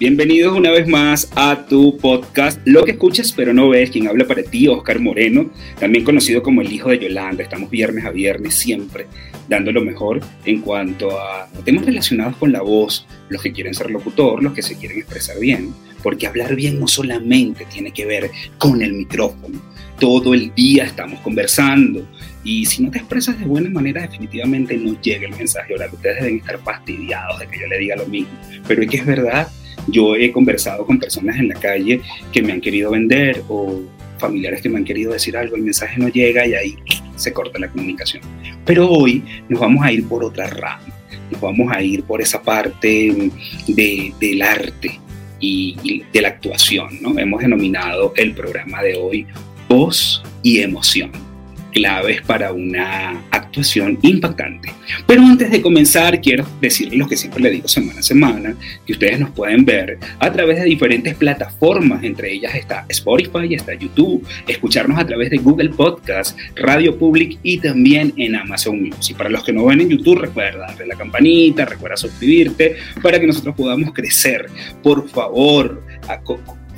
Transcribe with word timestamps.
Bienvenidos 0.00 0.56
una 0.56 0.70
vez 0.70 0.88
más 0.88 1.30
a 1.36 1.66
tu 1.66 1.98
podcast 1.98 2.58
Lo 2.64 2.86
que 2.86 2.92
escuchas 2.92 3.34
pero 3.36 3.52
no 3.52 3.68
ves, 3.68 3.90
quien 3.90 4.08
habla 4.08 4.26
para 4.26 4.42
ti, 4.42 4.66
Oscar 4.66 4.98
Moreno, 4.98 5.50
también 5.78 6.06
conocido 6.06 6.42
como 6.42 6.62
el 6.62 6.72
hijo 6.72 6.88
de 6.88 7.00
Yolanda. 7.00 7.42
Estamos 7.42 7.68
viernes 7.68 8.06
a 8.06 8.10
viernes 8.10 8.54
siempre 8.54 9.06
dando 9.46 9.70
lo 9.72 9.84
mejor 9.84 10.20
en 10.46 10.62
cuanto 10.62 11.20
a 11.20 11.46
temas 11.66 11.84
relacionados 11.84 12.34
con 12.36 12.50
la 12.50 12.62
voz, 12.62 13.06
los 13.28 13.42
que 13.42 13.52
quieren 13.52 13.74
ser 13.74 13.90
locutor, 13.90 14.42
los 14.42 14.54
que 14.54 14.62
se 14.62 14.78
quieren 14.78 15.00
expresar 15.00 15.38
bien, 15.38 15.74
porque 16.02 16.26
hablar 16.26 16.54
bien 16.54 16.80
no 16.80 16.88
solamente 16.88 17.66
tiene 17.66 17.90
que 17.90 18.06
ver 18.06 18.30
con 18.56 18.80
el 18.80 18.94
micrófono. 18.94 19.60
Todo 19.98 20.32
el 20.32 20.54
día 20.54 20.84
estamos 20.84 21.20
conversando 21.20 22.08
y 22.42 22.64
si 22.64 22.82
no 22.82 22.90
te 22.90 23.00
expresas 23.00 23.38
de 23.38 23.44
buena 23.44 23.68
manera, 23.68 24.00
definitivamente 24.00 24.78
no 24.78 24.98
llega 25.02 25.28
el 25.28 25.36
mensaje 25.36 25.74
oral. 25.74 25.90
Ustedes 25.92 26.22
deben 26.22 26.38
estar 26.38 26.58
fastidiados 26.60 27.38
de 27.38 27.48
que 27.48 27.60
yo 27.60 27.66
le 27.66 27.76
diga 27.76 27.96
lo 27.96 28.06
mismo, 28.06 28.32
pero 28.66 28.80
es 28.80 28.88
que 28.88 28.96
es 28.96 29.04
verdad 29.04 29.46
yo 29.88 30.16
he 30.16 30.32
conversado 30.32 30.84
con 30.86 30.98
personas 30.98 31.38
en 31.38 31.48
la 31.48 31.54
calle 31.54 32.00
que 32.32 32.42
me 32.42 32.52
han 32.52 32.60
querido 32.60 32.90
vender 32.90 33.42
o 33.48 33.80
familiares 34.18 34.60
que 34.60 34.68
me 34.68 34.78
han 34.78 34.84
querido 34.84 35.12
decir 35.12 35.36
algo, 35.36 35.56
el 35.56 35.62
mensaje 35.62 35.98
no 35.98 36.08
llega 36.08 36.46
y 36.46 36.54
ahí 36.54 36.76
se 37.16 37.32
corta 37.32 37.58
la 37.58 37.68
comunicación. 37.68 38.22
Pero 38.64 38.88
hoy 38.88 39.24
nos 39.48 39.60
vamos 39.60 39.84
a 39.84 39.92
ir 39.92 40.06
por 40.06 40.22
otra 40.22 40.46
rama, 40.46 40.84
nos 41.30 41.40
vamos 41.40 41.72
a 41.74 41.82
ir 41.82 42.04
por 42.04 42.20
esa 42.20 42.42
parte 42.42 43.30
de, 43.66 44.12
del 44.20 44.42
arte 44.42 45.00
y, 45.40 46.04
de 46.12 46.20
la 46.20 46.28
actuación. 46.28 46.98
¿no? 47.00 47.18
Hemos 47.18 47.40
denominado 47.40 48.12
el 48.16 48.34
programa 48.34 48.82
de 48.82 48.96
hoy 48.96 49.26
Voz 49.68 50.22
y 50.42 50.60
Emoción 50.60 51.29
claves 51.70 52.22
para 52.22 52.52
una 52.52 53.22
actuación 53.30 53.98
impactante. 54.02 54.72
Pero 55.06 55.22
antes 55.22 55.50
de 55.50 55.62
comenzar, 55.62 56.20
quiero 56.20 56.46
decirles 56.60 56.98
lo 56.98 57.08
que 57.08 57.16
siempre 57.16 57.42
le 57.42 57.50
digo 57.50 57.68
semana 57.68 58.00
a 58.00 58.02
semana, 58.02 58.54
que 58.86 58.92
ustedes 58.92 59.20
nos 59.20 59.30
pueden 59.30 59.64
ver 59.64 59.98
a 60.18 60.32
través 60.32 60.58
de 60.58 60.64
diferentes 60.64 61.14
plataformas, 61.14 62.02
entre 62.04 62.32
ellas 62.32 62.54
está 62.54 62.84
Spotify, 62.88 63.54
está 63.54 63.74
YouTube, 63.74 64.26
escucharnos 64.46 64.98
a 64.98 65.06
través 65.06 65.30
de 65.30 65.38
Google 65.38 65.70
Podcast, 65.70 66.38
Radio 66.56 66.96
Public 66.98 67.38
y 67.42 67.58
también 67.58 68.12
en 68.16 68.36
Amazon 68.36 68.82
Music. 68.82 69.16
Para 69.16 69.30
los 69.30 69.44
que 69.44 69.52
no 69.52 69.64
ven 69.66 69.80
en 69.80 69.88
YouTube, 69.88 70.18
recuerda 70.18 70.66
darle 70.68 70.86
la 70.86 70.96
campanita, 70.96 71.64
recuerda 71.64 71.96
suscribirte 71.96 72.76
para 73.02 73.18
que 73.18 73.26
nosotros 73.26 73.54
podamos 73.54 73.92
crecer. 73.92 74.46
Por 74.82 75.08
favor, 75.08 75.84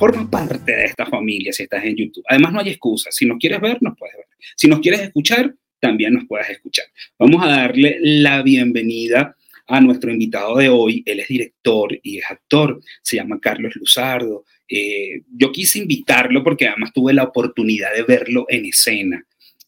forma 0.02 0.28
parte 0.28 0.74
de 0.74 0.86
esta 0.86 1.06
familia 1.06 1.52
si 1.52 1.62
estás 1.62 1.84
en 1.84 1.94
YouTube. 1.94 2.24
Además, 2.28 2.52
no 2.52 2.58
hay 2.58 2.70
excusa. 2.70 3.12
Si 3.12 3.24
nos 3.24 3.38
quieres 3.38 3.60
ver, 3.60 3.78
nos 3.80 3.96
puedes 3.96 4.16
ver. 4.16 4.26
Si 4.56 4.66
nos 4.66 4.80
quieres 4.80 5.00
escuchar, 5.00 5.54
también 5.78 6.14
nos 6.14 6.24
puedes 6.26 6.50
escuchar. 6.50 6.86
Vamos 7.16 7.40
a 7.40 7.46
darle 7.46 7.98
la 8.00 8.42
bienvenida 8.42 9.36
a 9.68 9.80
nuestro 9.80 10.10
invitado 10.10 10.56
de 10.56 10.68
hoy. 10.68 11.04
Él 11.06 11.20
es 11.20 11.28
director 11.28 11.96
y 12.02 12.18
es 12.18 12.24
actor. 12.28 12.80
Se 13.00 13.14
llama 13.14 13.38
Carlos 13.40 13.76
Luzardo. 13.76 14.44
Eh, 14.68 15.22
yo 15.36 15.52
quise 15.52 15.78
invitarlo 15.78 16.42
porque 16.42 16.66
además 16.66 16.92
tuve 16.92 17.12
la 17.12 17.22
oportunidad 17.22 17.94
de 17.94 18.02
verlo 18.02 18.46
en 18.48 18.64
escena 18.64 19.24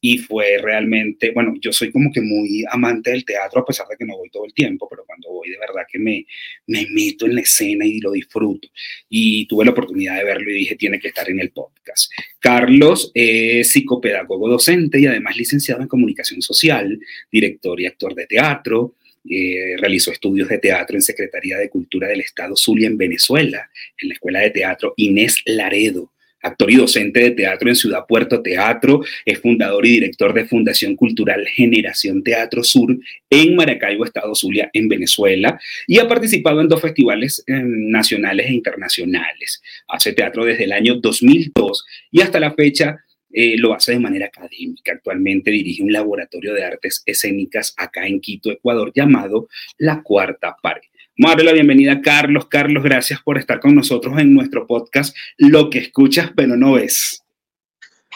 y 0.06 0.18
fue 0.18 0.58
realmente, 0.60 1.30
bueno, 1.30 1.54
yo 1.58 1.72
soy 1.72 1.90
como 1.90 2.12
que 2.12 2.20
muy 2.20 2.62
amante 2.68 3.10
del 3.10 3.24
teatro 3.24 3.62
a 3.62 3.64
pesar 3.64 3.86
de 3.88 3.96
que 3.96 4.04
no 4.04 4.18
voy 4.18 4.28
todo 4.28 4.44
el 4.44 4.52
tiempo, 4.52 4.86
pero 4.86 5.02
cuando 5.06 5.30
voy 5.30 5.48
de 5.48 5.56
verdad 5.56 5.86
que 5.90 5.98
me, 5.98 6.26
me 6.66 6.86
meto 6.90 7.24
en 7.24 7.34
la 7.36 7.40
escena 7.40 7.86
y 7.86 8.00
lo 8.00 8.12
disfruto. 8.12 8.68
Y 9.08 9.46
tuve 9.46 9.64
la 9.64 9.70
oportunidad 9.70 10.18
de 10.18 10.24
verlo 10.24 10.50
y 10.50 10.58
dije, 10.58 10.76
tiene 10.76 11.00
que 11.00 11.08
estar 11.08 11.30
en 11.30 11.40
el 11.40 11.52
podcast. 11.52 12.12
Carlos 12.38 13.12
es 13.14 13.70
psicopedagogo 13.70 14.46
docente 14.46 15.00
y 15.00 15.06
además 15.06 15.38
licenciado 15.38 15.80
en 15.80 15.88
comunicación 15.88 16.42
social, 16.42 17.00
director 17.32 17.80
y 17.80 17.86
actor 17.86 18.14
de 18.14 18.26
teatro. 18.26 18.96
Eh, 19.26 19.76
realizó 19.78 20.12
estudios 20.12 20.50
de 20.50 20.58
teatro 20.58 20.98
en 20.98 21.02
Secretaría 21.02 21.56
de 21.56 21.70
Cultura 21.70 22.08
del 22.08 22.20
Estado 22.20 22.56
Zulia 22.56 22.88
en 22.88 22.98
Venezuela, 22.98 23.70
en 23.96 24.08
la 24.08 24.14
Escuela 24.16 24.40
de 24.40 24.50
Teatro 24.50 24.92
Inés 24.98 25.40
Laredo 25.46 26.12
actor 26.44 26.70
y 26.70 26.76
docente 26.76 27.20
de 27.20 27.30
teatro 27.32 27.68
en 27.68 27.76
Ciudad 27.76 28.04
Puerto 28.06 28.42
Teatro, 28.42 29.02
es 29.24 29.38
fundador 29.40 29.86
y 29.86 29.90
director 29.90 30.32
de 30.32 30.44
Fundación 30.44 30.94
Cultural 30.94 31.46
Generación 31.46 32.22
Teatro 32.22 32.62
Sur 32.62 32.96
en 33.30 33.56
Maracaibo, 33.56 34.04
Estado 34.04 34.34
Zulia, 34.34 34.70
en 34.72 34.88
Venezuela, 34.88 35.58
y 35.86 35.98
ha 35.98 36.08
participado 36.08 36.60
en 36.60 36.68
dos 36.68 36.80
festivales 36.80 37.42
eh, 37.46 37.62
nacionales 37.64 38.46
e 38.46 38.54
internacionales. 38.54 39.62
Hace 39.88 40.12
teatro 40.12 40.44
desde 40.44 40.64
el 40.64 40.72
año 40.72 40.96
2002 40.96 41.84
y 42.10 42.20
hasta 42.20 42.38
la 42.40 42.52
fecha 42.52 42.98
eh, 43.32 43.56
lo 43.58 43.74
hace 43.74 43.92
de 43.92 43.98
manera 43.98 44.26
académica. 44.26 44.92
Actualmente 44.92 45.50
dirige 45.50 45.82
un 45.82 45.92
laboratorio 45.92 46.54
de 46.54 46.64
artes 46.64 47.02
escénicas 47.04 47.74
acá 47.76 48.06
en 48.06 48.20
Quito, 48.20 48.50
Ecuador, 48.52 48.92
llamado 48.94 49.48
La 49.76 50.02
Cuarta 50.02 50.56
Pared. 50.62 50.82
Vamos 51.16 51.44
la 51.44 51.52
bienvenida 51.52 52.00
Carlos. 52.00 52.46
Carlos, 52.48 52.82
gracias 52.82 53.22
por 53.22 53.38
estar 53.38 53.60
con 53.60 53.72
nosotros 53.72 54.18
en 54.18 54.34
nuestro 54.34 54.66
podcast 54.66 55.16
Lo 55.38 55.70
que 55.70 55.78
escuchas 55.78 56.32
pero 56.34 56.56
no 56.56 56.72
ves. 56.72 57.22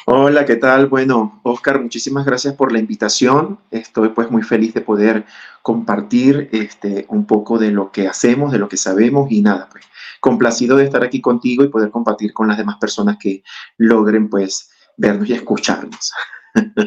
Hola, 0.06 0.44
¿qué 0.44 0.56
tal? 0.56 0.88
Bueno, 0.88 1.40
Oscar, 1.44 1.80
muchísimas 1.80 2.26
gracias 2.26 2.54
por 2.54 2.72
la 2.72 2.80
invitación. 2.80 3.60
Estoy 3.70 4.08
pues 4.08 4.32
muy 4.32 4.42
feliz 4.42 4.74
de 4.74 4.80
poder 4.80 5.24
compartir 5.62 6.48
este, 6.50 7.06
un 7.08 7.24
poco 7.24 7.56
de 7.56 7.70
lo 7.70 7.92
que 7.92 8.08
hacemos, 8.08 8.50
de 8.50 8.58
lo 8.58 8.68
que 8.68 8.76
sabemos 8.76 9.30
y 9.30 9.42
nada, 9.42 9.68
pues 9.70 9.84
complacido 10.18 10.76
de 10.76 10.84
estar 10.84 11.04
aquí 11.04 11.20
contigo 11.20 11.62
y 11.62 11.68
poder 11.68 11.90
compartir 11.90 12.32
con 12.32 12.48
las 12.48 12.58
demás 12.58 12.78
personas 12.80 13.16
que 13.16 13.44
logren 13.76 14.28
pues 14.28 14.70
vernos 14.96 15.28
y 15.28 15.34
escucharnos. 15.34 16.12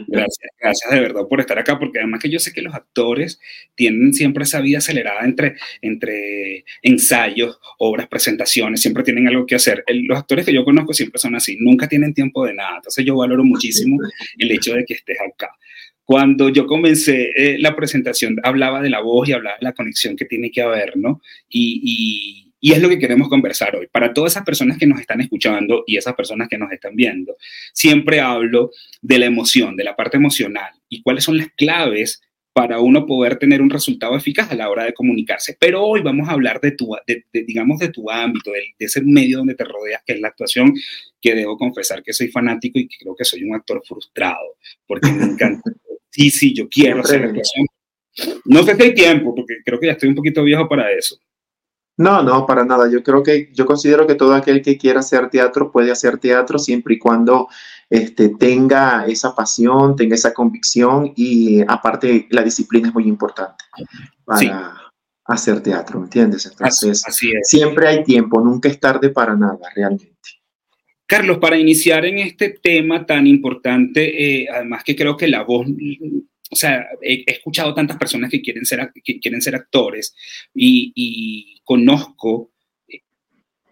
Gracias, 0.07 0.51
gracias 0.59 0.91
de 0.91 0.99
verdad 0.99 1.21
por 1.29 1.39
estar 1.39 1.57
acá, 1.57 1.79
porque 1.79 1.99
además 1.99 2.21
que 2.21 2.29
yo 2.29 2.39
sé 2.39 2.53
que 2.53 2.61
los 2.61 2.73
actores 2.73 3.39
tienen 3.75 4.13
siempre 4.13 4.43
esa 4.43 4.61
vida 4.61 4.79
acelerada 4.79 5.21
entre, 5.23 5.55
entre 5.81 6.65
ensayos, 6.81 7.59
obras, 7.77 8.07
presentaciones, 8.07 8.81
siempre 8.81 9.03
tienen 9.03 9.27
algo 9.27 9.45
que 9.45 9.55
hacer. 9.55 9.83
los 9.87 10.17
actores 10.17 10.45
que 10.45 10.53
yo 10.53 10.63
conozco 10.63 10.93
siempre 10.93 11.19
son 11.19 11.35
así, 11.35 11.57
nunca 11.59 11.87
tienen 11.87 12.13
tiempo 12.13 12.45
de 12.45 12.53
nada, 12.53 12.77
entonces 12.77 13.05
yo 13.05 13.15
valoro 13.15 13.43
muchísimo 13.43 13.97
el 14.37 14.51
hecho 14.51 14.73
de 14.73 14.85
que 14.85 14.95
estés 14.95 15.17
acá. 15.19 15.49
Cuando 16.03 16.49
yo 16.49 16.65
comencé 16.65 17.31
eh, 17.35 17.57
la 17.59 17.75
presentación, 17.75 18.37
hablaba 18.43 18.81
de 18.81 18.89
la 18.89 19.01
voz 19.01 19.29
y 19.29 19.33
hablaba 19.33 19.57
de 19.57 19.63
la 19.63 19.73
conexión 19.73 20.15
que 20.15 20.25
tiene 20.25 20.51
que 20.51 20.61
haber, 20.61 20.97
¿no? 20.97 21.21
y 21.49 21.81
y 21.83 22.50
es 22.61 22.81
lo 22.81 22.87
que 22.89 22.99
queremos 22.99 23.27
conversar 23.27 23.75
hoy. 23.75 23.87
Para 23.91 24.13
todas 24.13 24.33
esas 24.33 24.45
personas 24.45 24.77
que 24.77 24.85
nos 24.85 24.99
están 24.99 25.19
escuchando 25.19 25.83
y 25.87 25.97
esas 25.97 26.13
personas 26.13 26.47
que 26.47 26.57
nos 26.57 26.71
están 26.71 26.95
viendo, 26.95 27.35
siempre 27.73 28.19
hablo 28.19 28.71
de 29.01 29.17
la 29.17 29.25
emoción, 29.25 29.75
de 29.75 29.83
la 29.83 29.95
parte 29.95 30.17
emocional 30.17 30.71
y 30.87 31.01
cuáles 31.01 31.23
son 31.23 31.37
las 31.37 31.49
claves 31.57 32.21
para 32.53 32.79
uno 32.79 33.05
poder 33.05 33.37
tener 33.37 33.61
un 33.61 33.69
resultado 33.69 34.15
eficaz 34.15 34.51
a 34.51 34.55
la 34.55 34.69
hora 34.69 34.83
de 34.83 34.93
comunicarse. 34.93 35.55
Pero 35.59 35.83
hoy 35.83 36.01
vamos 36.01 36.27
a 36.27 36.33
hablar 36.33 36.59
de 36.59 36.71
tu, 36.71 36.95
digamos, 37.31 37.79
de 37.79 37.89
tu 37.89 38.09
ámbito, 38.11 38.51
de, 38.51 38.73
ese 38.77 39.01
medio 39.01 39.37
donde 39.37 39.55
te 39.55 39.63
rodeas, 39.63 40.03
que 40.05 40.13
es 40.13 40.19
la 40.19 40.27
actuación, 40.27 40.73
que 41.21 41.33
debo 41.33 41.57
confesar 41.57 42.03
que 42.03 42.13
soy 42.13 42.27
fanático 42.27 42.77
y 42.77 42.87
que 42.87 42.97
creo 42.99 43.15
que 43.15 43.23
soy 43.23 43.43
un 43.43 43.55
actor 43.55 43.81
frustrado, 43.87 44.57
porque 44.85 45.11
me 45.11 45.25
encanta. 45.25 45.71
Sí, 46.13 46.29
sí, 46.29 46.53
yo 46.53 46.67
quiero 46.67 46.99
hacer 46.99 47.23
actuación. 47.23 47.65
No 48.43 48.63
sé 48.63 48.75
si 48.75 48.81
hay 48.83 48.93
tiempo, 48.93 49.33
porque 49.33 49.59
creo 49.63 49.79
que 49.79 49.85
ya 49.85 49.93
estoy 49.93 50.09
un 50.09 50.15
poquito 50.15 50.43
viejo 50.43 50.67
para 50.67 50.91
eso. 50.91 51.17
No, 51.97 52.23
no, 52.23 52.45
para 52.45 52.65
nada. 52.65 52.89
Yo 52.89 53.03
creo 53.03 53.21
que, 53.21 53.49
yo 53.53 53.65
considero 53.65 54.07
que 54.07 54.15
todo 54.15 54.33
aquel 54.33 54.61
que 54.61 54.77
quiera 54.77 55.01
hacer 55.01 55.29
teatro 55.29 55.71
puede 55.71 55.91
hacer 55.91 56.17
teatro 56.17 56.57
siempre 56.57 56.95
y 56.95 56.99
cuando 56.99 57.47
este, 57.89 58.29
tenga 58.29 59.05
esa 59.05 59.35
pasión, 59.35 59.95
tenga 59.95 60.15
esa 60.15 60.33
convicción 60.33 61.13
y 61.15 61.61
aparte 61.67 62.27
la 62.29 62.41
disciplina 62.41 62.87
es 62.87 62.93
muy 62.93 63.07
importante 63.07 63.65
para 64.25 64.81
hacer 65.25 65.61
teatro, 65.61 65.99
¿me 65.99 66.05
entiendes? 66.05 66.45
Entonces, 66.45 67.03
siempre 67.43 67.87
hay 67.87 68.03
tiempo, 68.03 68.41
nunca 68.41 68.69
es 68.69 68.79
tarde 68.79 69.09
para 69.09 69.35
nada, 69.35 69.59
realmente. 69.75 70.11
Carlos, 71.05 71.39
para 71.39 71.57
iniciar 71.57 72.05
en 72.05 72.19
este 72.19 72.57
tema 72.63 73.05
tan 73.05 73.27
importante, 73.27 74.43
eh, 74.43 74.47
además 74.49 74.83
que 74.85 74.95
creo 74.95 75.17
que 75.17 75.27
la 75.27 75.43
voz 75.43 75.67
o 76.51 76.55
sea, 76.55 76.85
he, 77.01 77.23
escuchado 77.25 77.73
tantas 77.73 77.97
personas 77.97 78.29
que 78.29 78.41
quieren 78.41 78.65
ser, 78.65 78.91
que 79.03 79.19
quieren 79.19 79.41
ser 79.41 79.55
actores 79.55 80.13
y, 80.53 81.61
conozco 81.63 82.51
eh, 82.89 82.99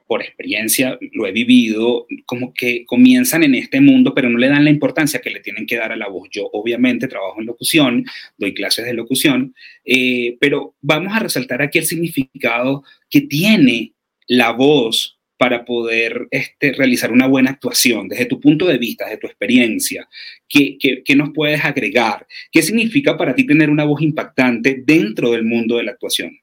por 0.08 0.22
experiencia, 0.22 0.98
lo 1.12 1.28
he 1.28 1.34
vivido, 1.34 2.08
como 2.26 2.54
que 2.54 2.86
comienzan 2.86 3.44
en 3.44 3.56
este 3.56 3.82
mundo, 3.82 4.14
pero 4.16 4.30
no 4.30 4.38
le 4.38 4.48
dan 4.48 4.64
la 4.64 4.70
importancia 4.70 5.20
que 5.20 5.30
le 5.30 5.42
tienen 5.42 5.66
que 5.66 5.76
dar 5.76 5.92
a 5.92 5.98
la 5.98 6.08
voz. 6.08 6.30
Yo 6.32 6.50
obviamente 6.54 7.10
trabajo 7.10 7.42
en 7.42 7.48
locución, 7.48 8.06
doy 8.38 8.54
clases 8.54 8.86
de 8.86 8.94
locución, 8.94 9.54
eh, 9.84 10.38
pero 10.40 10.76
vamos 10.82 11.14
a 11.14 11.20
resaltar 11.20 11.62
aquí 11.62 11.80
el 11.80 11.86
significado 11.86 12.84
que 13.10 13.22
tiene 13.22 13.94
la 14.28 14.52
voz 14.52 15.19
para 15.40 15.64
poder 15.64 16.28
este, 16.32 16.74
realizar 16.74 17.14
una 17.14 17.26
buena 17.26 17.52
actuación 17.52 18.10
desde 18.10 18.26
tu 18.26 18.42
punto 18.42 18.66
de 18.66 18.78
vista, 18.78 19.06
desde 19.06 19.20
tu 19.20 19.28
experiencia? 19.28 20.06
¿Qué, 20.50 21.02
nos 21.16 21.30
puedes 21.34 21.64
agregar? 21.64 22.28
¿Qué 22.52 22.62
significa 22.62 23.18
para 23.18 23.34
ti 23.34 23.48
tener 23.48 23.70
una 23.70 23.86
voz 23.86 24.02
impactante 24.02 24.84
dentro 24.86 25.32
del 25.32 25.46
mundo 25.46 25.78
de 25.78 25.84
la 25.84 25.92
actuación? 25.92 26.38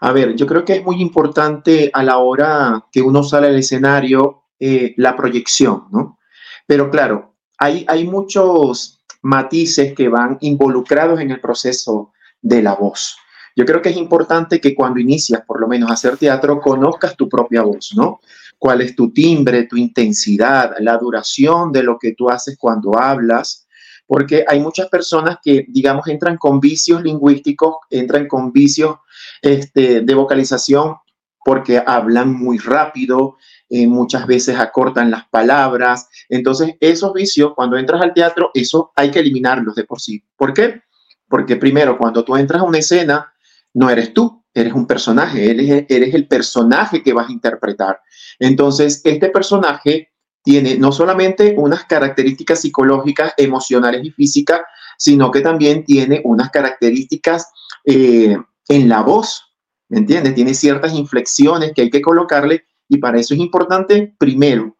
A 0.00 0.12
ver, 0.12 0.36
yo 0.36 0.46
creo 0.46 0.62
que 0.62 0.74
es 0.74 0.84
muy 0.84 1.00
importante 1.00 1.90
a 1.94 2.02
la 2.02 2.18
hora 2.18 2.84
que 2.92 3.00
uno 3.00 3.22
sale 3.22 3.46
al 3.46 3.56
escenario 3.56 4.42
eh, 4.60 4.92
la 4.98 5.16
proyección, 5.16 5.84
¿no? 5.90 6.18
Pero 6.66 6.90
claro, 6.90 7.36
hay 7.56 8.06
muchos 8.06 9.02
matices 9.22 9.94
que 9.94 10.08
van 10.08 10.36
involucrados 10.42 11.18
en 11.20 11.30
el 11.30 11.40
proceso 11.40 12.12
de 12.42 12.60
la 12.60 12.74
voz. 12.74 13.16
Yo 13.56 13.64
creo 13.64 13.82
que 13.82 13.90
es 13.90 13.96
importante 13.96 14.60
que 14.60 14.74
cuando 14.74 15.00
inicias, 15.00 15.42
por 15.46 15.60
lo 15.60 15.68
menos, 15.68 15.90
a 15.90 15.94
hacer 15.94 16.16
teatro, 16.16 16.60
conozcas 16.60 17.16
tu 17.16 17.28
propia 17.28 17.62
voz, 17.62 17.92
¿no? 17.96 18.20
Cuál 18.58 18.80
es 18.80 18.94
tu 18.94 19.12
timbre, 19.12 19.64
tu 19.64 19.76
intensidad, 19.76 20.74
la 20.80 20.96
duración 20.96 21.72
de 21.72 21.82
lo 21.82 21.98
que 21.98 22.14
tú 22.14 22.30
haces 22.30 22.56
cuando 22.58 22.98
hablas, 22.98 23.66
porque 24.06 24.44
hay 24.46 24.60
muchas 24.60 24.88
personas 24.88 25.38
que, 25.42 25.64
digamos, 25.68 26.06
entran 26.06 26.36
con 26.36 26.60
vicios 26.60 27.02
lingüísticos, 27.02 27.76
entran 27.90 28.26
con 28.28 28.52
vicios 28.52 28.96
este, 29.40 30.02
de 30.02 30.14
vocalización 30.14 30.96
porque 31.44 31.82
hablan 31.84 32.32
muy 32.32 32.58
rápido, 32.58 33.36
eh, 33.68 33.86
muchas 33.86 34.26
veces 34.26 34.58
acortan 34.58 35.10
las 35.10 35.28
palabras. 35.28 36.08
Entonces, 36.28 36.74
esos 36.80 37.12
vicios, 37.12 37.52
cuando 37.54 37.76
entras 37.76 38.00
al 38.02 38.14
teatro, 38.14 38.50
eso 38.54 38.92
hay 38.94 39.10
que 39.10 39.20
eliminarlos 39.20 39.74
de 39.74 39.84
por 39.84 40.00
sí. 40.00 40.22
¿Por 40.36 40.52
qué? 40.52 40.82
Porque 41.28 41.56
primero, 41.56 41.96
cuando 41.96 42.24
tú 42.24 42.36
entras 42.36 42.60
a 42.60 42.64
una 42.64 42.78
escena, 42.78 43.31
no 43.74 43.90
eres 43.90 44.12
tú, 44.12 44.44
eres 44.54 44.72
un 44.72 44.86
personaje, 44.86 45.50
eres, 45.50 46.14
el 46.14 46.28
personaje 46.28 47.02
que 47.02 47.12
vas 47.12 47.28
a 47.28 47.32
interpretar. 47.32 48.00
Entonces, 48.38 49.00
este 49.04 49.30
personaje 49.30 50.10
tiene 50.42 50.76
no 50.76 50.92
solamente 50.92 51.54
unas 51.56 51.84
características 51.84 52.60
psicológicas, 52.60 53.32
emocionales 53.36 54.04
y 54.04 54.10
físicas, 54.10 54.62
sino 54.98 55.30
que 55.30 55.40
también 55.40 55.84
tiene 55.84 56.20
unas 56.24 56.50
características 56.50 57.50
eh, 57.84 58.36
en 58.68 58.88
la 58.88 59.02
voz, 59.02 59.42
¿me 59.88 59.98
entiendes? 59.98 60.34
Tiene 60.34 60.54
ciertas 60.54 60.92
inflexiones 60.94 61.72
que 61.74 61.82
hay 61.82 61.90
que 61.90 62.02
colocarle 62.02 62.64
y 62.88 62.98
para 62.98 63.18
eso 63.18 63.34
es 63.34 63.40
importante, 63.40 64.14
primero, 64.18 64.76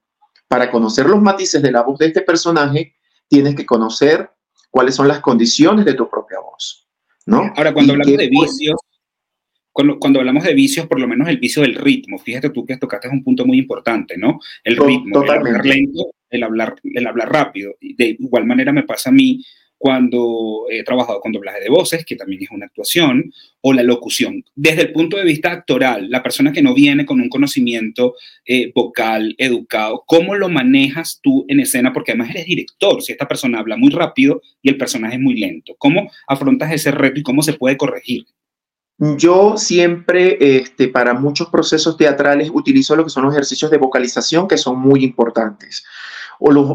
para 0.48 0.70
conocer 0.70 1.06
los 1.06 1.22
matices 1.22 1.62
de 1.62 1.72
la 1.72 1.82
voz 1.82 1.98
de 1.98 2.06
este 2.06 2.20
personaje, 2.20 2.94
tienes 3.28 3.54
que 3.54 3.64
conocer 3.64 4.30
cuáles 4.70 4.94
son 4.94 5.08
las 5.08 5.20
condiciones 5.20 5.84
de 5.84 5.94
tu 5.94 6.10
propia 6.10 6.40
voz. 6.40 6.88
¿No? 7.26 7.52
Ahora, 7.56 7.72
cuando 7.72 7.92
hablamos 7.92 8.16
de 8.16 8.28
vicios, 8.28 8.76
cuando, 9.72 9.98
cuando, 9.98 10.20
hablamos 10.20 10.44
de 10.44 10.54
vicios, 10.54 10.86
por 10.86 11.00
lo 11.00 11.08
menos 11.08 11.28
el 11.28 11.38
vicio 11.38 11.62
del 11.62 11.74
ritmo, 11.74 12.18
fíjate 12.18 12.50
tú 12.50 12.64
que 12.64 12.76
tocaste 12.76 13.08
un 13.08 13.24
punto 13.24 13.46
muy 13.46 13.58
importante, 13.58 14.18
¿no? 14.18 14.38
El 14.62 14.76
ritmo, 14.76 15.22
el 15.22 15.30
hablar 15.30 15.64
lento, 15.64 16.10
el 16.28 16.42
hablar, 16.42 16.76
el 16.82 17.06
hablar 17.06 17.32
rápido. 17.32 17.74
De 17.80 18.16
igual 18.18 18.44
manera 18.44 18.72
me 18.72 18.82
pasa 18.82 19.10
a 19.10 19.12
mí 19.12 19.42
cuando 19.82 20.66
he 20.70 20.84
trabajado 20.84 21.18
con 21.18 21.32
doblaje 21.32 21.58
de 21.58 21.68
voces, 21.68 22.04
que 22.04 22.14
también 22.14 22.44
es 22.44 22.52
una 22.52 22.66
actuación, 22.66 23.32
o 23.62 23.72
la 23.72 23.82
locución. 23.82 24.44
Desde 24.54 24.82
el 24.82 24.92
punto 24.92 25.16
de 25.16 25.24
vista 25.24 25.50
actoral, 25.50 26.08
la 26.08 26.22
persona 26.22 26.52
que 26.52 26.62
no 26.62 26.72
viene 26.72 27.04
con 27.04 27.20
un 27.20 27.28
conocimiento 27.28 28.14
eh, 28.46 28.70
vocal, 28.72 29.34
educado, 29.38 30.04
¿cómo 30.06 30.36
lo 30.36 30.48
manejas 30.48 31.18
tú 31.20 31.44
en 31.48 31.58
escena? 31.58 31.92
Porque 31.92 32.12
además 32.12 32.30
eres 32.30 32.46
director, 32.46 33.02
si 33.02 33.10
esta 33.10 33.26
persona 33.26 33.58
habla 33.58 33.76
muy 33.76 33.90
rápido 33.90 34.40
y 34.62 34.68
el 34.68 34.76
personaje 34.76 35.16
es 35.16 35.20
muy 35.20 35.34
lento, 35.34 35.74
¿cómo 35.78 36.08
afrontas 36.28 36.70
ese 36.70 36.92
reto 36.92 37.18
y 37.18 37.24
cómo 37.24 37.42
se 37.42 37.54
puede 37.54 37.76
corregir? 37.76 38.24
Yo 39.18 39.56
siempre, 39.56 40.58
este, 40.58 40.86
para 40.86 41.12
muchos 41.12 41.48
procesos 41.48 41.96
teatrales, 41.96 42.52
utilizo 42.54 42.94
lo 42.94 43.02
que 43.02 43.10
son 43.10 43.24
los 43.24 43.34
ejercicios 43.34 43.68
de 43.72 43.78
vocalización, 43.78 44.46
que 44.46 44.56
son 44.56 44.78
muy 44.78 45.02
importantes. 45.02 45.84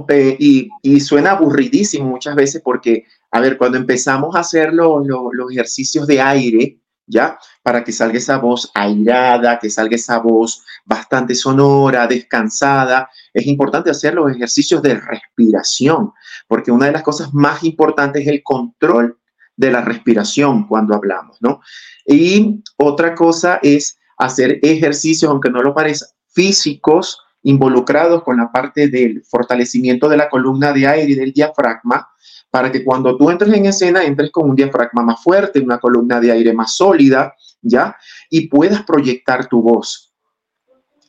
Eh, 0.09 0.37
y, 0.83 0.99
suena 0.99 1.31
aburridísimo 1.31 2.05
muchas 2.05 2.35
veces 2.35 2.61
porque, 2.63 3.05
a 3.31 3.39
ver, 3.39 3.57
cuando 3.57 3.77
empezamos 3.77 4.35
a 4.35 4.39
hacer 4.39 4.73
los 4.73 5.05
ejercicios 5.51 6.07
de 6.07 6.21
aire, 6.21 6.79
¿ya? 7.05 7.39
Para 7.63 7.83
que 7.83 7.91
salga 7.91 8.17
esa 8.17 8.37
voz 8.37 8.69
airada, 8.73 9.59
que 9.59 9.69
salga 9.69 9.95
esa 9.95 10.19
voz 10.19 10.63
bastante 10.85 11.35
sonora, 11.35 12.07
descansada, 12.07 13.09
es 13.33 13.47
importante 13.47 13.89
hacer 13.89 14.13
los 14.13 14.31
ejercicios 14.31 14.81
de 14.81 14.95
respiración, 14.95 16.13
porque 16.47 16.71
una 16.71 16.87
de 16.87 16.91
las 16.93 17.03
cosas 17.03 17.33
más 17.33 17.63
importantes 17.63 18.23
es 18.23 18.27
el 18.27 18.43
control 18.43 19.17
de 19.55 19.71
la 19.71 19.81
respiración 19.81 20.67
cuando 20.67 20.95
hablamos, 20.95 21.37
¿no? 21.41 21.61
Y 22.05 22.61
otra 22.77 23.15
cosa 23.15 23.59
es 23.63 23.97
hacer 24.17 24.59
ejercicios, 24.61 25.29
aunque 25.29 25.49
no 25.49 25.61
lo 25.61 25.73
parezca, 25.73 26.07
físicos 26.27 27.19
involucrados 27.47 28.23
con 28.23 28.35
la 28.35 28.51
parte 28.51 28.89
del 28.89 29.23
fortalecimiento 29.23 30.09
de 30.09 30.17
la 30.17 30.29
columna 30.29 30.73
de 30.73 30.85
aire 30.85 31.13
y 31.13 31.15
del 31.15 31.31
diafragma, 31.31 32.09
para 32.51 32.69
que 32.73 32.83
cuando 32.83 33.15
tú 33.15 33.29
entres 33.29 33.53
en 33.53 33.65
escena 33.65 34.03
entres 34.03 34.31
con 34.31 34.49
un 34.49 34.55
diafragma 34.55 35.01
más 35.01 35.23
fuerte, 35.23 35.61
una 35.61 35.79
columna 35.79 36.19
de 36.19 36.33
aire 36.33 36.51
más 36.51 36.75
sólida, 36.75 37.33
¿ya? 37.61 37.95
Y 38.29 38.49
puedas 38.49 38.83
proyectar 38.83 39.47
tu 39.47 39.61
voz. 39.61 40.13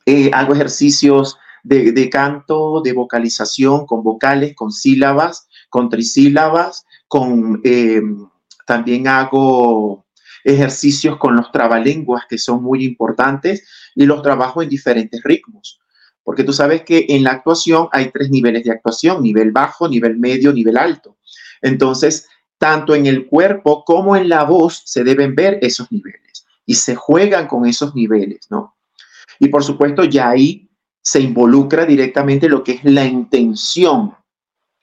Eh, 0.07 0.31
hago 0.33 0.55
ejercicios 0.55 1.37
de, 1.65 2.09
canto, 2.09 2.83
de 2.83 2.93
vocalización 2.93 3.85
con 3.85 4.05
vocales, 4.05 4.55
con 4.55 4.71
sílabas, 4.71 5.49
con 5.69 5.89
trisílabas, 5.91 6.87
con... 7.09 7.61
Eh, 7.65 8.01
también 8.65 9.09
hago 9.09 10.07
ejercicios 10.45 11.17
con 11.17 11.35
los 11.35 11.51
trabalenguas 11.51 12.27
que 12.29 12.39
son 12.39 12.63
muy 12.63 12.85
importantes 12.85 13.67
y 13.97 14.05
los 14.05 14.23
trabajo 14.23 14.63
en 14.63 14.69
diferentes 14.69 15.21
ritmos 15.25 15.81
porque 16.29 16.45
tú 16.45 16.53
sabes 16.53 16.83
que 16.83 17.07
en 17.09 17.25
la 17.25 17.31
actuación 17.31 17.89
hay 17.91 18.11
tres 18.11 18.29
niveles 18.29 18.63
de 18.63 18.71
actuación, 18.71 19.23
nivel 19.23 19.51
bajo, 19.51 19.89
nivel 19.89 20.19
medio, 20.19 20.53
nivel 20.53 20.77
alto. 20.77 21.17
Entonces, 21.63 22.29
tanto 22.59 22.95
en 22.95 23.07
el 23.07 23.27
cuerpo 23.27 23.83
como 23.83 24.15
en 24.15 24.29
la 24.29 24.45
voz 24.45 24.83
se 24.85 25.05
deben 25.05 25.35
ver 25.35 25.59
esos 25.63 25.91
niveles 25.91 26.45
y 26.67 26.75
se 26.75 26.95
juegan 26.97 27.47
con 27.47 27.65
esos 27.65 27.95
niveles, 27.95 28.47
¿no? 28.51 28.77
Y 29.39 29.49
por 29.49 29.65
supuesto, 29.65 30.05
ya 30.05 30.29
ahí 30.29 30.71
se 31.01 31.19
involucra 31.19 31.87
directamente 31.87 32.47
lo 32.51 32.63
que 32.63 32.73
es 32.73 32.85
la 32.85 33.07
intención, 33.07 34.15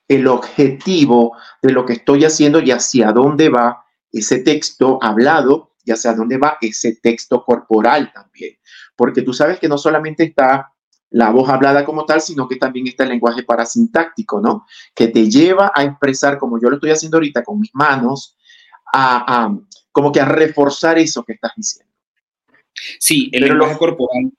el 0.07 0.25
objetivo 0.25 1.37
de 1.61 1.73
lo 1.73 1.85
que 1.85 1.93
estoy 1.93 2.25
haciendo 2.25 2.59
y 2.59 2.71
hacia 2.71 3.11
dónde 3.11 3.49
va 3.49 3.85
ese 4.11 4.39
texto 4.39 4.97
hablado 4.99 5.75
y 5.83 5.91
hacia 5.91 6.15
dónde 6.15 6.39
va 6.39 6.57
ese 6.59 6.95
texto 6.95 7.43
corporal 7.45 8.11
también. 8.11 8.57
Porque 8.95 9.21
tú 9.21 9.31
sabes 9.31 9.59
que 9.59 9.69
no 9.69 9.77
solamente 9.77 10.23
está 10.23 10.71
la 11.11 11.29
voz 11.29 11.49
hablada 11.49 11.85
como 11.85 12.05
tal, 12.05 12.21
sino 12.21 12.47
que 12.47 12.57
también 12.57 12.87
está 12.87 13.03
el 13.03 13.09
lenguaje 13.09 13.43
parasintáctico, 13.43 14.41
¿no? 14.41 14.65
Que 14.93 15.07
te 15.07 15.29
lleva 15.29 15.71
a 15.73 15.83
expresar, 15.83 16.37
como 16.37 16.59
yo 16.59 16.69
lo 16.69 16.75
estoy 16.75 16.91
haciendo 16.91 17.17
ahorita 17.17 17.43
con 17.43 17.59
mis 17.59 17.73
manos, 17.73 18.37
a, 18.91 19.53
como 19.91 20.11
que 20.11 20.21
a 20.21 20.25
reforzar 20.25 20.97
eso 20.97 21.23
que 21.23 21.33
estás 21.33 21.51
diciendo. 21.55 21.93
Sí, 22.99 23.29
el 23.31 23.45
lenguaje 23.45 23.77
corporal. 23.77 24.31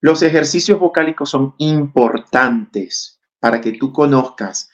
Los 0.00 0.22
ejercicios 0.22 0.78
vocálicos 0.78 1.30
son 1.30 1.54
importantes 1.58 3.20
para 3.38 3.60
que 3.60 3.72
tú 3.72 3.92
conozcas 3.92 4.70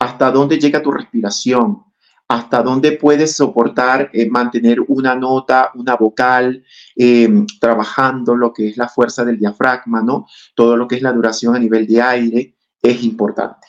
hasta 0.00 0.30
dónde 0.30 0.58
llega 0.58 0.82
tu 0.82 0.90
respiración, 0.90 1.84
hasta 2.28 2.62
dónde 2.62 2.92
puedes 2.92 3.36
soportar 3.36 4.10
eh, 4.12 4.28
mantener 4.28 4.80
una 4.80 5.14
nota, 5.14 5.70
una 5.74 5.96
vocal, 5.96 6.64
eh, 6.96 7.28
trabajando 7.60 8.34
lo 8.34 8.52
que 8.52 8.68
es 8.68 8.76
la 8.76 8.88
fuerza 8.88 9.24
del 9.24 9.38
diafragma, 9.38 10.02
¿no? 10.02 10.26
Todo 10.54 10.76
lo 10.76 10.88
que 10.88 10.96
es 10.96 11.02
la 11.02 11.12
duración 11.12 11.54
a 11.54 11.58
nivel 11.58 11.86
de 11.86 12.00
aire 12.00 12.54
es 12.80 13.04
importante. 13.04 13.66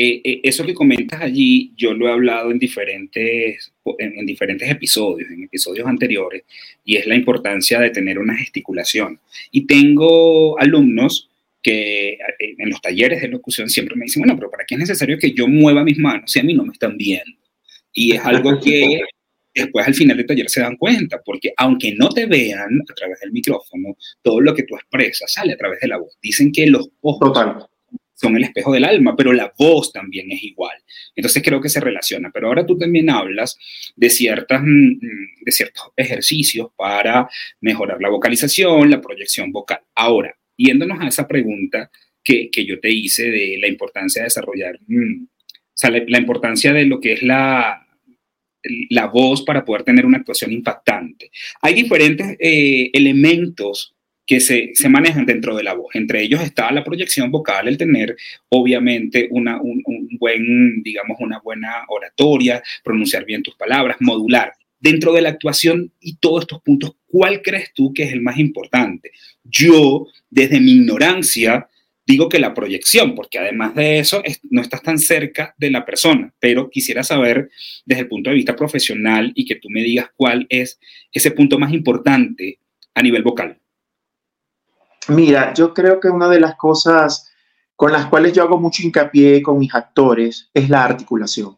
Eh, 0.00 0.40
eso 0.44 0.64
que 0.64 0.74
comentas 0.74 1.20
allí, 1.20 1.72
yo 1.76 1.92
lo 1.92 2.06
he 2.06 2.12
hablado 2.12 2.52
en 2.52 2.58
diferentes, 2.60 3.72
en, 3.98 4.26
diferentes 4.26 4.70
episodios, 4.70 5.28
en 5.28 5.42
episodios 5.42 5.88
anteriores, 5.88 6.44
y 6.84 6.96
es 6.96 7.06
la 7.06 7.16
importancia 7.16 7.80
de 7.80 7.90
tener 7.90 8.20
una 8.20 8.36
gesticulación. 8.36 9.18
Y 9.50 9.66
tengo 9.66 10.56
alumnos 10.60 11.27
que 11.62 12.10
eh, 12.10 12.18
en 12.58 12.70
los 12.70 12.80
talleres 12.80 13.22
de 13.22 13.28
locución 13.28 13.68
siempre 13.68 13.96
me 13.96 14.04
dicen, 14.04 14.22
bueno, 14.22 14.36
pero 14.36 14.50
¿para 14.50 14.64
qué 14.64 14.74
es 14.74 14.80
necesario 14.80 15.18
que 15.18 15.32
yo 15.32 15.48
mueva 15.48 15.84
mis 15.84 15.98
manos 15.98 16.30
si 16.30 16.40
a 16.40 16.42
mí 16.42 16.54
no 16.54 16.64
me 16.64 16.72
están 16.72 16.96
viendo? 16.96 17.38
Y 17.92 18.14
es 18.14 18.24
algo 18.24 18.60
que 18.60 19.00
después 19.54 19.86
al 19.86 19.94
final 19.94 20.16
del 20.16 20.26
taller 20.26 20.48
se 20.48 20.60
dan 20.60 20.76
cuenta, 20.76 21.20
porque 21.24 21.52
aunque 21.56 21.94
no 21.94 22.08
te 22.10 22.26
vean 22.26 22.80
a 22.88 22.94
través 22.94 23.20
del 23.20 23.32
micrófono, 23.32 23.96
todo 24.22 24.40
lo 24.40 24.54
que 24.54 24.62
tú 24.62 24.76
expresas 24.76 25.32
sale 25.32 25.54
a 25.54 25.56
través 25.56 25.80
de 25.80 25.88
la 25.88 25.98
voz. 25.98 26.16
Dicen 26.22 26.52
que 26.52 26.66
los 26.66 26.88
ojos 27.00 27.68
son 28.14 28.36
el 28.36 28.44
espejo 28.44 28.72
del 28.72 28.84
alma, 28.84 29.14
pero 29.16 29.32
la 29.32 29.52
voz 29.56 29.92
también 29.92 30.30
es 30.32 30.42
igual. 30.42 30.76
Entonces 31.14 31.42
creo 31.42 31.60
que 31.60 31.68
se 31.68 31.80
relaciona. 31.80 32.30
Pero 32.32 32.48
ahora 32.48 32.66
tú 32.66 32.76
también 32.76 33.10
hablas 33.10 33.56
de, 33.94 34.10
ciertas, 34.10 34.60
mm, 34.62 34.66
mm, 34.66 35.44
de 35.44 35.52
ciertos 35.52 35.84
ejercicios 35.96 36.68
para 36.76 37.28
mejorar 37.60 38.00
la 38.00 38.08
vocalización, 38.08 38.90
la 38.90 39.00
proyección 39.00 39.52
vocal. 39.52 39.80
Ahora, 39.94 40.36
yéndonos 40.58 41.00
a 41.00 41.08
esa 41.08 41.26
pregunta 41.26 41.90
que, 42.22 42.50
yo 42.66 42.78
te 42.78 42.90
hice 42.90 43.30
de 43.30 43.56
la 43.58 43.68
importancia 43.68 44.20
de 44.20 44.26
desarrollar, 44.26 44.78
mm, 44.86 45.24
o 45.24 45.28
sea, 45.72 45.90
la, 45.90 46.18
importancia 46.18 46.74
de 46.74 46.84
lo 46.84 47.00
que 47.00 47.14
es 47.14 47.22
la, 47.22 47.86
la 48.90 49.06
voz 49.06 49.42
para 49.42 49.64
poder 49.64 49.84
tener 49.84 50.04
una 50.04 50.18
actuación 50.18 50.52
impactante. 50.52 51.30
Hay 51.62 51.72
diferentes 51.72 52.36
eh, 52.38 52.90
elementos 52.92 53.94
que 54.28 54.40
se, 54.40 54.88
manejan 54.90 55.24
dentro 55.24 55.56
de 55.56 55.62
la 55.62 55.72
voz. 55.72 55.94
Entre 55.94 56.22
ellos 56.22 56.42
está 56.42 56.70
la 56.70 56.84
proyección 56.84 57.30
vocal, 57.30 57.66
el 57.66 57.78
tener 57.78 58.14
obviamente 58.50 59.26
una, 59.30 59.58
un, 59.58 59.82
buen, 60.20 60.82
digamos, 60.82 61.16
una 61.20 61.38
buena 61.38 61.84
oratoria, 61.88 62.62
pronunciar 62.84 63.24
bien 63.24 63.42
tus 63.42 63.54
palabras, 63.54 63.96
modular. 64.00 64.52
Dentro 64.80 65.12
de 65.12 65.22
la 65.22 65.30
actuación 65.30 65.92
y 66.00 66.16
todos 66.16 66.42
estos 66.42 66.62
puntos, 66.62 66.96
¿cuál 67.06 67.42
crees 67.42 67.72
tú 67.74 67.92
que 67.92 68.04
es 68.04 68.12
el 68.12 68.20
más 68.20 68.38
importante? 68.38 69.10
Yo, 69.42 70.06
desde 70.30 70.60
mi 70.60 70.72
ignorancia, 70.72 71.68
digo 72.08 72.28
que 72.28 72.38
la 72.38 72.54
proyección, 72.54 73.14
porque 73.14 73.38
además 73.38 73.74
de 73.74 73.98
eso 73.98 74.22
no 74.50 74.62
estás 74.62 74.82
tan 74.82 74.98
cerca 74.98 75.54
de 75.58 75.70
la 75.70 75.84
persona, 75.84 76.32
pero 76.38 76.70
quisiera 76.70 77.02
saber 77.02 77.50
desde 77.84 78.02
el 78.02 78.08
punto 78.08 78.30
de 78.30 78.36
vista 78.36 78.56
profesional 78.56 79.30
y 79.34 79.44
que 79.44 79.56
tú 79.56 79.68
me 79.68 79.82
digas 79.82 80.08
cuál 80.16 80.46
es 80.48 80.80
ese 81.12 81.32
punto 81.32 81.58
más 81.58 81.72
importante 81.72 82.60
a 82.94 83.02
nivel 83.02 83.22
vocal. 83.22 83.60
Mira, 85.08 85.52
yo 85.54 85.74
creo 85.74 86.00
que 86.00 86.08
una 86.08 86.28
de 86.28 86.40
las 86.40 86.56
cosas 86.56 87.30
con 87.76 87.92
las 87.92 88.06
cuales 88.06 88.32
yo 88.32 88.42
hago 88.42 88.58
mucho 88.58 88.82
hincapié 88.82 89.42
con 89.42 89.58
mis 89.58 89.74
actores 89.74 90.50
es 90.52 90.68
la 90.68 90.84
articulación. 90.84 91.56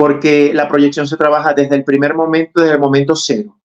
Porque 0.00 0.54
la 0.54 0.66
proyección 0.66 1.06
se 1.06 1.18
trabaja 1.18 1.52
desde 1.52 1.76
el 1.76 1.84
primer 1.84 2.14
momento, 2.14 2.62
desde 2.62 2.76
el 2.76 2.80
momento 2.80 3.14
cero 3.14 3.60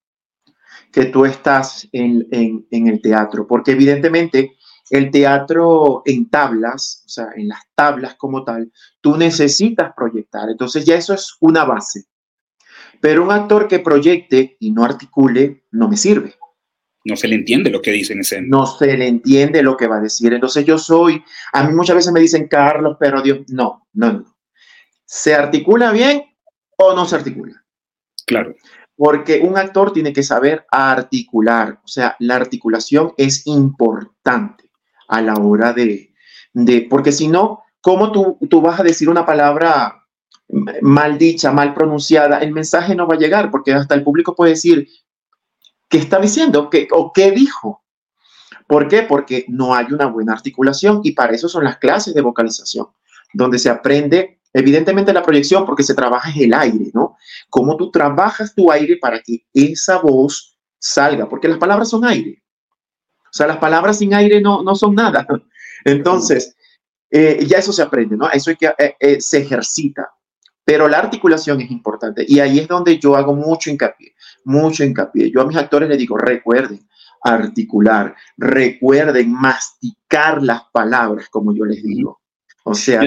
que 0.92 1.06
tú 1.06 1.24
estás 1.24 1.88
en, 1.94 2.28
en 2.30 2.88
el 2.88 3.02
teatro. 3.02 3.48
Porque 3.48 3.72
evidentemente 3.72 4.58
el 4.90 5.12
teatro 5.12 6.02
en 6.04 6.30
tablas, 6.30 7.04
o 7.06 7.10
sea, 7.10 7.28
en 7.38 7.48
las 7.48 7.62
tablas 7.74 8.16
como 8.16 8.44
tal, 8.44 8.70
tú 9.00 9.16
necesitas 9.16 9.94
proyectar. 9.96 10.50
Entonces 10.50 10.84
ya 10.84 10.96
eso 10.96 11.14
es 11.14 11.38
una 11.40 11.64
base. 11.64 12.04
Pero 13.00 13.24
un 13.24 13.32
actor 13.32 13.70
que 13.70 13.80
proyecte 13.80 14.58
y 14.60 14.72
no 14.72 14.84
articule 14.84 15.64
no 15.72 15.88
me 15.88 15.96
sirve 15.96 16.36
no 17.06 17.16
se 17.16 17.28
le 17.28 17.36
entiende 17.36 17.70
lo 17.70 17.82
que 17.82 17.92
dice 17.92 18.14
en 18.14 18.22
escena. 18.22 18.48
No 18.50 18.66
se 18.66 18.98
le 18.98 19.08
entiende 19.08 19.62
lo 19.62 19.78
que 19.78 19.88
va 19.88 19.98
a 19.98 20.02
decir. 20.02 20.34
Entonces 20.34 20.66
yo 20.66 20.78
soy, 20.80 21.24
a 21.54 21.64
mí 21.64 21.74
muchas 21.74 21.96
veces 21.96 22.12
me 22.12 22.20
dicen, 22.20 22.48
Carlos, 22.48 22.98
pero 23.00 23.22
Dios, 23.22 23.40
no, 23.50 23.88
no, 23.94 24.14
no. 24.14 24.35
¿Se 25.06 25.34
articula 25.34 25.92
bien 25.92 26.24
o 26.78 26.94
no 26.94 27.06
se 27.06 27.16
articula? 27.16 27.64
Claro. 28.26 28.56
Porque 28.96 29.40
un 29.40 29.58
actor 29.58 29.94
tiene 29.94 30.14
que 30.14 30.24
saber 30.24 30.66
articular, 30.72 31.80
o 31.84 31.88
sea, 31.88 32.16
la 32.20 32.36
articulación 32.36 33.14
es 33.18 33.46
importante 33.46 34.72
a 35.08 35.22
la 35.22 35.36
hora 35.36 35.74
de, 35.74 36.14
de 36.54 36.88
porque 36.90 37.12
si 37.12 37.28
no, 37.28 37.64
¿cómo 37.82 38.12
tú, 38.12 38.38
tú 38.50 38.62
vas 38.62 38.80
a 38.80 38.84
decir 38.84 39.10
una 39.10 39.26
palabra 39.26 40.08
mal 40.82 41.18
dicha, 41.18 41.52
mal 41.52 41.74
pronunciada? 41.74 42.40
El 42.40 42.54
mensaje 42.54 42.96
no 42.96 43.06
va 43.06 43.16
a 43.16 43.20
llegar, 43.20 43.52
porque 43.52 43.74
hasta 43.74 43.96
el 43.96 44.04
público 44.04 44.34
puede 44.34 44.52
decir, 44.52 44.88
¿Qué 45.90 45.98
está 45.98 46.20
diciendo? 46.20 46.70
¿Qué, 46.70 46.88
¿O 46.92 47.14
qué 47.14 47.32
dijo? 47.32 47.84
¿Por 48.68 48.88
qué? 48.88 49.04
Porque 49.04 49.46
no 49.48 49.76
hay 49.76 49.86
una 49.92 50.08
buena 50.08 50.34
articulación 50.34 51.02
y 51.04 51.12
para 51.12 51.34
eso 51.34 51.48
son 51.48 51.64
las 51.64 51.78
clases 51.78 52.14
de 52.16 52.22
vocalización, 52.22 52.88
donde 53.34 53.60
se 53.60 53.70
aprende 53.70 54.40
evidentemente 54.56 55.14
la 55.14 55.24
proyección 55.24 55.66
porque 55.66 55.84
se 55.84 55.94
trabaja 55.94 56.32
el 56.36 56.54
aire, 56.54 56.92
¿no? 56.94 57.18
Cómo 57.50 57.78
tú 57.78 57.92
trabajas 57.92 58.54
tu 58.56 58.72
aire 58.72 58.98
para 58.98 59.22
que 59.22 59.46
esa 59.54 60.00
voz 60.00 60.58
salga, 60.80 61.28
porque 61.28 61.48
las 61.48 61.58
palabras 61.58 61.90
son 61.90 62.06
aire. 62.06 62.42
O 63.26 63.38
sea, 63.38 63.48
las 63.48 63.58
palabras 63.58 63.98
sin 63.98 64.14
aire 64.14 64.42
no, 64.42 64.64
no 64.64 64.76
son 64.76 64.96
nada. 64.96 65.28
Entonces, 65.86 66.56
eh, 67.12 67.46
ya 67.48 67.58
eso 67.58 67.74
se 67.74 67.82
aprende, 67.82 68.18
¿no? 68.18 68.30
Eso 68.32 68.52
eh, 68.52 68.96
eh, 69.00 69.22
se 69.22 69.40
ejercita. 69.40 70.10
Pero 70.64 70.88
la 70.88 70.98
articulación 70.98 71.62
es 71.62 71.70
importante 71.70 72.26
y 72.28 72.40
ahí 72.40 72.60
es 72.60 72.68
donde 72.68 72.98
yo 72.98 73.16
hago 73.16 73.36
mucho 73.36 73.70
hincapié 73.70 74.16
mucho 74.46 74.84
hincapié. 74.84 75.32
Yo 75.32 75.42
a 75.42 75.46
mis 75.46 75.58
actores 75.58 75.90
les 75.90 75.98
digo, 75.98 76.18
recuerden 76.18 76.88
articular, 77.22 78.16
recuerden 78.38 79.34
masticar 79.34 80.42
las 80.42 80.64
palabras, 80.72 81.28
como 81.30 81.54
yo 81.54 81.66
les 81.66 81.84
digo. 81.84 82.22
O 82.66 82.74
sea. 82.74 83.02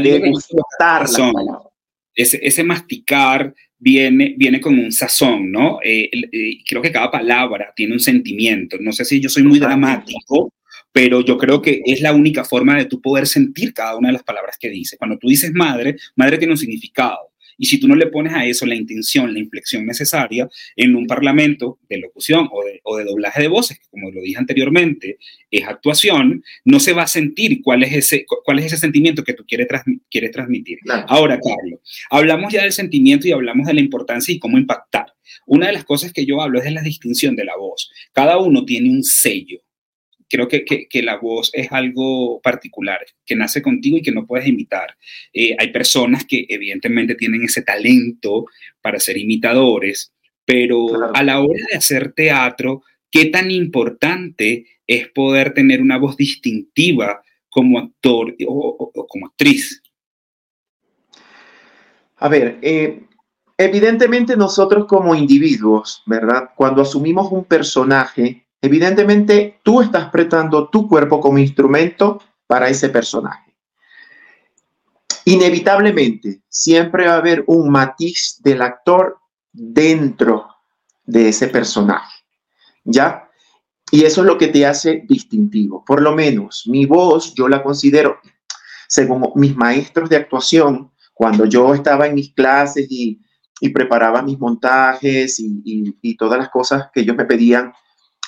Ese, 2.14 2.40
ese, 2.42 2.64
masticar 2.64 3.54
viene, 3.78 4.34
viene 4.36 4.60
con 4.60 4.76
un 4.76 4.90
sazón, 4.90 5.52
¿no? 5.52 5.78
Eh, 5.84 6.10
eh, 6.12 6.58
creo 6.66 6.82
que 6.82 6.90
cada 6.90 7.10
palabra 7.10 7.72
tiene 7.76 7.92
un 7.92 8.00
sentimiento. 8.00 8.76
No 8.80 8.92
sé 8.92 9.04
si 9.04 9.20
yo 9.20 9.28
soy 9.28 9.44
muy 9.44 9.58
dramático, 9.58 10.52
pero 10.90 11.20
yo 11.20 11.38
creo 11.38 11.62
que 11.62 11.80
es 11.84 12.00
la 12.00 12.12
única 12.12 12.44
forma 12.44 12.76
de 12.76 12.86
tú 12.86 13.00
poder 13.00 13.26
sentir 13.26 13.72
cada 13.72 13.96
una 13.96 14.08
de 14.08 14.14
las 14.14 14.24
palabras 14.24 14.56
que 14.58 14.68
dices. 14.68 14.98
Cuando 14.98 15.18
tú 15.18 15.28
dices 15.28 15.52
madre, 15.52 15.96
madre 16.16 16.38
tiene 16.38 16.54
un 16.54 16.58
significado. 16.58 17.27
Y 17.58 17.66
si 17.66 17.78
tú 17.78 17.88
no 17.88 17.96
le 17.96 18.06
pones 18.06 18.32
a 18.32 18.46
eso 18.46 18.64
la 18.64 18.76
intención, 18.76 19.32
la 19.34 19.40
inflexión 19.40 19.84
necesaria 19.84 20.48
en 20.76 20.94
un 20.94 21.06
parlamento 21.06 21.78
de 21.88 21.98
locución 21.98 22.48
o 22.50 22.96
de, 22.96 23.04
doblaje 23.04 23.42
de 23.42 23.48
voces, 23.48 23.78
que 23.78 23.86
como 23.90 24.10
lo 24.10 24.22
dije 24.22 24.38
anteriormente, 24.38 25.18
es 25.50 25.66
actuación, 25.66 26.42
no 26.64 26.80
se 26.80 26.92
va 26.92 27.02
a 27.02 27.08
sentir 27.08 27.60
cuál 27.62 27.82
es 27.82 27.92
ese, 27.92 28.24
cuál 28.44 28.60
es 28.60 28.66
ese 28.66 28.76
sentimiento 28.76 29.24
que 29.24 29.34
tú 29.34 29.44
quieres, 29.46 29.66
quieres 30.08 30.30
transmitir. 30.30 30.78
Ahora, 31.08 31.38
Carlos, 31.40 31.80
hablamos 32.10 32.52
ya 32.52 32.62
del 32.62 32.72
sentimiento 32.72 33.26
y 33.26 33.32
hablamos 33.32 33.66
de 33.66 33.74
la 33.74 33.80
importancia 33.80 34.32
y 34.32 34.38
cómo 34.38 34.56
impactar. 34.56 35.12
Una 35.46 35.66
de 35.66 35.72
las 35.72 35.84
cosas 35.84 36.12
que 36.12 36.24
yo 36.24 36.40
hablo 36.40 36.58
es 36.58 36.64
de 36.64 36.70
la 36.70 36.82
distinción 36.82 37.34
de 37.34 37.44
la 37.44 37.56
voz. 37.56 37.90
Cada 38.12 38.38
uno 38.38 38.64
tiene 38.64 38.90
un 38.90 39.02
sello 39.02 39.60
creo 40.28 40.48
que, 40.48 40.64
que, 40.64 41.02
la 41.02 41.16
voz 41.16 41.50
es 41.54 41.72
algo 41.72 42.40
particular, 42.40 43.00
que 43.24 43.36
nace 43.36 43.62
contigo 43.62 43.96
y 43.96 44.02
que 44.02 44.12
no 44.12 44.26
puedes 44.26 44.46
imitar. 44.46 44.96
Eh, 45.32 45.56
hay 45.58 45.72
personas 45.72 46.24
que 46.24 46.46
evidentemente 46.48 47.14
tienen 47.14 47.42
ese 47.42 47.62
talento 47.62 48.46
para 48.80 49.00
ser 49.00 49.16
imitadores, 49.16 50.12
pero 50.44 51.14
a 51.14 51.22
la 51.22 51.40
hora 51.40 51.62
de 51.70 51.76
hacer 51.76 52.12
teatro, 52.12 52.82
¿qué 53.10 53.26
tan 53.26 53.50
importante 53.50 54.66
es 54.86 55.08
poder 55.08 55.54
tener 55.54 55.80
una 55.80 55.98
voz 55.98 56.16
distintiva 56.16 57.22
como 57.48 57.78
actor 57.78 58.34
o, 58.46 58.92
como 59.08 59.26
actriz? 59.26 59.82
A 62.16 62.28
ver, 62.28 62.58
eh, 62.62 63.02
evidentemente 63.56 64.36
nosotros 64.36 64.86
como 64.86 65.14
individuos, 65.14 66.02
¿verdad? 66.06 66.50
Cuando 66.56 66.82
asumimos 66.82 67.30
un 67.30 67.44
personaje, 67.44 68.47
Evidentemente, 68.60 69.60
tú 69.62 69.80
estás 69.80 70.10
prestando 70.10 70.68
tu 70.68 70.88
cuerpo 70.88 71.20
como 71.20 71.38
instrumento 71.38 72.20
para 72.46 72.68
ese 72.68 72.88
personaje. 72.88 73.54
Inevitablemente, 75.24 76.42
siempre 76.48 77.06
va 77.06 77.14
a 77.14 77.18
haber 77.18 77.44
un 77.46 77.70
matiz 77.70 78.40
del 78.42 78.62
actor 78.62 79.18
dentro 79.52 80.48
de 81.04 81.28
ese 81.28 81.48
personaje. 81.48 82.24
¿Ya? 82.84 83.28
Y 83.90 84.04
eso 84.04 84.22
es 84.22 84.26
lo 84.26 84.38
que 84.38 84.48
te 84.48 84.66
hace 84.66 85.04
distintivo. 85.08 85.84
Por 85.84 86.02
lo 86.02 86.14
menos 86.14 86.64
mi 86.66 86.84
voz, 86.86 87.34
yo 87.34 87.48
la 87.48 87.62
considero, 87.62 88.18
según 88.88 89.30
mis 89.36 89.56
maestros 89.56 90.08
de 90.08 90.16
actuación, 90.16 90.90
cuando 91.14 91.44
yo 91.44 91.74
estaba 91.74 92.06
en 92.06 92.14
mis 92.14 92.32
clases 92.32 92.86
y, 92.90 93.20
preparaba 93.74 94.22
mis 94.22 94.38
montajes 94.38 95.40
y, 95.40 95.94
y 96.00 96.16
todas 96.16 96.38
las 96.38 96.48
cosas 96.48 96.90
que 96.92 97.00
ellos 97.00 97.16
me 97.16 97.24
pedían 97.24 97.72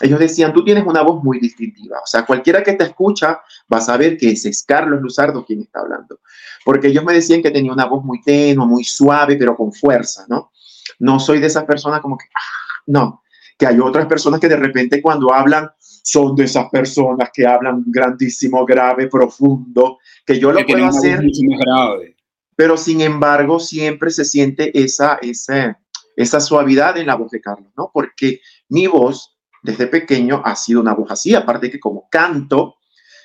ellos 0.01 0.19
decían, 0.19 0.53
tú 0.53 0.65
tienes 0.65 0.87
una 0.87 1.03
voz 1.03 1.23
muy 1.23 1.39
distintiva. 1.39 1.99
O 2.03 2.07
sea, 2.07 2.25
cualquiera 2.25 2.63
que 2.63 2.73
te 2.73 2.85
escucha 2.85 3.41
va 3.73 3.79
a 3.79 3.83
saber 3.83 4.17
que 4.17 4.31
ese 4.31 4.49
es 4.49 4.65
Carlos 4.65 5.01
Luzardo 5.01 5.45
quien 5.45 5.61
está 5.61 5.81
hablando. 5.81 6.21
Porque 6.65 6.89
ellos 6.89 7.05
me 7.05 7.13
decían 7.13 7.43
que 7.43 7.51
tenía 7.51 7.73
una 7.73 7.87
voz 7.87 8.05
muy 8.05 8.23
tenue, 8.23 8.67
muy 8.67 8.85
suave, 8.85 9.37
pero 9.37 9.57
con 9.57 9.73
fuerza, 9.73 10.25
¿no? 10.29 10.53
No 10.99 11.21
soy 11.21 11.39
de 11.39 11.47
esas 11.47 11.65
personas 11.65 12.01
como 12.01 12.17
que, 12.17 12.27
ah, 12.35 12.83
no, 12.87 13.23
que 13.59 13.67
hay 13.67 13.79
otras 13.79 14.07
personas 14.07 14.41
que 14.41 14.49
de 14.49 14.57
repente 14.57 15.03
cuando 15.03 15.33
hablan 15.33 15.71
son 15.79 16.35
de 16.35 16.45
esas 16.45 16.69
personas 16.71 17.29
que 17.33 17.47
hablan 17.47 17.85
grandísimo, 17.87 18.65
grave, 18.65 19.07
profundo, 19.07 19.99
que 20.25 20.39
yo 20.39 20.51
lo 20.51 20.65
puedo 20.65 20.87
hacer. 20.87 21.21
Grave. 21.23 22.17
Pero 22.57 22.77
sin 22.77 23.03
embargo, 23.03 23.61
siempre 23.61 24.11
se 24.11 24.25
siente 24.25 24.71
esa, 24.83 25.19
esa, 25.21 25.79
esa 26.17 26.41
suavidad 26.41 26.97
en 26.97 27.07
la 27.07 27.17
voz 27.17 27.31
de 27.31 27.41
Carlos, 27.41 27.71
¿no? 27.77 27.91
Porque 27.93 28.41
mi 28.69 28.87
voz 28.87 29.37
desde 29.63 29.87
pequeño 29.87 30.43
ha 30.45 30.57
sido 30.57 30.81
una 30.81 30.95
voz 30.95 31.11
así, 31.11 31.35
aparte 31.35 31.71
que 31.71 31.81
como 31.81 32.09
canto 32.11 32.77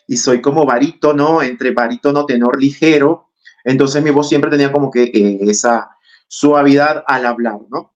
y 0.08 0.18
soy 0.18 0.42
como 0.42 0.66
barítono, 0.66 1.42
entre 1.42 1.72
barítono, 1.72 2.26
tenor 2.26 2.60
ligero, 2.62 3.30
entonces 3.64 4.04
mi 4.04 4.12
voz 4.12 4.30
siempre 4.30 4.52
tenía 4.52 4.72
como 4.72 4.92
que 4.92 5.04
eh, 5.04 5.40
esa 5.42 5.90
suavidad 6.28 7.04
al 7.08 7.26
hablar, 7.26 7.60
¿no? 7.70 7.94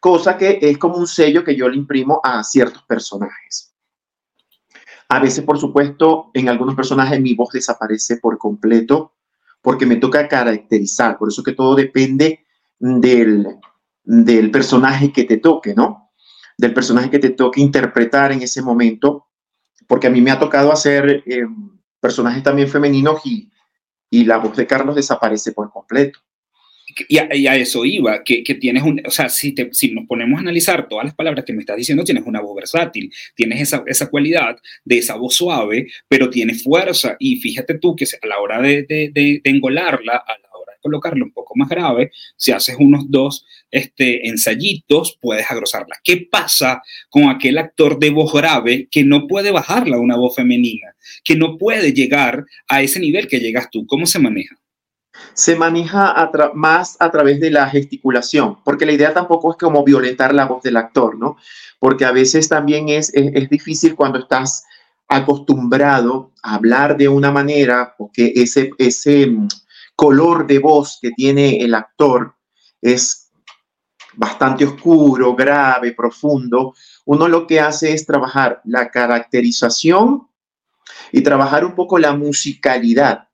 Cosa 0.00 0.38
que 0.38 0.58
es 0.62 0.78
como 0.78 0.96
un 0.96 1.06
sello 1.06 1.44
que 1.44 1.56
yo 1.56 1.68
le 1.68 1.76
imprimo 1.76 2.20
a 2.22 2.42
ciertos 2.44 2.82
personajes. 2.84 3.74
A 5.08 5.18
veces, 5.18 5.44
por 5.44 5.58
supuesto, 5.58 6.30
en 6.34 6.48
algunos 6.48 6.74
personajes 6.74 7.20
mi 7.20 7.34
voz 7.34 7.50
desaparece 7.52 8.18
por 8.18 8.38
completo 8.38 9.14
porque 9.60 9.86
me 9.86 9.96
toca 9.96 10.28
caracterizar, 10.28 11.18
por 11.18 11.28
eso 11.28 11.42
que 11.42 11.52
todo 11.52 11.74
depende 11.74 12.46
del, 12.78 13.58
del 14.04 14.50
personaje 14.50 15.12
que 15.12 15.24
te 15.24 15.38
toque, 15.38 15.74
¿no? 15.74 16.07
Del 16.58 16.74
personaje 16.74 17.08
que 17.08 17.20
te 17.20 17.30
toque 17.30 17.60
interpretar 17.60 18.32
en 18.32 18.42
ese 18.42 18.60
momento, 18.60 19.26
porque 19.86 20.08
a 20.08 20.10
mí 20.10 20.20
me 20.20 20.32
ha 20.32 20.38
tocado 20.38 20.72
hacer 20.72 21.22
eh, 21.24 21.46
personajes 22.00 22.42
también 22.42 22.68
femeninos 22.68 23.24
y, 23.24 23.48
y 24.10 24.24
la 24.24 24.38
voz 24.38 24.56
de 24.56 24.66
Carlos 24.66 24.96
desaparece 24.96 25.52
por 25.52 25.70
completo. 25.70 26.18
Y 27.06 27.46
a, 27.46 27.54
eso 27.54 27.84
iba, 27.84 28.24
que, 28.24 28.42
que, 28.42 28.54
tienes 28.54 28.82
un, 28.82 29.00
o 29.06 29.10
sea, 29.10 29.28
si, 29.28 29.52
te, 29.52 29.68
si 29.72 29.92
nos 29.92 30.06
ponemos 30.06 30.38
a 30.38 30.40
analizar 30.40 30.88
todas 30.88 31.04
las 31.04 31.14
palabras 31.14 31.44
que 31.44 31.52
me 31.52 31.60
estás 31.60 31.76
diciendo, 31.76 32.02
tienes 32.02 32.24
una 32.26 32.40
voz 32.40 32.56
versátil, 32.56 33.12
tienes 33.36 33.60
esa, 33.60 33.84
esa 33.86 34.08
cualidad 34.08 34.56
de 34.84 34.98
esa 34.98 35.14
voz 35.14 35.34
suave, 35.34 35.86
pero 36.08 36.28
tiene 36.30 36.54
fuerza. 36.54 37.14
Y 37.20 37.36
fíjate 37.36 37.78
tú 37.78 37.94
que 37.94 38.04
a 38.04 38.26
la 38.26 38.40
hora 38.40 38.60
de, 38.60 38.82
de, 38.82 39.10
de, 39.12 39.40
de 39.44 39.50
engolarla, 39.50 40.16
a 40.16 40.38
la 40.38 40.47
colocarla 40.88 41.24
un 41.24 41.32
poco 41.32 41.54
más 41.56 41.68
grave, 41.68 42.10
si 42.36 42.52
haces 42.52 42.76
unos 42.78 43.04
dos 43.08 43.46
este, 43.70 44.26
ensayitos, 44.28 45.18
puedes 45.20 45.50
agrosarla. 45.50 45.96
¿Qué 46.02 46.28
pasa 46.30 46.82
con 47.10 47.28
aquel 47.28 47.58
actor 47.58 47.98
de 47.98 48.10
voz 48.10 48.32
grave 48.32 48.88
que 48.90 49.04
no 49.04 49.26
puede 49.26 49.50
bajarla 49.50 49.96
a 49.96 50.00
una 50.00 50.16
voz 50.16 50.34
femenina, 50.34 50.94
que 51.22 51.36
no 51.36 51.58
puede 51.58 51.92
llegar 51.92 52.44
a 52.68 52.82
ese 52.82 53.00
nivel 53.00 53.28
que 53.28 53.40
llegas 53.40 53.68
tú? 53.70 53.86
¿Cómo 53.86 54.06
se 54.06 54.18
maneja? 54.18 54.56
se 55.34 55.56
maneja 55.56 56.30
más 56.54 56.96
a 57.00 57.10
través 57.10 57.40
de 57.40 57.50
la 57.50 57.68
gesticulación, 57.68 58.58
porque 58.64 58.86
la 58.86 58.92
idea 58.92 59.12
tampoco 59.12 59.50
es 59.50 59.58
como 59.58 59.82
violentar 59.82 60.32
la 60.32 60.46
voz 60.46 60.62
del 60.62 60.76
actor, 60.76 61.18
¿no? 61.18 61.36
Porque 61.80 62.04
a 62.04 62.12
veces 62.12 62.48
también 62.48 62.88
es, 62.88 63.12
es, 63.12 63.50
difícil 63.50 63.96
cuando 63.96 64.20
estás 64.20 64.64
acostumbrado 65.08 66.30
a 66.42 66.54
hablar 66.54 66.96
de 66.96 67.08
una 67.08 67.32
manera, 67.32 67.94
porque 67.98 68.32
ese, 68.36 68.70
ese 68.78 69.28
color 69.98 70.46
de 70.46 70.60
voz 70.60 71.00
que 71.02 71.10
tiene 71.10 71.64
el 71.64 71.74
actor 71.74 72.36
es 72.80 73.32
bastante 74.14 74.64
oscuro, 74.64 75.34
grave, 75.34 75.92
profundo. 75.92 76.72
Uno 77.04 77.26
lo 77.26 77.48
que 77.48 77.58
hace 77.58 77.92
es 77.92 78.06
trabajar 78.06 78.60
la 78.64 78.92
caracterización 78.92 80.28
y 81.10 81.22
trabajar 81.22 81.64
un 81.64 81.74
poco 81.74 81.98
la 81.98 82.14
musicalidad 82.14 83.28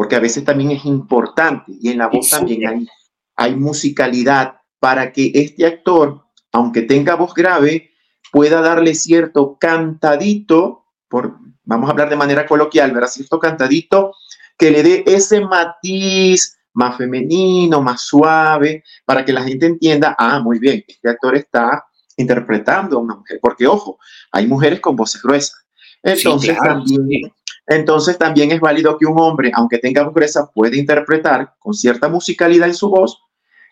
porque 0.00 0.16
a 0.16 0.20
veces 0.20 0.44
también 0.44 0.70
es 0.70 0.84
importante 0.84 1.72
y 1.78 1.90
en 1.90 1.98
la 1.98 2.06
voz 2.06 2.30
también 2.30 2.66
hay, 2.66 2.88
hay 3.36 3.56
musicalidad 3.56 4.54
para 4.78 5.12
que 5.12 5.30
este 5.34 5.66
actor, 5.66 6.24
aunque 6.52 6.82
tenga 6.82 7.16
voz 7.16 7.34
grave, 7.34 7.90
pueda 8.32 8.62
darle 8.62 8.94
cierto 8.94 9.58
cantadito, 9.58 10.86
por, 11.08 11.38
vamos 11.64 11.88
a 11.88 11.92
hablar 11.92 12.08
de 12.08 12.16
manera 12.16 12.46
coloquial, 12.46 12.92
¿verdad? 12.92 13.08
Cierto 13.08 13.38
cantadito 13.38 14.14
que 14.60 14.70
le 14.70 14.82
dé 14.82 15.04
ese 15.06 15.40
matiz 15.40 16.58
más 16.74 16.96
femenino, 16.96 17.82
más 17.82 18.02
suave, 18.02 18.84
para 19.04 19.24
que 19.24 19.32
la 19.32 19.42
gente 19.42 19.66
entienda, 19.66 20.14
ah, 20.18 20.38
muy 20.38 20.60
bien, 20.60 20.84
este 20.86 21.08
actor 21.08 21.34
está 21.34 21.84
interpretando 22.16 22.98
a 22.98 23.00
una 23.00 23.16
mujer, 23.16 23.40
porque 23.42 23.66
ojo, 23.66 23.98
hay 24.30 24.46
mujeres 24.46 24.80
con 24.80 24.94
voces 24.94 25.22
gruesas. 25.22 25.56
Entonces 26.02 26.56
también 26.56 27.32
entonces 27.70 28.18
también 28.18 28.50
es 28.50 28.58
válido 28.58 28.98
que 28.98 29.06
un 29.06 29.20
hombre, 29.20 29.52
aunque 29.54 29.78
tenga 29.78 30.02
voz 30.02 30.12
gruesa, 30.12 30.50
pueda 30.52 30.76
interpretar 30.76 31.54
con 31.60 31.72
cierta 31.72 32.08
musicalidad 32.08 32.66
en 32.66 32.74
su 32.74 32.88
voz, 32.88 33.22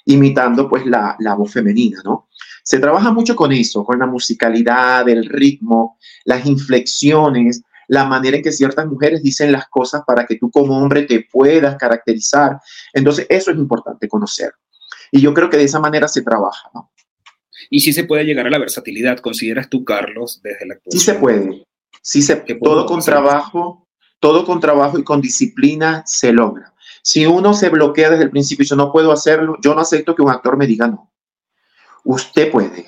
imitando 0.05 0.69
pues 0.69 0.87
la, 0.87 1.17
voz 1.37 1.53
femenina, 1.53 2.01
¿no? 2.05 2.29
Se 2.63 2.79
trabaja 2.79 3.11
mucho 3.11 3.35
con 3.35 3.51
eso, 3.51 3.85
con 3.85 3.99
la 3.99 4.07
musicalidad, 4.07 5.09
el 5.09 5.27
ritmo, 5.29 5.99
las 6.25 6.47
inflexiones, 6.47 7.63
la 7.89 8.05
manera 8.05 8.37
en 8.37 8.43
que 8.43 8.53
ciertas 8.53 8.87
mujeres 8.87 9.23
dicen 9.23 9.51
las 9.51 9.69
cosas 9.69 10.03
para 10.07 10.27
que 10.27 10.37
tú 10.37 10.51
como 10.51 10.79
hombre 10.79 11.03
te 11.03 11.27
puedas 11.31 11.77
caracterizar. 11.77 12.61
Entonces, 12.93 13.27
eso 13.29 13.51
es 13.51 13.57
importante 13.57 14.09
conocer. 14.09 14.53
Y 15.11 15.21
yo 15.21 15.35
creo 15.35 15.51
que 15.51 15.57
de 15.57 15.65
esa 15.65 15.81
manera 15.81 16.07
se 16.07 16.23
trabaja, 16.23 16.71
¿no? 16.75 16.93
Y 17.71 17.81
si 17.81 17.93
se 17.93 18.05
puede 18.05 18.25
llegar 18.25 18.47
a 18.47 18.51
la 18.51 18.59
versatilidad, 18.59 19.19
¿consideras 19.19 19.69
tú, 19.69 19.85
Carlos, 19.85 20.41
desde 20.43 20.67
la 20.67 20.75
actuación? 20.75 21.01
Sí 21.01 21.05
se 21.05 21.15
puede, 21.15 21.67
sí 22.03 22.23
se, 22.23 22.37
todo 22.37 22.87
con 22.87 23.01
trabajo, 23.01 23.89
todo 24.21 24.45
con 24.45 24.61
trabajo 24.61 24.99
y 24.99 25.05
con 25.05 25.21
disciplina 25.21 26.03
se 26.07 26.33
logra. 26.33 26.75
Si 27.03 27.27
uno 27.27 27.55
se 27.55 27.69
bloquea 27.69 28.11
desde 28.11 28.25
el 28.25 28.31
principio 28.31 28.65
y 28.65 28.69
yo 28.69 28.77
no 28.77 28.93
puedo 28.93 29.13
hacerlo, 29.13 29.57
yo 29.63 29.75
no 29.75 29.81
acepto 29.81 30.15
que 30.15 30.23
un 30.23 30.31
actor 30.31 30.57
me 30.57 30.67
diga 30.67 30.87
no. 30.87 31.13
Usted 32.05 32.51
puede, 32.51 32.87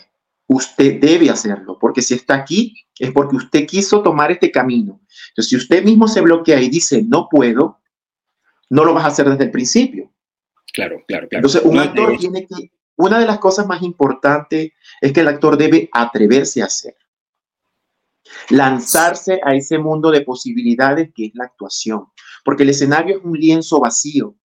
usted 0.53 1.01
debe 1.01 1.31
hacerlo, 1.31 1.79
porque 1.79 2.03
si 2.03 2.15
está 2.15 2.35
aquí 2.35 2.75
es 2.99 3.13
porque 3.13 3.37
usted 3.37 3.67
quiso 3.67 4.03
tomar 4.03 4.33
este 4.33 4.51
camino. 4.51 5.01
Entonces, 5.29 5.49
si 5.49 5.57
usted 5.57 5.85
mismo 5.85 6.09
se 6.09 6.21
bloquea 6.21 6.61
y 6.61 6.69
dice 6.69 7.03
no 7.03 7.29
puedo, 7.31 7.81
no 8.69 8.85
lo 8.85 8.93
vas 8.93 9.05
a 9.05 9.09
hacer 9.09 9.31
desde 9.31 9.45
el 9.45 9.51
principio. 9.51 10.13
Claro, 10.73 11.03
claro, 11.07 11.29
claro. 11.29 11.47
Entonces, 11.47 11.63
un 11.65 11.79
actor 11.79 12.17
tiene 12.19 12.47
que, 12.47 12.73
una 12.97 13.21
de 13.21 13.27
las 13.27 13.39
cosas 13.39 13.67
más 13.67 13.83
importantes 13.83 14.73
es 15.01 15.13
que 15.13 15.21
el 15.21 15.29
actor 15.29 15.57
debe 15.57 15.89
atreverse 15.93 16.63
a 16.63 16.67
hacer 16.67 16.95
lanzarse 18.49 19.41
a 19.45 19.55
ese 19.55 19.79
mundo 19.79 20.11
de 20.11 20.21
posibilidades 20.21 21.11
que 21.15 21.27
es 21.27 21.33
la 21.35 21.45
actuación, 21.45 22.07
porque 22.45 22.63
el 22.63 22.71
escenario 22.71 23.19
es 23.19 23.25
un 23.25 23.33
lienzo 23.33 23.81
vacío. 23.81 24.37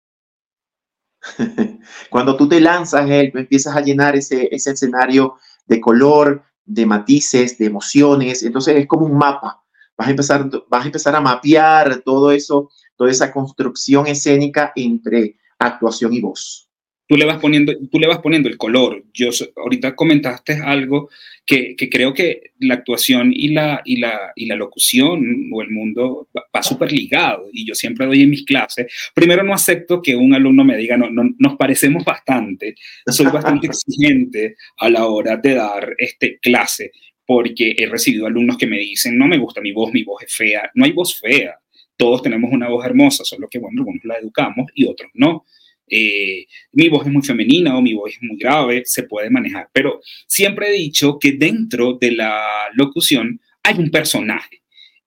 Cuando 2.11 2.37
tú 2.37 2.49
te 2.49 2.61
lanzas, 2.61 3.09
él, 3.11 3.31
empiezas 3.35 3.77
a 3.77 3.81
llenar 3.81 4.17
ese, 4.17 4.49
ese 4.51 4.71
escenario 4.71 5.37
de 5.66 5.81
color, 5.81 6.42
de 6.64 6.87
matices, 6.87 7.59
de 7.59 7.66
emociones, 7.66 8.42
entonces 8.42 8.77
es 8.77 8.87
como 8.87 9.07
un 9.07 9.16
mapa. 9.16 9.62
Vas 9.96 10.09
a 10.09 10.11
empezar, 10.11 10.50
vas 10.68 10.83
a, 10.83 10.87
empezar 10.87 11.14
a 11.14 11.20
mapear 11.20 12.03
todo 12.05 12.33
eso, 12.33 12.70
toda 12.96 13.11
esa 13.11 13.33
construcción 13.33 14.07
escénica 14.07 14.72
entre 14.74 15.37
actuación 15.59 16.12
y 16.12 16.20
voz 16.20 16.63
tú 17.07 17.17
le 17.17 17.25
vas 17.25 17.38
poniendo, 17.38 17.73
tú 17.90 17.99
le 17.99 18.07
vas 18.07 18.19
poniendo 18.19 18.49
el 18.49 18.57
color. 18.57 19.05
Yo 19.12 19.31
ahorita 19.57 19.95
comentaste 19.95 20.55
algo 20.55 21.11
que, 21.47 21.77
creo 21.90 22.14
que 22.14 22.53
la 22.59 22.75
actuación 22.75 23.33
y 23.35 23.49
la, 23.49 23.83
y 23.85 23.97
la, 23.97 24.33
y 24.35 24.47
la 24.47 24.57
locución 24.57 25.51
o 25.53 25.62
el 25.62 25.71
mundo 25.71 26.29
va, 26.35 26.62
súper 26.62 26.93
ligado 26.93 27.49
y 27.53 27.67
yo 27.67 27.75
siempre 27.75 28.07
doy 28.07 28.23
en 28.23 28.31
mis 28.31 28.45
clases. 28.45 28.87
Primero 29.14 29.43
no 29.43 29.53
acepto 29.53 30.01
que 30.01 30.17
un 30.17 30.35
alumno 30.35 30.64
me 30.64 30.77
diga, 30.77 30.97
no, 30.97 31.11
no 31.11 31.35
nos 31.38 31.57
parecemos 31.57 32.05
bastante. 32.05 32.75
Soy 33.07 33.27
bastante 33.27 33.67
exigente 33.69 34.57
a 34.79 34.88
la 34.88 35.07
hora 35.07 35.37
de 35.37 35.55
dar 35.55 35.95
este 35.99 36.38
clase 36.38 36.93
porque 37.27 37.75
he 37.79 37.87
recibido 37.87 38.27
alumnos 38.27 38.59
que 38.59 38.67
me 38.67 38.79
dicen, 38.79 39.17
no 39.17 39.27
me 39.27 39.38
gusta 39.38 39.61
mi 39.61 39.73
voz, 39.73 39.93
mi 39.93 40.03
voz 40.05 40.23
es 40.23 40.35
fea. 40.35 40.71
No 40.75 40.85
hay 40.85 40.93
voz 40.93 41.19
fea. 41.19 41.59
Todos 41.97 42.23
tenemos 42.23 42.51
una 42.53 42.69
voz 42.69 42.85
hermosa, 42.85 43.25
solo 43.25 43.49
que, 43.49 43.59
bueno, 43.59 43.81
algunos 43.81 44.05
la 44.05 44.17
educamos 44.17 44.67
y 44.75 44.87
otros 44.87 45.11
no. 45.14 45.45
Eh, 45.88 46.47
mi 46.73 46.88
voz 46.88 47.07
es 47.07 47.12
muy 47.12 47.23
femenina 47.23 47.77
o 47.77 47.83
mi 47.83 47.94
voz 47.94 48.12
es 48.12 48.23
muy 48.23 48.37
grave, 48.37 48.83
se 48.85 49.05
puede 49.05 49.31
manejar. 49.31 49.68
Pero 49.73 50.01
siempre 50.27 50.68
he 50.68 50.73
dicho 50.73 51.18
que 51.18 51.33
dentro 51.33 51.99
de 52.01 52.12
la 52.12 52.42
locución 52.75 53.40
hay 53.62 53.79
un 53.79 53.90
personaje 53.90 54.62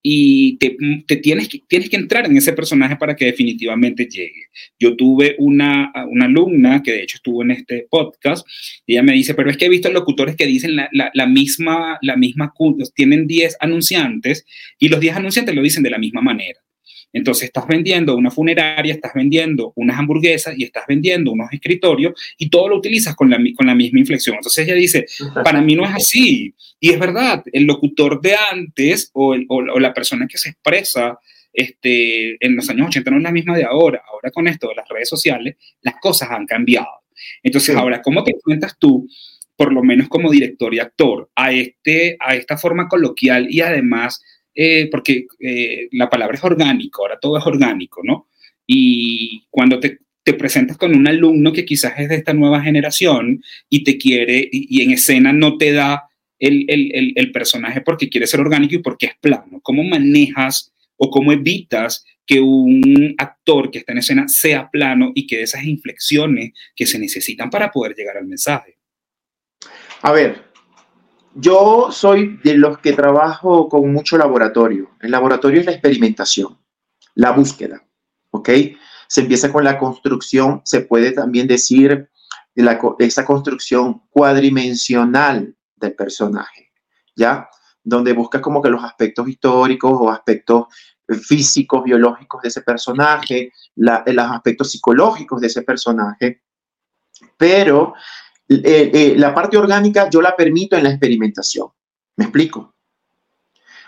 y 0.09 0.57
te, 0.57 0.77
tienes, 1.17 1.49
que, 1.49 1.59
tienes 1.67 1.89
que 1.89 1.97
entrar 1.97 2.25
en 2.25 2.37
ese 2.37 2.53
personaje 2.53 2.95
para 2.95 3.15
que 3.15 3.25
definitivamente 3.25 4.05
llegue. 4.05 4.45
Yo 4.79 4.95
tuve 4.95 5.35
una, 5.37 5.91
una, 6.09 6.25
alumna 6.25 6.81
que 6.81 6.93
de 6.93 7.03
hecho 7.03 7.17
estuvo 7.17 7.43
en 7.43 7.51
este 7.51 7.87
podcast 7.89 8.47
y 8.85 8.93
ella 8.93 9.03
me 9.03 9.11
dice, 9.11 9.33
pero 9.33 9.49
es 9.49 9.57
que 9.57 9.65
he 9.65 9.69
visto 9.69 9.91
locutores 9.91 10.37
que 10.37 10.45
dicen 10.45 10.77
la, 10.77 10.87
la, 10.93 11.11
la 11.13 11.25
misma, 11.25 11.97
la 12.01 12.15
misma, 12.15 12.53
tienen 12.95 13.27
10 13.27 13.57
anunciantes 13.59 14.45
y 14.79 14.87
los 14.87 15.01
10 15.01 15.17
anunciantes 15.17 15.53
lo 15.53 15.61
dicen 15.61 15.83
de 15.83 15.89
la 15.89 15.97
misma 15.97 16.21
manera. 16.21 16.59
Entonces 17.13 17.45
estás 17.45 17.67
vendiendo 17.67 18.15
una 18.15 18.31
funeraria, 18.31 18.93
estás 18.93 19.13
vendiendo 19.13 19.73
unas 19.75 19.97
hamburguesas 19.97 20.57
y 20.57 20.63
estás 20.63 20.83
vendiendo 20.87 21.31
unos 21.31 21.51
escritorios 21.51 22.13
y 22.37 22.49
todo 22.49 22.69
lo 22.69 22.77
utilizas 22.77 23.15
con 23.15 23.29
la, 23.29 23.37
con 23.55 23.65
la 23.65 23.75
misma 23.75 23.99
inflexión. 23.99 24.35
Entonces 24.35 24.65
ella 24.65 24.75
dice, 24.75 25.05
para 25.43 25.61
mí 25.61 25.75
no 25.75 25.85
es 25.85 25.91
así. 25.95 26.53
Y 26.79 26.91
es 26.91 26.99
verdad, 26.99 27.43
el 27.51 27.63
locutor 27.63 28.21
de 28.21 28.35
antes 28.51 29.09
o, 29.13 29.35
la 29.79 29.93
persona 29.93 30.27
que 30.27 30.37
se 30.37 30.49
expresa 30.49 31.17
este, 31.53 32.43
en 32.45 32.55
los 32.55 32.69
años 32.69 32.87
80 32.87 33.11
no 33.11 33.17
es 33.17 33.23
la 33.23 33.31
misma 33.31 33.57
de 33.57 33.63
ahora. 33.63 34.03
Ahora 34.11 34.29
con 34.31 34.47
esto 34.47 34.69
de 34.69 34.75
las 34.75 34.87
redes 34.87 35.09
sociales, 35.09 35.55
las 35.81 35.95
cosas 35.99 36.29
han 36.29 36.45
cambiado. 36.45 36.87
Entonces 37.41 37.75
ahora, 37.75 38.01
¿cómo 38.01 38.23
te 38.23 38.31
enfrentas 38.31 38.77
tú? 38.77 39.07
por 39.57 39.73
lo 39.73 39.83
menos 39.83 40.07
como 40.07 40.29
director 40.29 40.73
y 40.73 40.79
actor, 40.79 41.31
a, 41.35 41.51
este, 41.51 42.15
a 42.19 42.35
esta 42.35 42.57
forma 42.57 42.87
coloquial 42.87 43.47
y 43.49 43.61
además 43.61 44.21
eh, 44.59 44.89
porque 44.89 45.27
eh, 45.39 45.87
la 45.91 46.09
palabra 46.09 46.35
es 46.35 46.43
orgánico, 46.43 47.03
ahora 47.03 47.19
todo 47.19 47.37
es 47.37 47.45
orgánico, 47.45 48.01
¿no? 48.03 48.29
Y 48.65 49.45
cuando 49.51 49.79
te, 49.79 49.99
te, 50.23 50.33
presentas 50.33 50.77
con 50.77 50.95
un 50.95 51.07
alumno 51.07 51.53
que 51.53 51.63
quizás 51.63 51.93
es 51.99 52.09
de 52.09 52.15
esta 52.15 52.33
nueva 52.33 52.59
generación 52.63 53.43
y 53.69 53.83
te 53.83 53.99
quiere, 53.99 54.49
y, 54.51 54.81
en 54.81 54.89
escena 54.89 55.31
no 55.31 55.59
te 55.59 55.73
da 55.73 56.09
el, 56.39 56.65
el, 56.67 57.31
personaje 57.31 57.81
porque 57.81 58.09
quiere 58.09 58.25
ser 58.25 58.39
orgánico 58.39 58.73
y 58.73 58.79
porque 58.79 59.05
es 59.05 59.11
plano, 59.21 59.59
¿cómo 59.61 59.83
manejas 59.83 60.73
o 60.95 61.11
cómo 61.11 61.31
evitas 61.31 62.03
que 62.25 62.41
un 62.41 63.13
actor 63.19 63.69
que 63.69 63.77
está 63.77 63.91
en 63.91 63.99
escena 63.99 64.27
sea 64.27 64.71
plano 64.71 65.11
y 65.13 65.27
que 65.27 65.43
esas 65.43 65.65
inflexiones 65.65 66.53
que 66.75 66.87
se 66.87 66.97
necesitan 66.97 67.51
para 67.51 67.69
poder 67.69 67.95
llegar 67.95 68.17
al 68.17 68.25
mensaje? 68.25 68.75
A 70.01 70.11
ver, 70.11 70.46
yo 71.39 71.89
soy 71.91 72.39
de 72.43 72.55
los 72.55 72.79
que 72.79 72.93
trabajo 72.93 73.69
con 73.69 73.91
mucho 73.93 74.17
laboratorio. 74.17 74.89
El 74.99 75.11
laboratorio 75.11 75.59
es 75.59 75.67
la 75.67 75.73
experimentación, 75.73 76.57
la 77.13 77.31
búsqueda, 77.31 77.83
¿ok? 78.31 78.49
Se 79.07 79.21
empieza 79.21 79.51
con 79.53 79.63
la 79.63 79.77
construcción, 79.77 80.61
se 80.65 80.81
puede 80.81 81.11
también 81.11 81.47
decir 81.47 82.09
la, 82.55 82.79
esa 82.97 83.23
construcción 83.23 84.01
cuadrimensional 84.09 85.55
del 85.75 85.93
personaje, 85.93 86.71
¿ya? 87.15 87.47
Donde 87.83 88.13
buscas 88.13 88.41
como 88.41 88.61
que 88.61 88.69
los 88.69 88.83
aspectos 88.83 89.29
históricos 89.29 89.93
o 89.93 90.09
aspectos 90.09 90.65
físicos, 91.07 91.83
biológicos 91.83 92.41
de 92.41 92.49
ese 92.49 92.61
personaje, 92.61 93.53
los 93.75 94.31
aspectos 94.31 94.71
psicológicos 94.71 95.39
de 95.39 95.47
ese 95.47 95.61
personaje, 95.61 96.41
pero 97.37 97.93
eh, 98.49 98.91
eh, 98.93 99.13
la 99.17 99.33
parte 99.33 99.57
orgánica 99.57 100.09
yo 100.09 100.21
la 100.21 100.35
permito 100.35 100.75
en 100.75 100.83
la 100.83 100.89
experimentación. 100.89 101.67
¿Me 102.15 102.25
explico? 102.25 102.73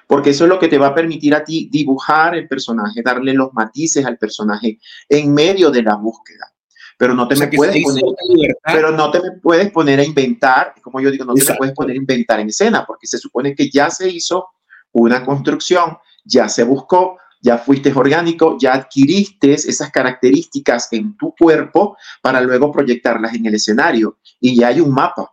porque 0.09 0.31
eso 0.31 0.45
es 0.45 0.49
lo 0.49 0.57
que 0.57 0.67
te 0.67 0.79
va 0.79 0.87
a 0.87 0.95
permitir 0.95 1.35
a 1.35 1.43
ti 1.43 1.69
dibujar 1.71 2.33
el 2.33 2.47
personaje, 2.47 3.03
darle 3.03 3.31
los 3.31 3.53
matices 3.53 4.03
al 4.07 4.17
personaje 4.17 4.79
en 5.07 5.31
medio 5.31 5.69
de 5.69 5.83
la 5.83 5.97
búsqueda. 5.97 6.51
Pero 6.97 7.13
no 7.13 7.27
te 7.27 7.35
me 7.35 7.47
puedes 7.47 7.79
poner, 7.83 8.57
pero 8.63 8.89
no 8.89 9.11
te 9.11 9.21
me 9.21 9.33
puedes 9.39 9.69
poner 9.69 9.99
a 9.99 10.03
inventar, 10.03 10.73
como 10.81 10.99
yo 10.99 11.11
digo, 11.11 11.25
no 11.25 11.35
te 11.35 11.45
me 11.47 11.55
puedes 11.55 11.75
poner 11.75 11.93
a 11.93 11.99
inventar 11.99 12.39
en 12.39 12.49
escena, 12.49 12.87
porque 12.87 13.05
se 13.05 13.19
supone 13.19 13.53
que 13.53 13.69
ya 13.69 13.91
se 13.91 14.09
hizo 14.09 14.47
una 14.93 15.23
construcción, 15.23 15.99
ya 16.25 16.49
se 16.49 16.63
buscó, 16.63 17.19
ya 17.41 17.57
fuiste 17.57 17.91
orgánico, 17.93 18.57
ya 18.59 18.73
adquiriste 18.73 19.53
esas 19.53 19.91
características 19.91 20.91
en 20.91 21.15
tu 21.17 21.33
cuerpo 21.37 21.97
para 22.21 22.41
luego 22.41 22.71
proyectarlas 22.71 23.33
en 23.33 23.45
el 23.45 23.55
escenario. 23.55 24.17
Y 24.39 24.57
ya 24.57 24.67
hay 24.67 24.81
un 24.81 24.93
mapa, 24.93 25.31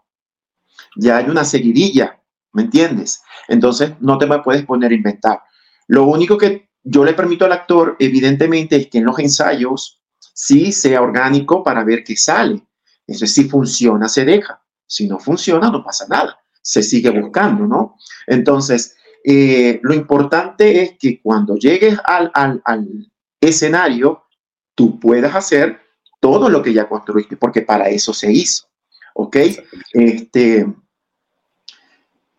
ya 0.96 1.18
hay 1.18 1.28
una 1.28 1.44
seguidilla, 1.44 2.20
¿me 2.52 2.62
entiendes? 2.62 3.22
Entonces 3.48 3.92
no 4.00 4.18
te 4.18 4.26
puedes 4.26 4.64
poner 4.64 4.92
a 4.92 4.94
inventar. 4.94 5.42
Lo 5.88 6.04
único 6.04 6.38
que 6.38 6.70
yo 6.82 7.04
le 7.04 7.14
permito 7.14 7.44
al 7.44 7.52
actor, 7.52 7.96
evidentemente, 7.98 8.76
es 8.76 8.86
que 8.88 8.98
en 8.98 9.04
los 9.04 9.18
ensayos 9.18 10.00
sí 10.32 10.70
sea 10.72 11.02
orgánico 11.02 11.62
para 11.64 11.82
ver 11.82 12.04
qué 12.04 12.16
sale. 12.16 12.64
Eso 13.06 13.26
si 13.26 13.48
funciona, 13.48 14.08
se 14.08 14.24
deja. 14.24 14.62
Si 14.86 15.08
no 15.08 15.18
funciona, 15.18 15.70
no 15.70 15.82
pasa 15.82 16.06
nada. 16.08 16.38
Se 16.62 16.82
sigue 16.82 17.10
buscando, 17.10 17.66
¿no? 17.66 17.96
Entonces, 18.26 18.96
eh, 19.28 19.80
lo 19.82 19.92
importante 19.92 20.82
es 20.82 20.92
que 20.96 21.20
cuando 21.20 21.56
llegues 21.56 21.98
al, 22.04 22.30
al, 22.32 23.10
escenario, 23.40 24.22
tú 24.72 25.00
puedas 25.00 25.34
hacer 25.34 25.80
todo 26.20 26.48
lo 26.48 26.62
que 26.62 26.72
ya 26.72 26.88
construiste, 26.88 27.36
porque 27.36 27.62
para 27.62 27.88
eso 27.88 28.14
se 28.14 28.32
hizo. 28.32 28.68
¿Ok? 29.14 29.36
Este, 29.92 30.64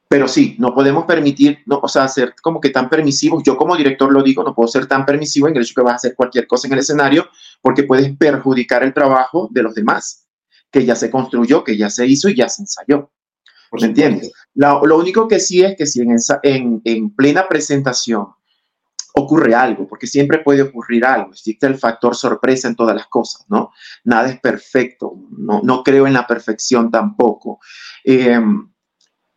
pero 0.07 0.29
sí, 0.29 0.55
no 0.59 0.73
podemos 0.73 1.03
permitir, 1.03 1.59
no, 1.65 1.79
o 1.83 1.89
sea, 1.89 2.07
ser 2.07 2.33
como 2.41 2.61
que 2.61 2.69
tan 2.69 2.87
permisivos. 2.87 3.43
Yo 3.43 3.57
como 3.57 3.75
director 3.75 4.09
lo 4.09 4.23
digo, 4.23 4.41
no 4.41 4.55
puedo 4.55 4.69
ser 4.69 4.85
tan 4.85 5.05
permisivo 5.05 5.49
en 5.49 5.57
el 5.57 5.63
hecho 5.63 5.73
que 5.75 5.81
vas 5.81 5.93
a 5.93 5.95
hacer 5.97 6.15
cualquier 6.15 6.47
cosa 6.47 6.67
en 6.67 6.73
el 6.73 6.79
escenario, 6.79 7.27
porque 7.61 7.83
puedes 7.83 8.15
perjudicar 8.15 8.83
el 8.83 8.93
trabajo 8.93 9.49
de 9.51 9.63
los 9.63 9.75
demás, 9.75 10.25
que 10.71 10.85
ya 10.85 10.95
se 10.95 11.11
construyó, 11.11 11.65
que 11.65 11.75
ya 11.75 11.89
se 11.89 12.07
hizo 12.07 12.29
y 12.29 12.35
ya 12.35 12.47
se 12.47 12.61
ensayó. 12.61 13.11
¿Me 13.73 13.87
entiendes? 13.87 14.31
Lo, 14.57 14.97
único 14.97 15.27
que 15.27 15.39
sí 15.39 15.63
es 15.63 15.77
que 15.77 15.85
si 15.85 16.01
en, 16.01 16.81
en, 16.83 17.15
plena 17.15 17.47
presentación 17.47 18.29
ocurre 19.13 19.53
algo, 19.53 19.87
porque 19.87 20.07
siempre 20.07 20.39
puede 20.39 20.63
ocurrir 20.63 21.05
algo, 21.05 21.29
existe 21.29 21.67
el 21.67 21.77
factor 21.77 22.15
sorpresa 22.15 22.67
en 22.67 22.75
todas 22.75 22.95
las 22.95 23.05
cosas, 23.05 23.45
¿no? 23.49 23.71
Nada 24.03 24.29
es 24.29 24.39
perfecto, 24.39 25.13
no, 25.29 25.83
creo 25.83 26.07
en 26.07 26.13
la 26.13 26.25
perfección 26.25 26.89
tampoco. 26.89 27.59
Em, 28.03 28.67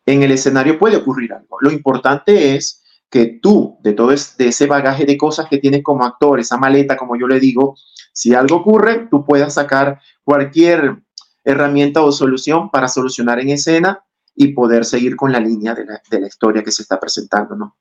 en 0.07 0.23
el 0.23 0.31
escenario 0.31 0.79
puede 0.79 0.97
ocurrir 0.97 1.33
algo. 1.33 1.57
Lo 1.61 1.71
importante 1.71 2.55
es 2.55 2.83
que 3.07 3.39
tú, 3.39 3.77
de 3.83 3.93
todo 3.93 4.11
ese 4.11 4.65
bagaje 4.65 5.05
de 5.05 5.17
cosas 5.17 5.47
que 5.47 5.59
tienes 5.59 5.83
como 5.83 6.03
actor, 6.03 6.39
esa 6.39 6.57
maleta, 6.57 6.97
como 6.97 7.15
yo 7.15 7.27
le 7.27 7.39
digo, 7.39 7.75
si 8.11 8.33
algo 8.33 8.55
ocurre, 8.57 9.07
tú 9.11 9.23
puedas 9.23 9.53
sacar 9.53 9.99
cualquier 10.23 10.97
herramienta 11.43 12.01
o 12.01 12.11
solución 12.11 12.71
para 12.71 12.87
solucionar 12.87 13.39
en 13.39 13.49
escena 13.49 14.03
y 14.35 14.49
poder 14.49 14.85
seguir 14.85 15.15
con 15.15 15.31
la 15.31 15.39
línea 15.39 15.75
de 15.75 16.19
la, 16.19 16.27
historia 16.27 16.63
que 16.63 16.71
se 16.71 16.83
está 16.83 16.99
presentando, 16.99 17.55
¿no? 17.55 17.77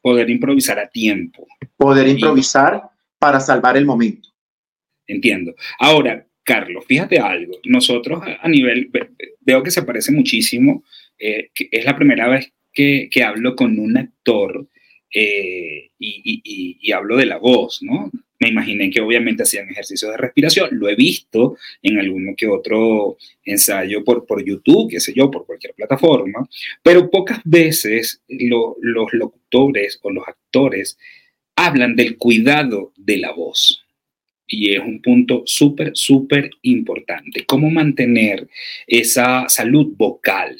Poder 0.00 0.30
improvisar 0.30 0.78
a 0.78 0.88
tiempo. 0.88 1.46
Poder 1.76 2.08
improvisar 2.08 2.82
para 3.18 3.40
salvar 3.40 3.76
el 3.76 3.84
momento. 3.84 4.30
Entiendo. 5.06 5.54
Ahora, 5.78 6.26
Carlos, 6.44 6.84
fíjate 6.86 7.18
algo. 7.18 7.52
Nosotros 7.64 8.22
a 8.40 8.48
nivel, 8.48 8.90
veo 9.40 9.62
que 9.62 9.70
se 9.70 9.82
parece 9.82 10.12
muchísimo. 10.12 10.84
Eh, 11.18 11.50
es 11.54 11.84
la 11.84 11.96
primera 11.96 12.28
vez 12.28 12.52
que, 12.72 13.08
que 13.10 13.22
hablo 13.22 13.54
con 13.54 13.78
un 13.78 13.98
actor 13.98 14.68
eh, 15.12 15.90
y, 15.98 16.78
y, 16.80 16.92
hablo 16.92 17.16
de 17.16 17.26
la 17.26 17.36
voz, 17.36 17.82
¿no? 17.82 18.10
Me 18.40 18.48
imaginé 18.48 18.90
que 18.90 19.02
obviamente 19.02 19.42
hacían 19.42 19.68
ejercicios 19.68 20.10
de 20.10 20.16
respiración, 20.16 20.70
lo 20.72 20.88
he 20.88 20.94
visto 20.96 21.58
en 21.82 21.98
alguno 21.98 22.32
que 22.34 22.48
otro 22.48 23.18
ensayo 23.44 24.02
por, 24.02 24.24
por 24.26 24.42
YouTube, 24.42 24.90
qué 24.90 24.98
sé 24.98 25.12
yo, 25.14 25.30
por 25.30 25.44
cualquier 25.44 25.74
plataforma, 25.74 26.48
pero 26.82 27.10
pocas 27.10 27.40
veces 27.44 28.22
los 28.28 29.12
locutores 29.12 29.98
o 30.02 30.10
los 30.10 30.26
actores 30.26 30.98
hablan 31.54 31.94
del 31.94 32.16
cuidado 32.16 32.92
de 32.96 33.18
la 33.18 33.32
voz. 33.32 33.84
Y 34.46 34.74
es 34.74 34.80
un 34.80 35.00
punto 35.02 35.42
súper, 35.44 35.92
súper 35.94 36.50
importante. 36.62 37.44
Cómo 37.44 37.70
mantener 37.70 38.48
esa 38.86 39.48
salud 39.48 39.94
vocal, 39.96 40.56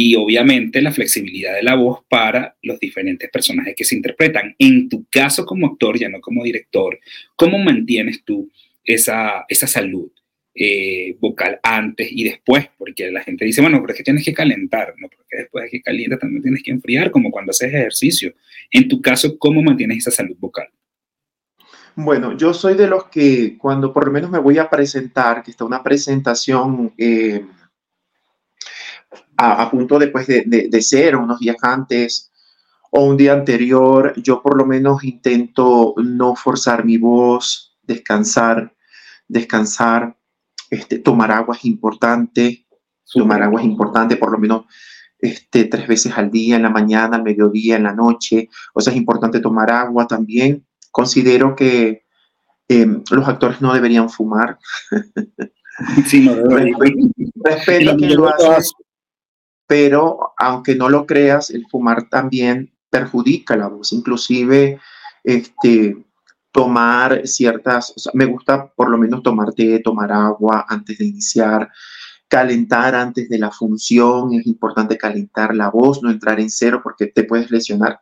y 0.00 0.14
obviamente 0.14 0.80
la 0.80 0.92
flexibilidad 0.92 1.56
de 1.56 1.64
la 1.64 1.74
voz 1.74 2.04
para 2.08 2.56
los 2.62 2.78
diferentes 2.78 3.28
personajes 3.30 3.74
que 3.76 3.84
se 3.84 3.96
interpretan. 3.96 4.54
En 4.56 4.88
tu 4.88 5.04
caso 5.10 5.44
como 5.44 5.66
actor, 5.66 5.98
ya 5.98 6.08
no 6.08 6.20
como 6.20 6.44
director, 6.44 7.00
¿cómo 7.34 7.58
mantienes 7.58 8.22
tú 8.22 8.48
esa, 8.84 9.44
esa 9.48 9.66
salud 9.66 10.08
eh, 10.54 11.16
vocal 11.18 11.58
antes 11.64 12.10
y 12.12 12.22
después? 12.22 12.68
Porque 12.78 13.10
la 13.10 13.24
gente 13.24 13.44
dice, 13.44 13.60
bueno, 13.60 13.80
pero 13.80 13.92
es 13.92 13.96
que 13.96 14.04
tienes 14.04 14.24
que 14.24 14.32
calentar, 14.32 14.94
¿no? 14.98 15.08
Porque 15.08 15.36
después 15.36 15.64
de 15.64 15.70
que 15.70 15.82
calienta 15.82 16.16
también 16.16 16.44
tienes 16.44 16.62
que 16.62 16.70
enfriar, 16.70 17.10
como 17.10 17.32
cuando 17.32 17.50
haces 17.50 17.74
ejercicio. 17.74 18.32
En 18.70 18.86
tu 18.86 19.02
caso, 19.02 19.36
¿cómo 19.36 19.64
mantienes 19.64 19.98
esa 19.98 20.12
salud 20.12 20.36
vocal? 20.38 20.68
Bueno, 21.96 22.36
yo 22.36 22.54
soy 22.54 22.74
de 22.74 22.86
los 22.86 23.06
que 23.06 23.58
cuando 23.58 23.92
por 23.92 24.06
lo 24.06 24.12
menos 24.12 24.30
me 24.30 24.38
voy 24.38 24.58
a 24.58 24.70
presentar, 24.70 25.42
que 25.42 25.50
está 25.50 25.64
una 25.64 25.82
presentación... 25.82 26.94
Eh, 26.96 27.44
a, 29.38 29.70
punto 29.70 29.98
después 30.00 30.26
de, 30.26 30.42
de, 30.68 30.82
ser 30.82 31.14
unos 31.14 31.38
días 31.38 31.56
antes 31.62 32.32
o 32.90 33.04
un 33.04 33.16
día 33.16 33.32
anterior, 33.32 34.12
yo 34.16 34.42
por 34.42 34.56
lo 34.56 34.66
menos 34.66 35.04
intento 35.04 35.94
no 35.96 36.34
forzar 36.34 36.84
mi 36.84 36.96
voz, 36.96 37.78
descansar, 37.82 38.74
descansar, 39.28 40.16
este, 40.70 40.98
tomar 40.98 41.30
agua 41.30 41.54
es 41.54 41.64
importante, 41.66 42.66
tomar 43.12 43.42
agua 43.42 43.60
es 43.60 43.66
importante 43.66 44.16
por 44.16 44.32
lo 44.32 44.38
menos 44.38 44.64
este, 45.20 45.64
tres 45.64 45.86
veces 45.86 46.12
al 46.16 46.32
día, 46.32 46.56
en 46.56 46.62
la 46.62 46.70
mañana, 46.70 47.16
al 47.16 47.22
mediodía, 47.22 47.76
en 47.76 47.84
la 47.84 47.94
noche, 47.94 48.48
o 48.74 48.80
sea, 48.80 48.92
es 48.92 48.98
importante 48.98 49.38
tomar 49.38 49.70
agua 49.70 50.06
también. 50.08 50.66
Considero 50.90 51.54
que 51.54 52.02
em, 52.66 53.04
los 53.10 53.28
actores 53.28 53.60
no 53.60 53.72
deberían 53.72 54.10
fumar. 54.10 54.58
Sí, 56.06 56.28
no. 56.28 56.34
Respeto 57.44 57.92
a 57.92 57.96
quien 57.96 58.16
lo 58.16 58.28
hace 58.28 58.72
pero 59.68 60.32
aunque 60.38 60.74
no 60.74 60.88
lo 60.88 61.06
creas, 61.06 61.50
el 61.50 61.66
fumar 61.70 62.08
también 62.08 62.72
perjudica 62.90 63.54
la 63.54 63.68
voz, 63.68 63.92
inclusive 63.92 64.80
este, 65.22 65.94
tomar 66.50 67.26
ciertas, 67.26 67.92
me 68.14 68.24
gusta 68.24 68.72
por 68.74 68.88
lo 68.88 68.96
menos 68.96 69.22
tomar 69.22 69.52
té, 69.52 69.78
tomar 69.80 70.10
agua 70.10 70.64
antes 70.66 70.96
de 70.96 71.04
iniciar, 71.04 71.70
calentar 72.28 72.94
antes 72.94 73.28
de 73.28 73.38
la 73.38 73.50
función, 73.50 74.32
es 74.32 74.46
importante 74.46 74.96
calentar 74.96 75.54
la 75.54 75.68
voz, 75.68 76.02
no 76.02 76.10
entrar 76.10 76.40
en 76.40 76.50
cero 76.50 76.80
porque 76.82 77.08
te 77.08 77.24
puedes 77.24 77.50
lesionar. 77.50 78.00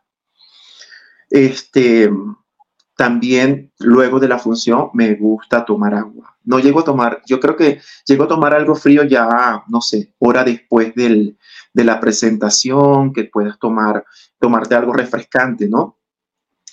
Este, 1.29 2.09
también 2.97 3.71
luego 3.77 4.19
de 4.19 4.27
la 4.27 4.39
función 4.39 4.89
me 4.93 5.13
gusta 5.13 5.63
tomar 5.63 5.93
agua. 5.93 6.35
No 6.43 6.57
llego 6.57 6.79
a 6.79 6.83
tomar, 6.83 7.21
yo 7.27 7.39
creo 7.39 7.55
que 7.55 7.79
llego 8.05 8.23
a 8.23 8.27
tomar 8.27 8.55
algo 8.55 8.73
frío 8.73 9.03
ya, 9.03 9.63
no 9.67 9.81
sé, 9.81 10.15
hora 10.17 10.43
después 10.43 10.95
del, 10.95 11.37
de 11.71 11.83
la 11.83 11.99
presentación, 11.99 13.13
que 13.13 13.25
puedas 13.25 13.59
tomar, 13.59 14.03
tomarte 14.39 14.73
algo 14.73 14.93
refrescante, 14.93 15.69
¿no? 15.69 15.99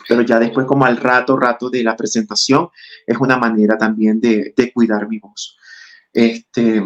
Pero 0.09 0.23
ya 0.23 0.39
después, 0.39 0.67
como 0.67 0.87
al 0.87 0.97
rato, 0.97 1.37
rato 1.37 1.69
de 1.69 1.85
la 1.85 1.95
presentación, 1.95 2.71
es 3.07 3.19
una 3.19 3.37
manera 3.37 3.77
también 3.77 4.19
de, 4.19 4.55
cuidar 4.73 5.07
mi 5.07 5.19
voz. 5.19 5.59
Este, 6.11 6.83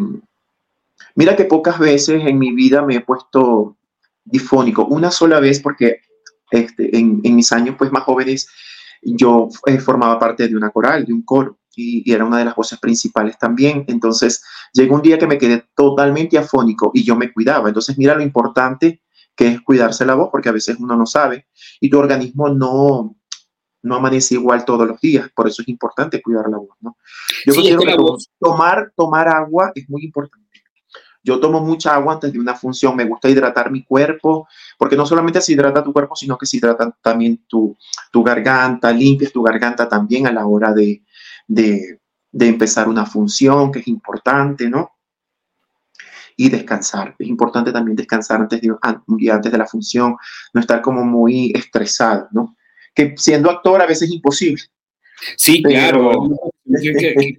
mira 1.15 1.37
que 1.37 1.45
pocas 1.45 1.79
veces 1.79 2.25
en 2.27 2.39
mi 2.41 2.53
vida 2.53 2.83
me 2.83 2.97
he 2.97 3.01
puesto 3.03 3.77
difónico, 4.25 4.85
una 4.87 5.13
sola 5.13 5.39
vez 5.39 5.61
porque 5.61 6.01
este, 6.51 6.97
en, 6.99 7.21
en 7.23 7.37
mis 7.37 7.53
años 7.53 7.77
pues 7.79 7.93
más 7.93 8.03
jóvenes 8.03 8.49
yo 9.03 9.49
eh, 9.67 9.79
formaba 9.79 10.19
parte 10.19 10.49
de 10.49 10.57
una 10.57 10.71
coral, 10.71 11.05
de 11.05 11.13
un 11.13 11.23
coro 11.23 11.59
y, 11.75 12.11
era 12.13 12.25
una 12.25 12.39
de 12.39 12.45
las 12.45 12.57
voces 12.57 12.79
principales 12.79 13.39
también. 13.39 13.85
Entonces, 13.89 14.43
llegó 14.73 14.97
un 14.97 15.03
día 15.03 15.19
que 15.19 15.27
me 15.27 15.39
quedé 15.39 15.65
totalmente 15.75 16.39
afónico 16.39 16.91
y 16.95 17.05
yo 17.05 17.17
me 17.17 17.33
cuidaba. 17.33 17.69
Entonces, 17.69 17.97
mira 17.99 18.15
lo 18.15 18.23
importante 18.23 19.03
que 19.37 19.49
es 19.49 19.61
cuidarse 19.61 20.05
la 20.05 20.15
voz, 20.15 20.31
porque 20.33 20.49
a 20.49 20.53
veces 20.53 20.77
uno 20.81 20.97
no 20.97 21.07
sabe 21.07 21.47
y 21.81 21.89
tu 21.89 21.99
organismo 21.99 22.49
no, 22.49 23.17
no 23.83 23.95
amanece 23.95 24.35
igual 24.35 24.65
todos 24.65 24.89
los 24.89 25.01
días. 25.01 25.31
Por 25.35 25.47
eso 25.47 25.63
es 25.63 25.69
importante 25.69 26.21
cuidar 26.21 26.49
la 26.51 26.59
voz, 26.59 26.77
¿no? 26.81 26.97
Yo 27.47 27.55
considero 27.55 27.81
que, 27.81 27.97
tomar, 28.41 28.93
tomar 28.97 29.29
agua 29.29 29.71
es 29.75 29.89
muy 29.89 30.05
importante. 30.05 30.48
Yo 31.23 31.41
tomo 31.41 31.61
mucha 31.61 31.95
agua 31.95 32.15
antes 32.15 32.33
de 32.33 32.39
una 32.39 32.55
función, 32.55 32.97
me 32.97 33.05
gusta 33.05 33.29
hidratar 33.29 33.71
mi 33.71 33.85
cuerpo, 33.85 34.49
porque 34.79 34.97
no 34.97 35.05
solamente 35.05 35.41
se 35.41 35.53
hidrata 35.53 35.83
tu 35.83 35.93
cuerpo, 35.93 36.15
sino 36.15 36.39
que 36.39 36.47
se 36.47 36.57
hidrata 36.57 36.95
también 37.03 37.45
tu, 37.49 37.77
tu 38.13 38.23
garganta, 38.23 38.93
limpias 38.93 39.33
tu 39.33 39.43
garganta 39.43 39.89
también 39.89 40.27
a 40.27 40.33
la 40.33 40.47
hora 40.47 40.73
de, 40.73 41.03
de, 41.47 41.99
empezar 42.33 42.89
una 42.89 43.05
función 43.05 43.73
que 43.73 43.81
es 43.81 43.89
importante, 43.89 44.69
¿no? 44.69 44.93
y 46.41 46.49
descansar. 46.49 47.17
Es 47.19 47.27
importante 47.27 47.73
también 47.73 47.97
descansar 47.97 48.41
antes 48.41 48.61
de, 48.61 48.71
un 48.71 49.17
día 49.17 49.35
antes 49.35 49.51
de 49.51 49.59
la 49.59 49.67
función, 49.67 50.17
no 50.55 50.61
estar 50.61 50.81
como 50.81 51.05
muy 51.05 51.51
estresado, 51.53 52.29
¿no? 52.31 52.57
Que 52.95 53.15
siendo 53.17 53.51
actor 53.51 53.83
a 53.83 53.87
veces 53.87 54.09
es 54.09 54.15
imposible. 54.15 54.63
Sí, 55.37 55.63
claro. 55.63 56.29
Que, 56.83 57.39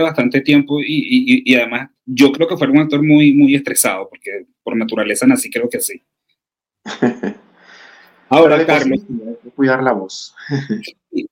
bastante 0.00 0.42
tiempo 0.42 0.80
y, 0.80 1.42
y, 1.44 1.54
además 1.54 1.88
yo 2.04 2.30
creo 2.30 2.46
que 2.46 2.56
fue 2.56 2.68
un 2.68 2.78
actor 2.78 3.02
muy, 3.02 3.32
muy 3.32 3.54
estresado 3.54 4.08
porque 4.08 4.46
por 4.62 4.76
naturaleza 4.76 5.26
nací, 5.26 5.50
creo 5.50 5.68
que 5.68 5.80
sí. 5.80 6.02
Ahora, 8.28 8.64
Carlos. 8.66 9.00
Cuidar 9.54 9.82
la 9.82 9.92
voz. 9.92 10.34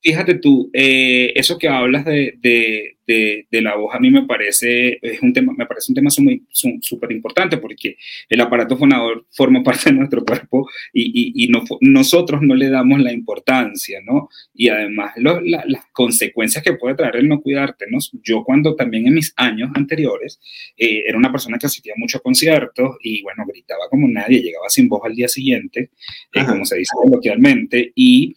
Fíjate 0.00 0.36
tú, 0.36 0.70
eh, 0.72 1.32
eso 1.34 1.58
que 1.58 1.68
hablas 1.68 2.04
de, 2.04 2.38
de, 2.40 2.96
de, 3.06 3.62
la 3.62 3.76
voz 3.76 3.94
a 3.94 3.98
mí 3.98 4.10
me 4.10 4.24
parece, 4.24 4.98
es 5.02 5.20
un 5.20 5.32
tema, 5.32 5.52
me 5.56 5.66
parece 5.66 5.92
un 5.92 5.94
tema 5.94 6.10
súper 6.10 7.12
importante 7.12 7.58
porque 7.58 7.96
el 8.28 8.40
aparato 8.40 8.76
fonador 8.76 9.26
forma 9.30 9.62
parte 9.64 9.90
de 9.90 9.96
nuestro 9.96 10.24
cuerpo 10.24 10.68
y, 10.92 11.02
y, 11.02 11.44
y 11.44 11.48
no, 11.48 11.64
nosotros 11.80 12.40
no 12.42 12.54
le 12.54 12.70
damos 12.70 13.00
la 13.00 13.12
importancia, 13.12 14.00
¿no? 14.04 14.28
Y 14.54 14.68
además 14.68 15.12
las 15.16 15.86
consecuencias 15.92 16.64
que 16.64 16.74
puede 16.74 16.94
traer 16.94 17.16
el 17.16 17.28
no 17.28 17.40
cuidarte, 17.40 17.86
¿no? 17.90 17.98
Yo 18.22 18.42
cuando 18.44 18.74
también 18.74 19.06
en 19.06 19.14
mis 19.14 19.34
años 19.36 19.70
anteriores 19.74 20.40
eh, 20.76 21.02
era 21.06 21.18
una 21.18 21.32
persona 21.32 21.58
que 21.58 21.66
asistía 21.66 21.94
mucho 21.96 22.18
a 22.18 22.22
conciertos 22.22 22.96
y 23.02 23.22
bueno, 23.22 23.44
gritaba 23.46 23.88
como 23.90 24.08
nadie, 24.08 24.40
llegaba 24.40 24.68
sin 24.68 24.88
voz 24.88 25.02
al 25.04 25.14
día 25.14 25.28
siguiente, 25.28 25.90
eh, 26.32 26.44
como 26.46 26.64
se 26.64 26.76
dice 26.76 26.92
coloquialmente, 26.94 27.92
y 27.94 28.34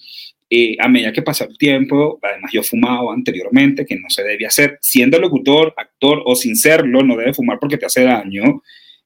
eh, 0.49 0.77
a 0.79 0.87
medida 0.87 1.11
que 1.11 1.21
pasó 1.21 1.43
el 1.43 1.57
tiempo, 1.57 2.19
además 2.21 2.51
yo 2.53 2.63
fumaba 2.63 3.13
anteriormente, 3.13 3.85
que 3.85 3.97
no 3.97 4.09
se 4.09 4.23
debía 4.23 4.47
hacer, 4.47 4.77
siendo 4.81 5.19
locutor, 5.19 5.73
actor 5.75 6.23
o 6.25 6.35
sin 6.35 6.55
serlo, 6.55 7.03
no 7.03 7.17
debe 7.17 7.33
fumar 7.33 7.59
porque 7.59 7.77
te 7.77 7.85
hace 7.85 8.03
daño, 8.03 8.63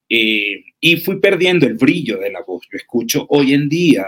eh, 0.08 0.64
y 0.80 0.98
fui 0.98 1.20
perdiendo 1.20 1.66
el 1.66 1.76
brillo 1.76 2.18
de 2.18 2.32
la 2.32 2.42
voz. 2.42 2.68
Yo 2.72 2.78
escucho 2.78 3.26
hoy 3.30 3.54
en 3.54 3.70
día, 3.70 4.08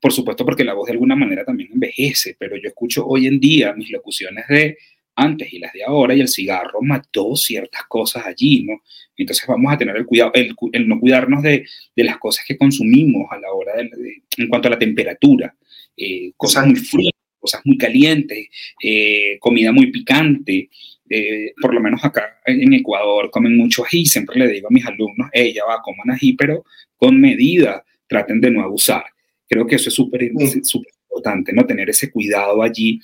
por 0.00 0.12
supuesto 0.12 0.44
porque 0.44 0.64
la 0.64 0.74
voz 0.74 0.86
de 0.86 0.92
alguna 0.92 1.14
manera 1.14 1.44
también 1.44 1.70
envejece, 1.72 2.34
pero 2.38 2.56
yo 2.56 2.68
escucho 2.68 3.06
hoy 3.06 3.26
en 3.26 3.38
día 3.38 3.72
mis 3.74 3.90
locuciones 3.90 4.46
de 4.48 4.78
antes 5.14 5.52
y 5.52 5.58
las 5.58 5.72
de 5.72 5.84
ahora, 5.84 6.14
y 6.14 6.20
el 6.20 6.28
cigarro 6.28 6.80
mató 6.80 7.34
ciertas 7.34 7.82
cosas 7.88 8.24
allí, 8.24 8.62
¿no? 8.64 8.82
Entonces 9.16 9.44
vamos 9.48 9.72
a 9.72 9.76
tener 9.76 9.96
el 9.96 10.06
cuidado, 10.06 10.30
el, 10.34 10.88
no 10.88 11.00
cuidarnos 11.00 11.42
de, 11.42 11.66
las 11.96 12.18
cosas 12.18 12.44
que 12.46 12.56
consumimos 12.56 13.26
a 13.30 13.38
la 13.38 13.52
hora 13.52 13.76
de, 13.76 13.90
en 14.36 14.48
cuanto 14.48 14.68
a 14.68 14.70
la 14.70 14.78
temperatura. 14.78 15.54
Eh, 15.98 16.32
cosas 16.36 16.66
muy 16.66 16.76
frías, 16.76 17.12
cosas 17.38 17.60
muy 17.64 17.76
calientes, 17.76 18.48
eh, 18.82 19.36
comida 19.40 19.72
muy 19.72 19.90
picante. 19.90 20.70
Eh, 21.10 21.54
por 21.60 21.72
lo 21.72 21.80
menos 21.80 22.04
acá 22.04 22.40
en 22.44 22.72
Ecuador 22.74 23.30
comen 23.30 23.56
mucho 23.56 23.84
ají. 23.84 24.06
Siempre 24.06 24.38
le 24.38 24.48
digo 24.48 24.68
a 24.68 24.72
mis 24.72 24.86
alumnos, 24.86 25.28
ella 25.32 25.64
va, 25.66 25.82
coman 25.82 26.10
ají, 26.10 26.34
pero 26.34 26.64
con 26.96 27.20
medida, 27.20 27.84
traten 28.06 28.40
de 28.40 28.50
no 28.50 28.62
abusar. 28.62 29.04
Creo 29.48 29.66
que 29.66 29.76
eso 29.76 29.88
es 29.88 29.94
súper 29.94 30.22
importante, 30.22 31.52
¿no? 31.52 31.66
Tener 31.66 31.90
ese 31.90 32.10
cuidado 32.10 32.62
allí 32.62 33.00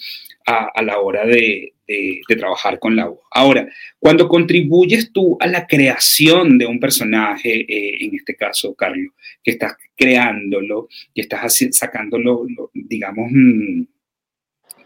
a, 0.46 0.82
la 0.82 0.98
hora 1.00 1.24
de, 1.26 1.72
trabajar 2.26 2.78
con 2.78 2.96
la 2.96 3.06
voz. 3.06 3.20
Ahora, 3.30 3.68
cuando 3.98 4.28
contribuyes 4.28 5.12
tú 5.12 5.36
a 5.40 5.46
la 5.46 5.66
creación 5.66 6.58
de 6.58 6.66
un 6.66 6.80
personaje, 6.80 7.60
eh, 7.60 8.04
en 8.04 8.14
este 8.14 8.34
caso, 8.34 8.74
Carlos, 8.74 9.12
que 9.42 9.52
estás 9.52 9.74
creándolo, 9.96 10.88
que 11.14 11.22
estás 11.22 11.58
sacándolo, 11.72 12.46
digamos, 12.72 13.30
mm, 13.30 13.82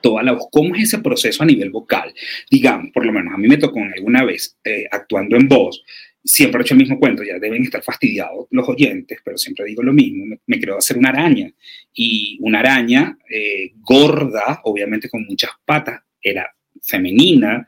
toda 0.00 0.22
la 0.22 0.32
voz, 0.32 0.48
¿cómo 0.50 0.74
es 0.74 0.84
ese 0.84 0.98
proceso 0.98 1.42
a 1.42 1.46
nivel 1.46 1.70
vocal? 1.70 2.12
Digamos, 2.50 2.90
por 2.92 3.04
lo 3.04 3.12
menos 3.12 3.34
a 3.34 3.38
mí 3.38 3.48
me 3.48 3.56
tocó 3.56 3.80
alguna 3.80 4.24
vez 4.24 4.56
eh, 4.64 4.86
actuando 4.90 5.36
en 5.36 5.48
voz, 5.48 5.82
siempre 6.24 6.60
he 6.60 6.62
hecho 6.62 6.74
el 6.74 6.80
mismo 6.80 6.98
cuento, 6.98 7.22
ya 7.22 7.38
deben 7.38 7.62
estar 7.62 7.82
fastidiados 7.82 8.46
los 8.50 8.68
oyentes, 8.68 9.18
pero 9.24 9.38
siempre 9.38 9.64
digo 9.64 9.82
lo 9.82 9.92
mismo, 9.92 10.26
me, 10.26 10.38
me 10.46 10.60
creo 10.60 10.78
hacer 10.78 10.98
una 10.98 11.10
araña 11.10 11.50
y 11.94 12.38
una 12.40 12.60
araña 12.60 13.16
eh, 13.30 13.72
gorda, 13.80 14.60
obviamente 14.64 15.08
con 15.08 15.24
muchas 15.24 15.50
patas, 15.64 16.00
era 16.20 16.54
femenina 16.82 17.66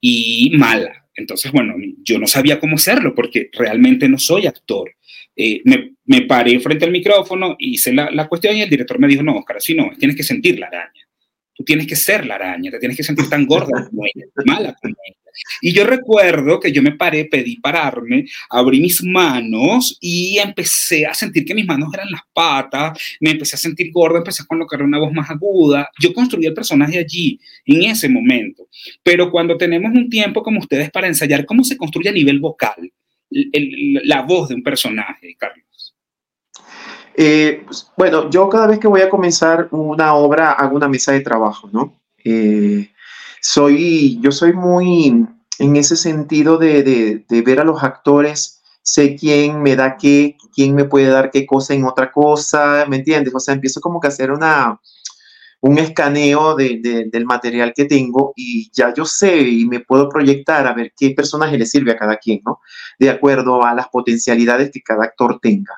y 0.00 0.52
mala. 0.56 1.06
Entonces, 1.14 1.50
bueno, 1.50 1.74
yo 2.02 2.18
no 2.18 2.26
sabía 2.26 2.60
cómo 2.60 2.76
hacerlo 2.76 3.14
porque 3.14 3.50
realmente 3.52 4.08
no 4.08 4.18
soy 4.18 4.46
actor. 4.46 4.94
Eh, 5.34 5.60
me, 5.64 5.94
me, 6.04 6.22
paré 6.22 6.58
frente 6.60 6.84
al 6.84 6.92
micrófono, 6.92 7.56
hice 7.58 7.92
la, 7.92 8.10
la 8.10 8.28
cuestión 8.28 8.56
y 8.56 8.62
el 8.62 8.70
director 8.70 8.98
me 8.98 9.08
dijo, 9.08 9.22
no, 9.22 9.38
Oscar, 9.38 9.56
así 9.56 9.74
no, 9.74 9.90
tienes 9.98 10.16
que 10.16 10.22
sentir 10.22 10.58
la 10.58 10.66
araña. 10.66 11.08
Tú 11.54 11.64
tienes 11.64 11.88
que 11.88 11.96
ser 11.96 12.24
la 12.24 12.36
araña, 12.36 12.70
te 12.70 12.78
tienes 12.78 12.96
que 12.96 13.02
sentir 13.02 13.28
tan 13.28 13.46
gorda 13.46 13.88
como 13.88 14.04
ella, 14.04 14.26
mala 14.46 14.76
como 14.80 14.94
ella. 15.04 15.17
Y 15.60 15.72
yo 15.72 15.84
recuerdo 15.84 16.60
que 16.60 16.72
yo 16.72 16.82
me 16.82 16.92
paré, 16.92 17.24
pedí 17.24 17.56
pararme, 17.56 18.26
abrí 18.50 18.80
mis 18.80 19.02
manos 19.02 19.96
y 20.00 20.38
empecé 20.38 21.06
a 21.06 21.14
sentir 21.14 21.44
que 21.44 21.54
mis 21.54 21.66
manos 21.66 21.92
eran 21.92 22.10
las 22.10 22.22
patas, 22.32 22.98
me 23.20 23.30
empecé 23.30 23.56
a 23.56 23.58
sentir 23.58 23.90
gorda, 23.92 24.18
empecé 24.18 24.42
a 24.42 24.46
colocar 24.46 24.82
una 24.82 24.98
voz 24.98 25.12
más 25.12 25.30
aguda. 25.30 25.88
Yo 25.98 26.12
construí 26.12 26.46
el 26.46 26.54
personaje 26.54 26.98
allí, 26.98 27.38
en 27.66 27.82
ese 27.84 28.08
momento. 28.08 28.68
Pero 29.02 29.30
cuando 29.30 29.56
tenemos 29.56 29.92
un 29.92 30.08
tiempo 30.08 30.42
como 30.42 30.60
ustedes 30.60 30.90
para 30.90 31.06
ensayar 31.06 31.44
cómo 31.44 31.64
se 31.64 31.76
construye 31.76 32.08
a 32.08 32.12
nivel 32.12 32.38
vocal 32.40 32.92
la 33.30 34.22
voz 34.22 34.48
de 34.48 34.54
un 34.54 34.62
personaje, 34.62 35.36
Carlos. 35.38 35.94
Eh, 37.16 37.62
pues, 37.64 37.90
bueno, 37.96 38.30
yo 38.30 38.48
cada 38.48 38.68
vez 38.68 38.78
que 38.78 38.86
voy 38.86 39.00
a 39.00 39.10
comenzar 39.10 39.68
una 39.72 40.14
obra 40.14 40.52
hago 40.52 40.76
una 40.76 40.88
mesa 40.88 41.12
de 41.12 41.20
trabajo, 41.20 41.68
¿no? 41.72 42.00
Eh, 42.24 42.90
soy, 43.40 44.18
yo 44.20 44.32
soy 44.32 44.52
muy 44.52 45.26
en 45.58 45.76
ese 45.76 45.96
sentido 45.96 46.58
de, 46.58 47.24
ver 47.28 47.60
a 47.60 47.64
los 47.64 47.82
actores, 47.82 48.62
sé 48.82 49.16
quién 49.16 49.62
me 49.62 49.76
da 49.76 49.96
qué, 49.96 50.36
quién 50.54 50.74
me 50.74 50.84
puede 50.84 51.08
dar 51.08 51.30
qué 51.30 51.46
cosa 51.46 51.74
en 51.74 51.84
otra 51.84 52.12
cosa, 52.12 52.86
¿me 52.88 52.96
entiendes? 52.96 53.34
O 53.34 53.40
sea, 53.40 53.54
empiezo 53.54 53.80
como 53.80 54.00
que 54.00 54.06
a 54.06 54.10
hacer 54.10 54.30
una, 54.30 54.80
un 55.60 55.78
escaneo 55.78 56.54
del 56.54 57.24
material 57.26 57.72
que 57.74 57.84
tengo 57.84 58.32
y 58.36 58.70
ya 58.72 58.94
yo 58.94 59.04
sé 59.04 59.40
y 59.40 59.66
me 59.66 59.80
puedo 59.80 60.08
proyectar 60.08 60.66
a 60.66 60.74
ver 60.74 60.92
qué 60.96 61.10
personaje 61.10 61.58
le 61.58 61.66
sirve 61.66 61.92
a 61.92 61.96
cada 61.96 62.16
quien, 62.16 62.40
¿no? 62.44 62.60
De 62.98 63.10
acuerdo 63.10 63.64
a 63.64 63.74
las 63.74 63.88
potencialidades 63.88 64.70
que 64.70 64.82
cada 64.82 65.04
actor 65.04 65.38
tenga. 65.40 65.74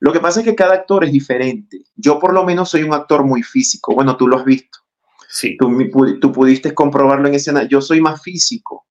Lo 0.00 0.12
que 0.12 0.20
pasa 0.20 0.40
es 0.40 0.46
que 0.46 0.54
cada 0.54 0.74
actor 0.74 1.04
es 1.04 1.12
diferente. 1.12 1.82
Yo 1.96 2.18
por 2.18 2.32
lo 2.32 2.44
menos 2.44 2.70
soy 2.70 2.84
un 2.84 2.94
actor 2.94 3.24
muy 3.24 3.42
físico. 3.42 3.94
Bueno, 3.94 4.16
tú 4.16 4.28
lo 4.28 4.38
has 4.38 4.44
visto. 4.44 4.78
Sí. 5.28 5.56
Tú, 5.56 5.76
tú 6.20 6.32
pudiste 6.32 6.74
comprobarlo 6.74 7.28
en 7.28 7.34
escena. 7.34 7.64
Yo 7.64 7.80
soy 7.80 8.00
más 8.00 8.22
físico. 8.22 8.86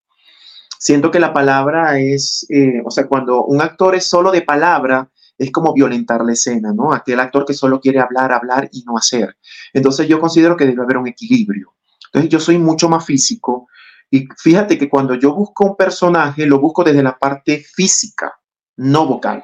Siento 0.80 1.10
que 1.10 1.20
la 1.20 1.34
palabra 1.34 2.00
es, 2.00 2.46
eh, 2.50 2.82
o 2.86 2.92
sea, 2.92 3.08
cuando 3.08 3.44
un 3.46 3.62
actor 3.62 3.96
es 3.96 4.08
solo 4.08 4.32
de 4.32 4.44
palabra, 4.44 5.10
es 5.38 5.52
como 5.52 5.74
violentar 5.74 6.24
la 6.24 6.34
escena, 6.34 6.72
¿no? 6.74 6.94
Aquel 6.94 7.20
actor 7.20 7.46
que 7.46 7.54
solo 7.54 7.80
quiere 7.80 8.00
hablar, 8.00 8.32
hablar 8.32 8.70
y 8.72 8.84
no 8.84 8.98
hacer. 8.98 9.38
Entonces 9.74 10.08
yo 10.08 10.20
considero 10.20 10.56
que 10.56 10.66
debe 10.66 10.84
haber 10.84 10.98
un 10.98 11.08
equilibrio. 11.08 11.76
Entonces 12.08 12.30
yo 12.30 12.40
soy 12.40 12.58
mucho 12.58 12.90
más 12.90 13.06
físico 13.06 13.68
y 14.10 14.28
fíjate 14.38 14.78
que 14.78 14.88
cuando 14.88 15.16
yo 15.16 15.34
busco 15.34 15.66
un 15.66 15.76
personaje, 15.76 16.46
lo 16.46 16.60
busco 16.60 16.84
desde 16.84 17.04
la 17.04 17.18
parte 17.18 17.64
física, 17.76 18.34
no 18.78 19.06
vocal 19.06 19.44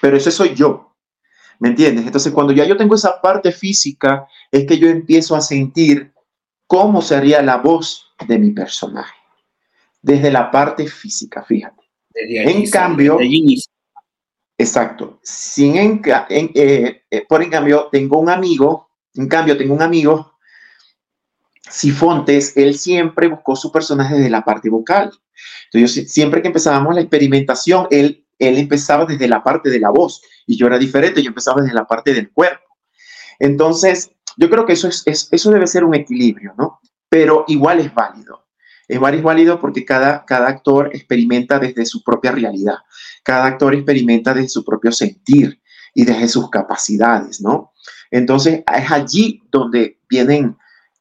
pero 0.00 0.16
ese 0.16 0.30
soy 0.30 0.54
yo. 0.54 0.87
¿Me 1.58 1.70
entiendes? 1.70 2.06
Entonces, 2.06 2.32
cuando 2.32 2.52
ya 2.52 2.64
yo 2.64 2.76
tengo 2.76 2.94
esa 2.94 3.20
parte 3.20 3.50
física, 3.52 4.26
es 4.50 4.66
que 4.66 4.78
yo 4.78 4.88
empiezo 4.88 5.34
a 5.34 5.40
sentir 5.40 6.12
cómo 6.66 7.02
sería 7.02 7.42
la 7.42 7.56
voz 7.56 8.14
de 8.26 8.38
mi 8.38 8.50
personaje. 8.50 9.14
Desde 10.00 10.30
la 10.30 10.50
parte 10.50 10.86
física, 10.86 11.42
fíjate. 11.42 11.82
en 12.14 12.70
cambio, 12.70 13.18
exacto. 14.56 15.18
Sin 15.22 15.76
en, 15.76 16.00
eh, 16.28 17.02
eh, 17.10 17.26
por 17.28 17.42
en 17.42 17.50
cambio, 17.50 17.88
tengo 17.90 18.18
un 18.18 18.30
amigo, 18.30 18.90
en 19.14 19.28
cambio, 19.28 19.56
tengo 19.56 19.74
un 19.74 19.82
amigo, 19.82 20.34
Sifontes, 21.68 22.56
él 22.56 22.78
siempre 22.78 23.28
buscó 23.28 23.54
su 23.54 23.70
personaje 23.70 24.14
de 24.14 24.30
la 24.30 24.42
parte 24.42 24.70
vocal. 24.70 25.12
Entonces, 25.70 26.10
siempre 26.10 26.40
que 26.40 26.48
empezábamos 26.48 26.94
la 26.94 27.02
experimentación, 27.02 27.86
él 27.90 28.24
él 28.38 28.58
empezaba 28.58 29.04
desde 29.04 29.28
la 29.28 29.42
parte 29.42 29.70
de 29.70 29.80
la 29.80 29.90
voz 29.90 30.22
y 30.48 30.56
yo 30.56 30.66
era 30.66 30.78
diferente, 30.78 31.22
yo 31.22 31.28
empezaba 31.28 31.60
desde 31.60 31.74
la 31.74 31.86
parte 31.86 32.12
del 32.14 32.32
cuerpo. 32.32 32.64
Entonces, 33.38 34.10
yo 34.38 34.48
creo 34.48 34.64
que 34.64 34.72
eso, 34.72 34.88
es, 34.88 35.28
eso 35.30 35.50
debe 35.50 35.66
ser 35.66 35.84
un 35.84 35.94
equilibrio, 35.94 36.54
¿no? 36.58 36.80
Pero 37.08 37.44
igual 37.46 37.80
es 37.80 37.94
válido. 37.94 38.46
Es 38.88 38.98
válido 38.98 39.60
porque 39.60 39.84
cada, 39.84 40.24
cada 40.24 40.48
actor 40.48 40.90
experimenta 40.94 41.58
desde 41.58 41.84
su 41.84 42.02
propia 42.02 42.32
realidad. 42.32 42.76
Cada 43.22 43.44
actor 43.44 43.74
experimenta 43.74 44.32
desde 44.32 44.48
su 44.48 44.64
propio 44.64 44.90
sentir 44.90 45.60
y 45.92 46.06
desde 46.06 46.28
sus 46.28 46.48
capacidades, 46.48 47.42
¿no? 47.42 47.74
Entonces, 48.10 48.62
es 48.74 48.90
allí 48.90 49.42
donde 49.50 50.00
vienen 50.08 50.56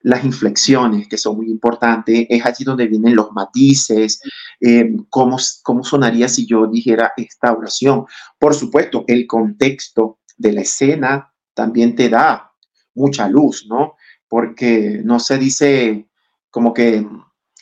las 0.08 0.24
inflexiones, 0.24 1.10
que 1.10 1.18
son 1.18 1.36
muy 1.36 1.50
importantes, 1.50 2.28
es 2.30 2.46
allí 2.46 2.64
donde 2.64 2.88
vienen 2.88 3.14
los 3.14 3.34
matices, 3.34 4.22
eh, 4.62 4.96
cómo, 5.10 5.38
cómo 5.64 5.84
sonaría 5.84 6.30
si 6.30 6.46
yo 6.46 6.66
dijera 6.66 7.12
esta 7.18 7.52
oración. 7.52 8.06
Por 8.40 8.56
supuesto, 8.56 9.04
el 9.08 9.28
contexto 9.28 10.20
de 10.38 10.54
la 10.54 10.62
escena 10.62 11.34
también 11.54 11.94
te 11.94 12.08
da 12.08 12.54
mucha 12.96 13.28
luz, 13.28 13.66
¿no? 13.68 13.96
Porque 14.30 15.02
no 15.04 15.20
se 15.20 15.38
dice 15.38 16.08
como 16.50 16.74
que 16.74 17.06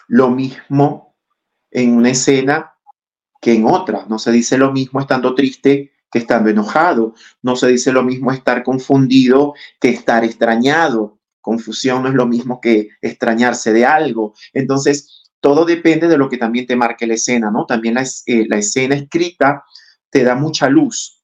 lo 0.07 0.29
mismo 0.29 1.15
en 1.71 1.95
una 1.95 2.11
escena 2.11 2.75
que 3.41 3.53
en 3.53 3.65
otra. 3.65 4.05
No 4.07 4.19
se 4.19 4.31
dice 4.31 4.55
lo 4.59 4.71
mismo 4.71 4.99
estando 4.99 5.33
triste 5.33 5.93
que 6.11 6.19
estando 6.19 6.51
enojado. 6.51 7.15
No 7.41 7.55
se 7.55 7.69
dice 7.69 7.91
lo 7.91 8.03
mismo 8.03 8.31
estar 8.31 8.63
confundido 8.63 9.55
que 9.81 9.89
estar 9.89 10.23
extrañado. 10.23 11.17
Confusión 11.45 12.01
no 12.01 12.09
es 12.09 12.15
lo 12.15 12.25
mismo 12.25 12.59
que 12.59 12.89
extrañarse 13.03 13.71
de 13.71 13.85
algo. 13.85 14.33
Entonces, 14.51 15.29
todo 15.39 15.63
depende 15.63 16.07
de 16.07 16.17
lo 16.17 16.27
que 16.27 16.37
también 16.37 16.65
te 16.65 16.75
marque 16.75 17.05
la 17.05 17.13
escena, 17.13 17.51
¿no? 17.51 17.67
También 17.67 17.93
la, 17.93 18.01
eh, 18.01 18.47
la 18.49 18.57
escena 18.57 18.95
escrita 18.95 19.63
te 20.09 20.23
da 20.23 20.33
mucha 20.33 20.69
luz 20.69 21.23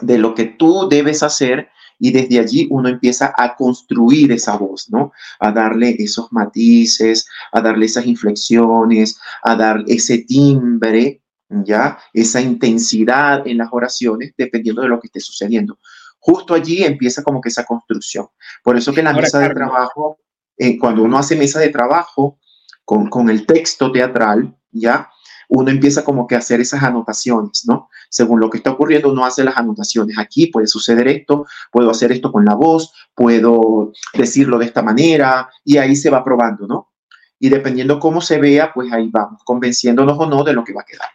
de 0.00 0.16
lo 0.16 0.32
que 0.32 0.44
tú 0.44 0.88
debes 0.88 1.24
hacer 1.24 1.70
y 1.98 2.12
desde 2.12 2.38
allí 2.38 2.68
uno 2.70 2.88
empieza 2.88 3.34
a 3.36 3.56
construir 3.56 4.30
esa 4.30 4.56
voz, 4.56 4.88
¿no? 4.90 5.10
A 5.40 5.50
darle 5.50 5.96
esos 5.98 6.30
matices, 6.30 7.26
a 7.50 7.60
darle 7.60 7.86
esas 7.86 8.06
inflexiones, 8.06 9.18
a 9.42 9.56
dar 9.56 9.82
ese 9.88 10.18
timbre, 10.18 11.20
¿ya? 11.48 11.98
Esa 12.12 12.40
intensidad 12.40 13.44
en 13.44 13.58
las 13.58 13.70
oraciones, 13.72 14.34
dependiendo 14.38 14.82
de 14.82 14.88
lo 14.88 15.00
que 15.00 15.08
esté 15.08 15.18
sucediendo. 15.18 15.80
Justo 16.24 16.54
allí 16.54 16.84
empieza 16.84 17.22
como 17.22 17.40
que 17.40 17.48
esa 17.48 17.64
construcción. 17.64 18.28
Por 18.62 18.76
eso 18.76 18.92
que 18.92 19.00
en 19.00 19.06
la 19.06 19.12
mesa 19.12 19.40
de 19.40 19.50
trabajo, 19.50 20.18
eh, 20.56 20.78
cuando 20.78 21.02
uno 21.02 21.18
hace 21.18 21.34
mesa 21.34 21.58
de 21.58 21.70
trabajo 21.70 22.38
con, 22.84 23.10
con 23.10 23.28
el 23.28 23.44
texto 23.44 23.90
teatral, 23.90 24.56
¿ya? 24.70 25.10
uno 25.54 25.70
empieza 25.70 26.02
como 26.02 26.26
que 26.26 26.34
a 26.34 26.38
hacer 26.38 26.62
esas 26.62 26.82
anotaciones, 26.82 27.64
¿no? 27.66 27.90
Según 28.08 28.40
lo 28.40 28.48
que 28.48 28.56
está 28.56 28.70
ocurriendo, 28.70 29.12
uno 29.12 29.26
hace 29.26 29.44
las 29.44 29.56
anotaciones. 29.58 30.18
Aquí 30.18 30.46
puede 30.46 30.66
suceder 30.66 31.06
esto, 31.08 31.44
puedo 31.70 31.90
hacer 31.90 32.10
esto 32.10 32.32
con 32.32 32.46
la 32.46 32.54
voz, 32.54 32.90
puedo 33.14 33.92
decirlo 34.14 34.58
de 34.58 34.64
esta 34.64 34.82
manera, 34.82 35.50
y 35.62 35.76
ahí 35.76 35.94
se 35.94 36.08
va 36.08 36.24
probando, 36.24 36.66
¿no? 36.66 36.92
Y 37.38 37.50
dependiendo 37.50 37.98
cómo 37.98 38.22
se 38.22 38.38
vea, 38.38 38.72
pues 38.72 38.90
ahí 38.92 39.10
vamos, 39.12 39.42
convenciéndonos 39.44 40.16
o 40.18 40.26
no 40.26 40.42
de 40.42 40.54
lo 40.54 40.64
que 40.64 40.72
va 40.72 40.80
a 40.80 40.86
quedar. 40.86 41.10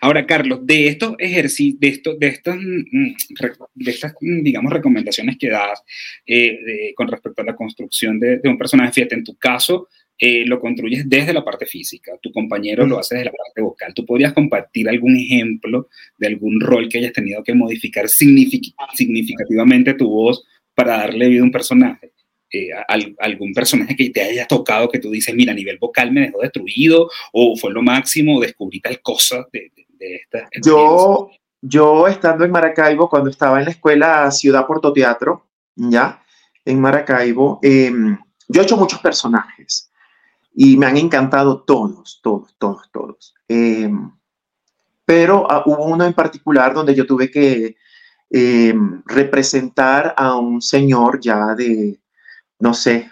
Ahora, 0.00 0.26
Carlos, 0.26 0.60
de 0.66 0.88
estos 0.88 1.14
ejercicios, 1.18 1.80
de, 1.80 1.88
esto, 1.88 2.14
de, 2.16 2.26
estas, 2.28 2.56
mm, 2.56 3.14
de 3.74 3.90
estas, 3.90 4.14
mm, 4.20 4.42
digamos, 4.42 4.72
recomendaciones 4.72 5.36
que 5.38 5.50
das 5.50 5.82
eh, 6.26 6.92
con 6.94 7.08
respecto 7.08 7.42
a 7.42 7.44
la 7.44 7.56
construcción 7.56 8.18
de, 8.18 8.38
de, 8.38 8.48
un 8.48 8.58
personaje, 8.58 8.92
fíjate, 8.92 9.14
en 9.14 9.24
tu 9.24 9.36
caso, 9.36 9.88
eh, 10.18 10.46
lo 10.46 10.58
construyes 10.58 11.06
desde 11.06 11.34
la 11.34 11.44
parte 11.44 11.66
física, 11.66 12.12
tu 12.22 12.32
compañero 12.32 12.86
lo 12.86 12.98
hace 12.98 13.16
desde 13.16 13.26
la 13.26 13.32
parte 13.32 13.60
vocal. 13.60 13.92
¿Tú 13.92 14.06
podrías 14.06 14.32
compartir 14.32 14.88
algún 14.88 15.14
ejemplo 15.16 15.88
de 16.16 16.26
algún 16.28 16.58
rol 16.58 16.88
que 16.88 16.98
hayas 16.98 17.12
tenido 17.12 17.44
que 17.44 17.54
modificar 17.54 18.08
significativamente 18.08 19.92
tu 19.92 20.08
voz 20.08 20.42
para 20.74 20.96
darle 20.98 21.28
vida 21.28 21.42
a 21.42 21.44
un 21.44 21.50
personaje? 21.52 22.12
Eh, 22.52 22.68
algún 23.18 23.52
personaje 23.52 23.96
que 23.96 24.10
te 24.10 24.22
haya 24.22 24.46
tocado 24.46 24.88
que 24.88 25.00
tú 25.00 25.10
dices, 25.10 25.34
mira, 25.34 25.50
a 25.50 25.54
nivel 25.54 25.78
vocal 25.78 26.12
me 26.12 26.20
dejó 26.20 26.38
destruido 26.40 27.10
o 27.32 27.56
fue 27.56 27.72
lo 27.72 27.82
máximo, 27.82 28.40
descubrí 28.40 28.80
tal 28.80 29.02
cosa 29.02 29.44
de, 29.52 29.72
esta. 29.98 30.48
Yo, 30.64 31.28
yo 31.60 32.06
estando 32.06 32.44
en 32.44 32.52
Maracaibo, 32.52 33.08
cuando 33.10 33.30
estaba 33.30 33.58
en 33.58 33.64
la 33.64 33.72
escuela 33.72 34.30
Ciudad 34.30 34.64
Puerto 34.64 34.92
Teatro, 34.92 35.48
ya, 35.74 36.22
en 36.64 36.80
Maracaibo, 36.80 37.58
em, 37.62 38.16
yo 38.46 38.60
he 38.60 38.64
hecho 38.64 38.76
muchos 38.76 39.00
personajes 39.00 39.90
y 40.54 40.76
me 40.76 40.86
han 40.86 40.96
encantado 40.96 41.64
todos, 41.64 42.20
todos, 42.22 42.54
todos, 42.58 42.88
todos. 42.92 43.34
Em, 43.48 44.12
pero 45.04 45.50
ah, 45.50 45.64
hubo 45.66 45.84
uno 45.86 46.04
en 46.04 46.12
particular 46.12 46.74
donde 46.74 46.94
yo 46.94 47.06
tuve 47.06 47.28
que 47.28 47.76
em, 48.30 49.02
representar 49.04 50.14
a 50.16 50.36
un 50.36 50.62
señor 50.62 51.18
ya 51.20 51.54
de, 51.56 51.98
no 52.58 52.74
sé, 52.74 53.10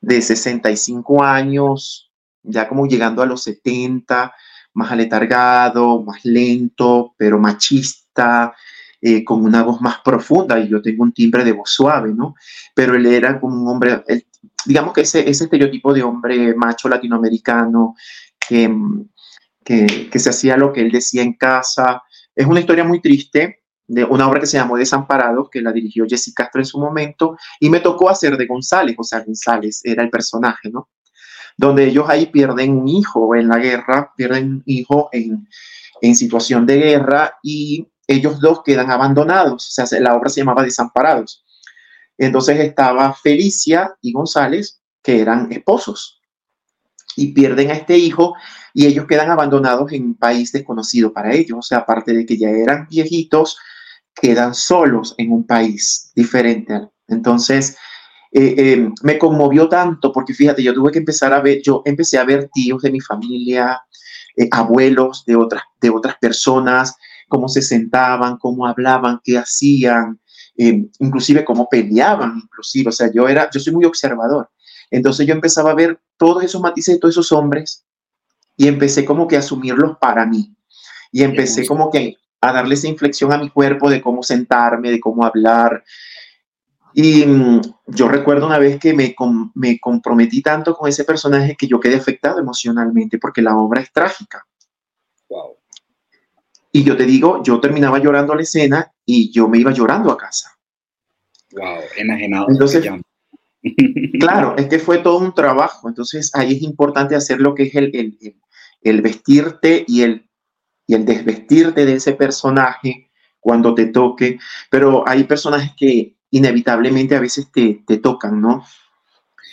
de 0.00 0.20
65 0.20 1.22
años, 1.22 2.12
ya 2.42 2.68
como 2.68 2.86
llegando 2.86 3.22
a 3.22 3.26
los 3.26 3.42
70, 3.42 4.34
más 4.74 4.92
aletargado, 4.92 6.02
más 6.02 6.24
lento, 6.24 7.14
pero 7.16 7.38
machista, 7.38 8.54
eh, 9.00 9.24
con 9.24 9.44
una 9.44 9.62
voz 9.62 9.80
más 9.80 9.98
profunda, 10.04 10.58
y 10.58 10.68
yo 10.68 10.82
tengo 10.82 11.02
un 11.04 11.12
timbre 11.12 11.44
de 11.44 11.52
voz 11.52 11.70
suave, 11.70 12.12
¿no? 12.14 12.34
Pero 12.74 12.94
él 12.94 13.06
era 13.06 13.40
como 13.40 13.62
un 13.62 13.68
hombre, 13.68 14.02
digamos 14.64 14.92
que 14.92 15.02
ese, 15.02 15.28
ese 15.28 15.44
estereotipo 15.44 15.92
de 15.92 16.02
hombre 16.02 16.54
macho 16.54 16.88
latinoamericano 16.88 17.94
que, 18.38 18.70
que, 19.64 20.18
se 20.18 20.30
hacía 20.30 20.56
lo 20.56 20.72
que 20.72 20.82
él 20.82 20.90
decía 20.90 21.22
en 21.22 21.34
casa. 21.34 22.02
Es 22.34 22.46
una 22.46 22.60
historia 22.60 22.84
muy 22.84 23.00
triste 23.00 23.63
de 23.86 24.04
una 24.04 24.28
obra 24.28 24.40
que 24.40 24.46
se 24.46 24.56
llamó 24.56 24.76
Desamparados, 24.76 25.48
que 25.50 25.60
la 25.60 25.72
dirigió 25.72 26.06
Jessica 26.08 26.44
Castro 26.44 26.60
en 26.60 26.66
su 26.66 26.78
momento, 26.78 27.36
y 27.60 27.68
me 27.70 27.80
tocó 27.80 28.08
hacer 28.08 28.36
de 28.36 28.46
González, 28.46 28.96
o 28.98 29.04
sea, 29.04 29.20
González 29.20 29.80
era 29.84 30.02
el 30.02 30.10
personaje, 30.10 30.70
¿no? 30.70 30.88
Donde 31.56 31.84
ellos 31.84 32.06
ahí 32.08 32.26
pierden 32.26 32.78
un 32.78 32.88
hijo 32.88 33.34
en 33.34 33.48
la 33.48 33.58
guerra, 33.58 34.12
pierden 34.16 34.54
un 34.54 34.62
hijo 34.66 35.08
en, 35.12 35.46
en 36.00 36.16
situación 36.16 36.66
de 36.66 36.78
guerra 36.78 37.38
y 37.42 37.86
ellos 38.06 38.40
dos 38.40 38.62
quedan 38.62 38.90
abandonados, 38.90 39.78
o 39.78 39.86
sea, 39.86 40.00
la 40.00 40.14
obra 40.14 40.30
se 40.30 40.40
llamaba 40.40 40.62
Desamparados. 40.62 41.44
Entonces 42.18 42.58
estaba 42.60 43.12
Felicia 43.14 43.96
y 44.00 44.12
González, 44.12 44.80
que 45.02 45.20
eran 45.20 45.52
esposos, 45.52 46.20
y 47.16 47.32
pierden 47.32 47.70
a 47.70 47.74
este 47.74 47.96
hijo 47.96 48.34
y 48.72 48.86
ellos 48.86 49.06
quedan 49.06 49.30
abandonados 49.30 49.92
en 49.92 50.04
un 50.04 50.14
país 50.14 50.50
desconocido 50.52 51.12
para 51.12 51.32
ellos. 51.32 51.58
O 51.58 51.62
sea, 51.62 51.78
aparte 51.78 52.12
de 52.12 52.26
que 52.26 52.36
ya 52.36 52.48
eran 52.48 52.88
viejitos, 52.88 53.56
quedan 54.14 54.54
solos 54.54 55.14
en 55.18 55.32
un 55.32 55.46
país 55.46 56.12
diferente. 56.14 56.88
Entonces, 57.08 57.76
eh, 58.32 58.54
eh, 58.56 58.90
me 59.02 59.18
conmovió 59.18 59.68
tanto 59.68 60.12
porque 60.12 60.34
fíjate, 60.34 60.62
yo 60.62 60.74
tuve 60.74 60.90
que 60.90 60.98
empezar 60.98 61.32
a 61.32 61.40
ver, 61.40 61.62
yo 61.62 61.82
empecé 61.84 62.18
a 62.18 62.24
ver 62.24 62.50
tíos 62.52 62.82
de 62.82 62.90
mi 62.90 63.00
familia, 63.00 63.80
eh, 64.36 64.48
abuelos 64.50 65.24
de 65.24 65.36
otras, 65.36 65.62
de 65.80 65.90
otras 65.90 66.16
personas, 66.18 66.96
cómo 67.28 67.48
se 67.48 67.62
sentaban, 67.62 68.36
cómo 68.38 68.66
hablaban, 68.66 69.20
qué 69.22 69.38
hacían, 69.38 70.20
inclusive 70.56 71.44
cómo 71.44 71.68
peleaban, 71.68 72.40
inclusive, 72.42 72.88
o 72.88 72.92
sea, 72.92 73.10
yo 73.12 73.28
era, 73.28 73.48
yo 73.52 73.60
soy 73.60 73.72
muy 73.72 73.84
observador. 73.84 74.50
Entonces 74.90 75.26
yo 75.26 75.34
empezaba 75.34 75.70
a 75.70 75.74
ver 75.74 76.00
todos 76.16 76.42
esos 76.44 76.60
matices 76.60 76.94
de 76.94 77.00
todos 77.00 77.14
esos 77.14 77.32
hombres 77.32 77.84
y 78.56 78.68
empecé 78.68 79.04
como 79.04 79.26
que 79.26 79.36
a 79.36 79.40
asumirlos 79.40 79.96
para 80.00 80.26
mí. 80.26 80.56
Y 81.12 81.22
empecé 81.22 81.66
como 81.66 81.90
que 81.90 82.16
a 82.48 82.52
darle 82.52 82.74
esa 82.74 82.88
inflexión 82.88 83.32
a 83.32 83.38
mi 83.38 83.50
cuerpo 83.50 83.90
de 83.90 84.00
cómo 84.00 84.22
sentarme, 84.22 84.90
de 84.90 85.00
cómo 85.00 85.24
hablar. 85.24 85.84
Y 86.92 87.26
mm, 87.26 87.60
yo 87.88 88.08
recuerdo 88.08 88.46
una 88.46 88.58
vez 88.58 88.78
que 88.78 88.94
me, 88.94 89.14
me 89.54 89.78
comprometí 89.80 90.42
tanto 90.42 90.74
con 90.74 90.88
ese 90.88 91.04
personaje 91.04 91.56
que 91.56 91.66
yo 91.66 91.80
quedé 91.80 91.96
afectado 91.96 92.38
emocionalmente 92.38 93.18
porque 93.18 93.42
la 93.42 93.56
obra 93.56 93.80
es 93.80 93.92
trágica. 93.92 94.46
Wow. 95.28 95.56
Y 96.72 96.84
yo 96.84 96.96
te 96.96 97.04
digo, 97.04 97.42
yo 97.42 97.60
terminaba 97.60 97.98
llorando 97.98 98.34
la 98.34 98.42
escena 98.42 98.92
y 99.04 99.32
yo 99.32 99.48
me 99.48 99.58
iba 99.58 99.72
llorando 99.72 100.10
a 100.10 100.16
casa. 100.16 100.56
Wow, 101.52 101.80
enajenado. 101.96 102.46
Entonces, 102.48 102.84
claro, 104.20 104.54
es 104.56 104.66
que 104.66 104.78
fue 104.78 104.98
todo 104.98 105.18
un 105.18 105.34
trabajo. 105.34 105.88
Entonces, 105.88 106.30
ahí 106.34 106.56
es 106.56 106.62
importante 106.62 107.16
hacer 107.16 107.40
lo 107.40 107.54
que 107.54 107.64
es 107.64 107.74
el, 107.74 107.90
el, 107.94 108.36
el 108.82 109.02
vestirte 109.02 109.84
y 109.86 110.02
el, 110.02 110.28
y 110.86 110.94
el 110.94 111.04
desvestirte 111.04 111.84
de 111.84 111.94
ese 111.94 112.12
personaje 112.12 113.10
cuando 113.40 113.74
te 113.74 113.86
toque. 113.86 114.38
Pero 114.70 115.06
hay 115.06 115.24
personajes 115.24 115.72
que 115.76 116.16
inevitablemente 116.30 117.14
a 117.14 117.20
veces 117.20 117.50
te, 117.52 117.82
te 117.86 117.98
tocan, 117.98 118.40
¿no? 118.40 118.64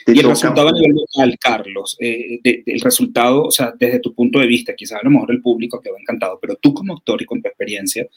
y 0.08 0.20
el 0.20 0.28
resultado 0.28 0.70
a 0.70 0.72
nivel 0.72 0.96
local, 0.96 1.38
Carlos, 1.40 1.98
eh, 2.00 2.40
el 2.44 2.80
resultado, 2.82 3.44
o 3.44 3.52
sea, 3.52 3.74
desde 3.78 4.00
tu 4.00 4.14
punto 4.14 4.40
de 4.40 4.48
vista, 4.48 4.74
quizás 4.76 5.00
a 5.00 5.04
lo 5.04 5.12
mejor 5.12 5.32
el 5.32 5.42
público 5.42 5.80
quedó 5.80 5.98
encantado, 5.98 6.40
pero 6.42 6.56
tú 6.56 6.74
como 6.74 6.94
actor 6.94 7.22
y 7.22 7.26
con 7.26 7.42
tu 7.42 7.48
experiencia, 7.48 8.08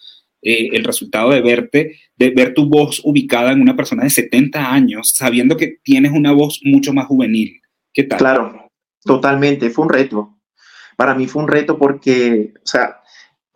eh, 0.42 0.70
el 0.72 0.84
resultado 0.84 1.30
de 1.30 1.40
verte, 1.40 1.98
de 2.16 2.30
ver 2.30 2.54
tu 2.54 2.68
voz 2.68 3.00
ubicada 3.04 3.52
en 3.52 3.60
una 3.60 3.76
persona 3.76 4.04
de 4.04 4.10
70 4.10 4.72
años, 4.72 5.12
sabiendo 5.14 5.56
que 5.56 5.78
tienes 5.82 6.12
una 6.12 6.32
voz 6.32 6.60
mucho 6.64 6.92
más 6.92 7.06
juvenil. 7.06 7.60
¿Qué 7.92 8.04
tal? 8.04 8.18
Claro, 8.18 8.70
totalmente, 9.04 9.70
fue 9.70 9.84
un 9.84 9.90
reto. 9.90 10.38
Para 10.96 11.14
mí 11.14 11.26
fue 11.26 11.42
un 11.42 11.48
reto 11.48 11.78
porque, 11.78 12.52
o 12.56 12.66
sea, 12.66 13.00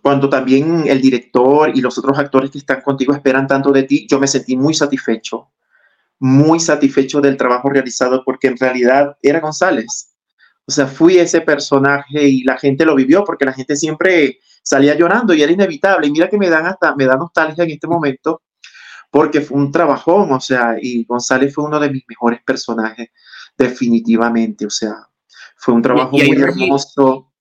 cuando 0.02 0.28
también 0.28 0.86
el 0.86 1.00
director 1.00 1.70
y 1.74 1.80
los 1.80 1.98
otros 1.98 2.18
actores 2.18 2.50
que 2.50 2.58
están 2.58 2.80
contigo 2.82 3.14
esperan 3.14 3.46
tanto 3.46 3.72
de 3.72 3.82
ti, 3.82 4.06
yo 4.08 4.18
me 4.18 4.26
sentí 4.26 4.56
muy 4.56 4.74
satisfecho 4.74 5.48
muy 6.20 6.58
satisfecho 6.60 7.20
del 7.20 7.36
trabajo 7.36 7.70
realizado 7.70 8.22
porque 8.24 8.48
en 8.48 8.56
realidad 8.56 9.16
era 9.22 9.40
González. 9.40 10.14
O 10.66 10.70
sea, 10.70 10.86
fui 10.86 11.16
ese 11.18 11.40
personaje 11.40 12.28
y 12.28 12.42
la 12.42 12.58
gente 12.58 12.84
lo 12.84 12.94
vivió 12.94 13.24
porque 13.24 13.44
la 13.44 13.52
gente 13.52 13.76
siempre 13.76 14.38
salía 14.62 14.94
llorando 14.94 15.32
y 15.32 15.42
era 15.42 15.52
inevitable. 15.52 16.06
Y 16.06 16.10
mira 16.10 16.28
que 16.28 16.36
me 16.36 16.50
dan 16.50 16.66
hasta, 16.66 16.94
me 16.94 17.06
da 17.06 17.16
nostalgia 17.16 17.64
en 17.64 17.70
este 17.70 17.86
momento 17.86 18.42
porque 19.10 19.40
fue 19.40 19.56
un 19.56 19.72
trabajón, 19.72 20.30
o 20.32 20.40
sea, 20.40 20.76
y 20.78 21.04
González 21.04 21.54
fue 21.54 21.64
uno 21.64 21.80
de 21.80 21.88
mis 21.88 22.04
mejores 22.06 22.42
personajes, 22.44 23.08
definitivamente. 23.56 24.66
O 24.66 24.70
sea, 24.70 25.08
fue 25.56 25.72
un 25.72 25.80
trabajo 25.80 26.10
muy 26.10 26.32
hermoso. 26.32 27.32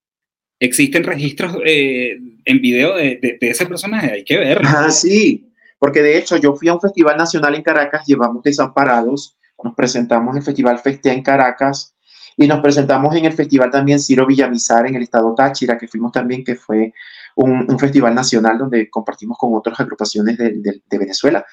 ¿Existen 0.58 1.04
registros 1.04 1.56
eh, 1.66 2.16
en 2.48 2.60
video 2.60 2.96
de, 2.96 3.38
ese 3.40 3.66
personaje? 3.66 4.12
Hay 4.12 4.24
que 4.24 4.38
verlo. 4.38 4.68
Ah, 4.68 4.90
sí, 4.90 5.52
porque 5.78 6.02
de 6.02 6.16
hecho 6.18 6.36
yo 6.36 6.54
fui 6.54 6.68
a 6.68 6.74
un 6.74 6.80
festival 6.80 7.16
nacional 7.16 7.54
en 7.54 7.62
Caracas, 7.62 8.06
llevamos 8.06 8.42
desamparados, 8.42 9.36
nos 9.62 9.74
presentamos 9.74 10.32
en 10.32 10.38
el 10.38 10.44
Festival 10.44 10.78
Festea 10.78 11.12
en 11.12 11.22
Caracas 11.22 11.94
Y 12.36 12.46
nos 12.46 12.60
presentamos 12.60 13.14
en 13.16 13.24
el 13.24 13.32
festival 13.32 13.70
también 13.70 13.98
Ciro 13.98 14.24
Villamizar 14.24 14.86
en 14.86 14.94
el 14.94 15.02
estado 15.02 15.34
Táchira, 15.34 15.76
que 15.76 15.88
fuimos 15.88 16.12
también, 16.12 16.44
que 16.44 16.54
fue 16.54 16.92
un, 17.34 17.78
festival 17.78 18.14
nacional 18.14 18.58
donde 18.58 18.88
compartimos 18.88 19.36
con 19.36 19.54
otras 19.54 19.78
agrupaciones 19.80 20.38
de 20.38 20.98
Venezuela. 20.98 21.44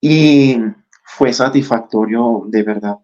Y 0.00 0.58
fue 1.04 1.32
satisfactorio 1.32 2.42
de 2.48 2.62
verdad 2.62 2.96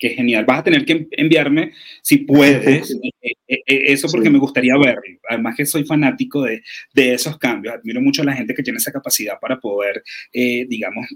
qué 0.00 0.10
genial. 0.10 0.44
Vas 0.44 0.60
a 0.60 0.64
tener 0.64 0.84
que 0.84 1.06
enviarme, 1.12 1.72
si 2.02 2.18
puedes, 2.18 2.90
eh, 2.90 3.10
eh, 3.22 3.32
eh, 3.46 3.62
eso 3.66 4.08
porque 4.10 4.30
me 4.30 4.38
gustaría 4.38 4.76
verlo. 4.76 5.20
Además 5.28 5.54
que 5.56 5.66
soy 5.66 5.84
fanático 5.84 6.42
de, 6.42 6.62
de, 6.92 7.14
esos 7.14 7.38
cambios. 7.38 7.74
Admiro 7.74 8.00
mucho 8.00 8.22
a 8.22 8.24
la 8.24 8.34
gente 8.34 8.54
que 8.54 8.62
tiene 8.62 8.78
esa 8.78 8.90
capacidad 8.90 9.38
para 9.38 9.60
poder, 9.60 10.02
digamos, 10.32 11.06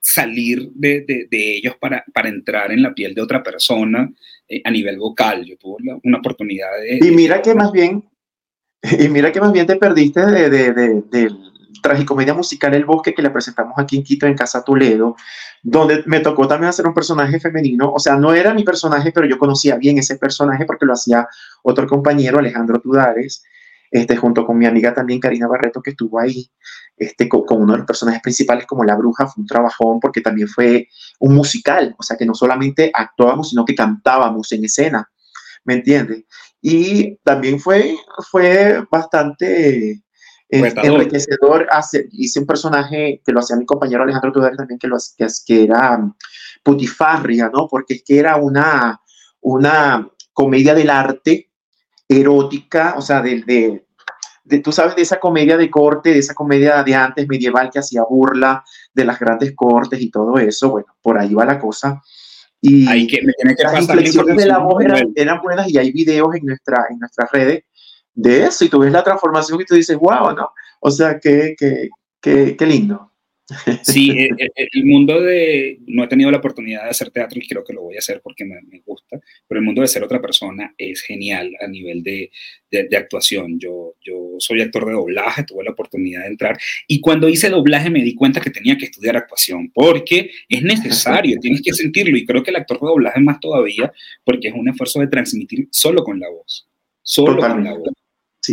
salir 0.00 0.70
de, 0.72 1.04
de, 1.28 1.56
ellos 1.56 1.74
para, 1.78 2.04
para, 2.14 2.28
entrar 2.30 2.72
en 2.72 2.82
la 2.82 2.94
piel 2.94 3.14
de 3.14 3.20
otra 3.20 3.42
persona 3.42 4.10
a 4.64 4.70
nivel 4.70 4.96
vocal. 4.96 5.44
Yo 5.44 5.58
tuve 5.58 5.98
una 6.04 6.18
oportunidad 6.18 6.70
de... 6.80 7.06
Y 7.06 7.10
mira 7.10 7.42
que 7.42 7.54
más 7.54 7.72
bien, 7.72 8.04
y 8.98 9.08
mira 9.08 9.32
que 9.32 9.40
más 9.40 9.52
bien 9.52 9.66
te 9.66 9.76
perdiste 9.76 10.20
de, 10.20 11.30
tragicomedia 11.82 12.34
musical 12.34 12.74
El 12.74 12.84
Bosque 12.84 13.14
que 13.14 13.22
le 13.22 13.30
presentamos 13.30 13.74
aquí 13.76 13.96
en 13.96 14.02
Quito, 14.02 14.26
en 14.26 14.34
Casa 14.34 14.62
Toledo, 14.62 15.16
donde 15.62 16.02
me 16.06 16.20
tocó 16.20 16.46
también 16.46 16.70
hacer 16.70 16.86
un 16.86 16.94
personaje 16.94 17.40
femenino. 17.40 17.92
O 17.92 17.98
sea, 17.98 18.16
no 18.16 18.34
era 18.34 18.54
mi 18.54 18.64
personaje, 18.64 19.12
pero 19.12 19.26
yo 19.26 19.38
conocía 19.38 19.76
bien 19.76 19.98
ese 19.98 20.16
personaje 20.16 20.64
porque 20.64 20.86
lo 20.86 20.92
hacía 20.92 21.26
otro 21.62 21.86
compañero, 21.86 22.38
Alejandro 22.38 22.80
Tudares, 22.80 23.42
este, 23.90 24.16
junto 24.16 24.44
con 24.46 24.58
mi 24.58 24.66
amiga 24.66 24.92
también 24.92 25.20
Karina 25.20 25.46
Barreto, 25.46 25.80
que 25.80 25.90
estuvo 25.90 26.18
ahí, 26.18 26.50
este, 26.96 27.28
con, 27.28 27.44
uno 27.48 27.72
de 27.72 27.78
los 27.78 27.86
personajes 27.86 28.20
principales 28.22 28.66
como 28.66 28.84
La 28.84 28.96
Bruja, 28.96 29.26
fue 29.26 29.42
un 29.42 29.46
trabajón 29.46 30.00
porque 30.00 30.20
también 30.20 30.48
fue 30.48 30.88
un 31.20 31.34
musical, 31.34 31.94
o 31.98 32.02
sea, 32.02 32.16
que 32.16 32.26
no 32.26 32.34
solamente 32.34 32.90
actuábamos, 32.92 33.50
sino 33.50 33.64
que 33.64 33.74
cantábamos 33.74 34.52
en 34.52 34.64
escena, 34.64 35.08
¿me 35.64 35.74
entiendes? 35.74 36.24
Y 36.60 37.16
también 37.18 37.60
fue, 37.60 37.96
fue 38.30 38.84
bastante 38.90 40.02
es 40.48 40.74
enriquecedor. 40.76 41.68
hice 42.12 42.40
un 42.40 42.46
personaje 42.46 43.20
que 43.24 43.32
lo 43.32 43.40
hacía 43.40 43.56
mi 43.56 43.66
compañero 43.66 44.02
Alejandro 44.02 44.32
Tudor 44.32 44.56
también, 44.56 44.78
que, 44.78 44.88
lo, 44.88 44.96
que, 45.16 45.26
que 45.46 45.64
era 45.64 45.96
um, 45.96 46.14
putifarria, 46.62 47.50
¿no? 47.52 47.68
Porque 47.68 47.94
es 47.94 48.02
que 48.02 48.18
era 48.18 48.36
una, 48.36 49.00
una 49.40 50.08
comedia 50.32 50.74
del 50.74 50.90
arte 50.90 51.50
erótica, 52.08 52.94
o 52.96 53.02
sea, 53.02 53.20
de, 53.20 53.84
de, 54.44 54.58
tú 54.60 54.72
sabes, 54.72 54.96
de 54.96 55.02
esa 55.02 55.20
comedia 55.20 55.58
de 55.58 55.70
corte, 55.70 56.10
de 56.10 56.20
esa 56.20 56.34
comedia 56.34 56.82
de 56.82 56.94
antes 56.94 57.28
medieval 57.28 57.68
que 57.70 57.80
hacía 57.80 58.02
burla 58.08 58.64
de 58.94 59.04
las 59.04 59.18
grandes 59.18 59.52
cortes 59.54 60.00
y 60.00 60.10
todo 60.10 60.38
eso, 60.38 60.70
bueno, 60.70 60.96
por 61.02 61.18
ahí 61.18 61.34
va 61.34 61.44
la 61.44 61.58
cosa. 61.58 62.00
Y 62.60 62.88
hay 62.88 63.06
que, 63.06 63.22
me 63.22 63.32
tiene 63.34 63.54
que 63.54 63.62
las 63.62 63.82
inflexiones 63.82 64.36
de 64.36 64.46
la 64.46 64.58
voz 64.58 64.82
eran, 64.82 65.12
eran, 65.14 65.40
buenas 65.42 65.68
y 65.68 65.78
hay 65.78 65.92
videos 65.92 66.34
en, 66.34 66.46
nuestra, 66.46 66.86
en 66.90 66.98
nuestras 66.98 67.30
redes 67.30 67.64
de 68.18 68.46
eso 68.46 68.64
y 68.64 68.68
tú 68.68 68.80
ves 68.80 68.90
la 68.90 69.04
transformación 69.04 69.60
y 69.60 69.64
tú 69.64 69.76
dices, 69.76 69.96
wow, 69.96 70.34
¿no? 70.34 70.50
O 70.80 70.90
sea, 70.90 71.20
qué, 71.20 71.54
qué, 71.56 71.88
qué, 72.20 72.56
qué 72.56 72.66
lindo. 72.66 73.12
Sí, 73.82 74.10
el, 74.10 74.32
eh, 74.38 74.50
eh, 74.56 74.68
el, 74.72 74.84
mundo 74.84 75.22
de, 75.22 75.78
no 75.86 76.04
he 76.04 76.08
tenido 76.08 76.30
la 76.30 76.36
oportunidad 76.36 76.84
de 76.84 76.90
hacer 76.90 77.10
teatro 77.10 77.40
y 77.40 77.48
creo 77.48 77.64
que 77.64 77.72
lo 77.72 77.82
voy 77.82 77.94
a 77.94 78.00
hacer 78.00 78.20
porque 78.22 78.44
me, 78.44 78.60
me 78.60 78.82
gusta, 78.84 79.18
pero 79.46 79.60
el 79.60 79.64
mundo 79.64 79.80
de 79.80 79.88
ser 79.88 80.02
otra 80.02 80.20
persona 80.20 80.74
es 80.76 81.00
genial 81.00 81.50
a 81.58 81.66
nivel 81.66 82.02
de, 82.02 82.30
de, 82.70 82.88
de, 82.88 82.96
actuación. 82.98 83.58
Yo, 83.58 83.94
yo 84.02 84.34
soy 84.38 84.60
actor 84.60 84.84
de 84.84 84.92
doblaje, 84.92 85.44
tuve 85.44 85.64
la 85.64 85.70
oportunidad 85.70 86.22
de 86.22 86.28
entrar 86.28 86.58
y 86.86 87.00
cuando 87.00 87.28
hice 87.28 87.48
doblaje 87.48 87.88
me 87.88 88.02
di 88.02 88.14
cuenta 88.14 88.40
que 88.40 88.50
tenía 88.50 88.76
que 88.76 88.86
estudiar 88.86 89.16
actuación 89.16 89.70
porque 89.72 90.30
es 90.46 90.62
necesario, 90.62 91.38
tienes 91.40 91.62
que 91.62 91.72
sentirlo 91.72 92.18
y 92.18 92.26
creo 92.26 92.42
que 92.42 92.50
el 92.50 92.56
actor 92.56 92.80
de 92.80 92.86
doblaje 92.86 93.20
más 93.20 93.40
todavía 93.40 93.90
porque 94.24 94.48
es 94.48 94.54
un 94.54 94.68
esfuerzo 94.68 95.00
de 95.00 95.06
transmitir 95.06 95.68
solo 95.70 96.04
con 96.04 96.20
la 96.20 96.28
voz, 96.28 96.68
solo 97.02 97.40
con 97.40 97.64
la 97.64 97.72
voz 97.72 97.97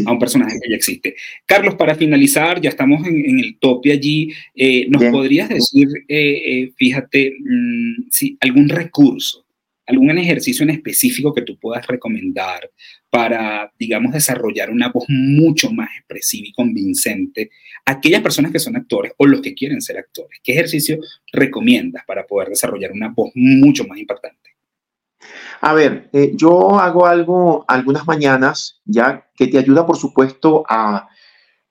a 0.05 0.11
un 0.11 0.19
personaje 0.19 0.59
que 0.61 0.69
ya 0.69 0.75
existe. 0.75 1.15
Carlos, 1.45 1.75
para 1.75 1.95
finalizar, 1.95 2.59
ya 2.61 2.69
estamos 2.69 3.05
en, 3.07 3.39
el 3.39 3.57
tope 3.59 3.91
allí, 3.91 4.31
eh, 4.55 4.87
¿nos 4.89 5.03
podrías 5.05 5.49
decir, 5.49 5.87
eh, 6.07 6.41
eh, 6.45 6.71
fíjate, 6.75 7.35
mm, 7.39 8.09
si 8.09 8.37
algún 8.39 8.69
recurso, 8.69 9.45
algún 9.87 10.17
ejercicio 10.17 10.63
en 10.63 10.71
específico 10.71 11.33
que 11.33 11.43
tú 11.43 11.57
puedas 11.59 11.85
recomendar 11.85 12.69
para, 13.09 13.71
digamos, 13.77 14.13
desarrollar 14.13 14.71
una 14.71 14.89
voz 14.89 15.05
mucho 15.07 15.71
más 15.71 15.89
expresiva 15.97 16.47
y 16.47 16.53
convincente 16.53 17.51
a 17.85 17.91
aquellas 17.91 18.21
personas 18.21 18.51
que 18.51 18.59
son 18.59 18.75
actores 18.75 19.13
o 19.17 19.25
los 19.27 19.41
que 19.41 19.53
quieren 19.53 19.81
ser 19.81 19.97
actores? 19.97 20.39
¿Qué 20.43 20.53
ejercicio 20.53 20.99
recomiendas 21.31 22.03
para 22.05 22.25
poder 22.25 22.49
desarrollar 22.49 22.91
una 22.91 23.09
voz 23.09 23.31
mucho 23.35 23.85
más 23.85 23.99
impactante? 23.99 24.54
A 25.61 25.73
ver, 25.73 26.09
eh, 26.13 26.31
yo 26.35 26.79
hago 26.79 27.05
algo 27.05 27.65
algunas 27.67 28.05
mañanas, 28.05 28.81
ya 28.85 29.27
que 29.35 29.47
te 29.47 29.57
ayuda, 29.57 29.85
por 29.85 29.97
supuesto, 29.97 30.63
a 30.67 31.07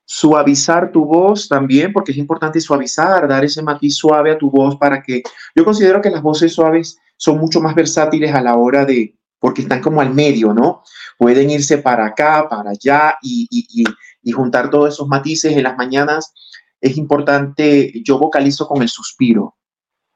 suavizar 0.05 0.93
tu 0.93 1.05
voz 1.05 1.49
también, 1.49 1.93
porque 1.93 2.13
es 2.13 2.19
importante 2.19 2.61
suavizar, 2.61 3.27
dar 3.27 3.45
ese 3.45 3.63
matiz 3.63 3.97
suave 3.97 4.33
a 4.33 4.39
tu 4.39 4.51
voz 4.51 4.77
para 4.77 5.03
que 5.03 5.23
yo 5.55 5.65
considero 5.65 6.03
que 6.03 6.11
las 6.11 6.23
voces 6.23 6.53
suaves 6.53 6.99
son 7.17 7.39
mucho 7.39 7.61
más 7.61 7.75
versátiles 7.75 8.35
a 8.35 8.41
la 8.41 8.57
hora 8.57 8.85
de, 8.85 9.17
porque 9.39 9.63
están 9.63 9.81
como 9.81 10.01
al 10.01 10.13
medio, 10.13 10.53
¿no? 10.53 10.83
Pueden 11.17 11.51
irse 11.51 11.79
para 11.79 12.07
acá, 12.07 12.49
para 12.49 12.71
allá 12.71 13.17
y, 13.23 13.47
y, 13.51 13.85
y 14.23 14.33
juntar 14.33 14.71
todos 14.71 14.95
esos 14.95 15.09
matices 15.09 15.57
en 15.57 15.63
las 15.63 15.77
mañanas. 15.77 16.33
Es 16.81 16.97
importante, 16.97 17.93
yo 18.05 18.19
vocalizo 18.19 18.67
con 18.67 18.83
el 18.83 18.89
suspiro. 18.89 19.57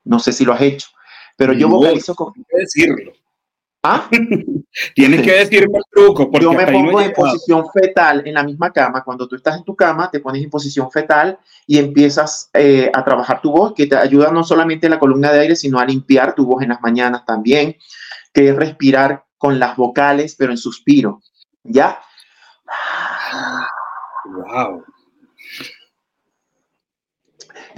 No 0.04 0.18
sé 0.18 0.32
si 0.32 0.44
lo 0.44 0.52
has 0.52 0.62
hecho, 0.62 0.88
pero 1.36 1.52
yo 1.52 1.68
vocalizo 1.68 2.14
con... 2.14 2.32
Decirlo. 2.52 3.12
¿Ah? 3.90 4.10
Tienes 4.94 5.22
que 5.22 5.32
decirme 5.32 5.78
el 5.78 5.84
truco. 5.90 6.30
Porque 6.30 6.44
Yo 6.44 6.52
me 6.52 6.66
pongo 6.66 7.00
en 7.00 7.12
posición 7.12 7.64
fetal 7.72 8.22
en 8.26 8.34
la 8.34 8.42
misma 8.42 8.70
cama. 8.70 9.02
Cuando 9.02 9.26
tú 9.26 9.36
estás 9.36 9.56
en 9.56 9.64
tu 9.64 9.74
cama, 9.74 10.10
te 10.10 10.20
pones 10.20 10.42
en 10.42 10.50
posición 10.50 10.90
fetal 10.90 11.38
y 11.66 11.78
empiezas 11.78 12.50
eh, 12.52 12.90
a 12.92 13.04
trabajar 13.04 13.40
tu 13.40 13.50
voz, 13.50 13.72
que 13.74 13.86
te 13.86 13.96
ayuda 13.96 14.30
no 14.30 14.44
solamente 14.44 14.88
la 14.88 14.98
columna 14.98 15.32
de 15.32 15.40
aire, 15.40 15.56
sino 15.56 15.78
a 15.78 15.84
limpiar 15.84 16.34
tu 16.34 16.44
voz 16.44 16.62
en 16.62 16.68
las 16.68 16.82
mañanas 16.82 17.24
también, 17.24 17.76
que 18.32 18.50
es 18.50 18.56
respirar 18.56 19.24
con 19.38 19.58
las 19.58 19.76
vocales, 19.76 20.36
pero 20.38 20.52
en 20.52 20.58
suspiro. 20.58 21.22
¿Ya? 21.64 22.00
Wow 24.24 24.84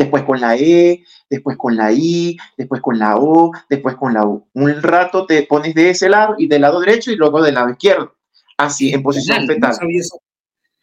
después 0.01 0.23
con 0.25 0.41
la 0.41 0.57
E, 0.57 1.05
después 1.29 1.59
con 1.59 1.77
la 1.77 1.93
I, 1.93 2.39
después 2.57 2.81
con 2.81 2.99
la 2.99 3.17
O, 3.19 3.53
después 3.69 3.97
con 3.97 4.15
la 4.15 4.25
U. 4.25 4.49
Un 4.55 4.83
rato 4.83 5.27
te 5.27 5.43
pones 5.43 5.75
de 5.75 5.91
ese 5.91 6.09
lado 6.09 6.37
y 6.39 6.49
del 6.49 6.63
lado 6.63 6.81
derecho 6.81 7.11
y 7.11 7.17
luego 7.17 7.43
del 7.43 7.55
lado 7.55 7.69
izquierdo. 7.69 8.17
Así, 8.57 8.93
en 8.93 9.03
posición 9.03 9.47
fetal. 9.47 9.75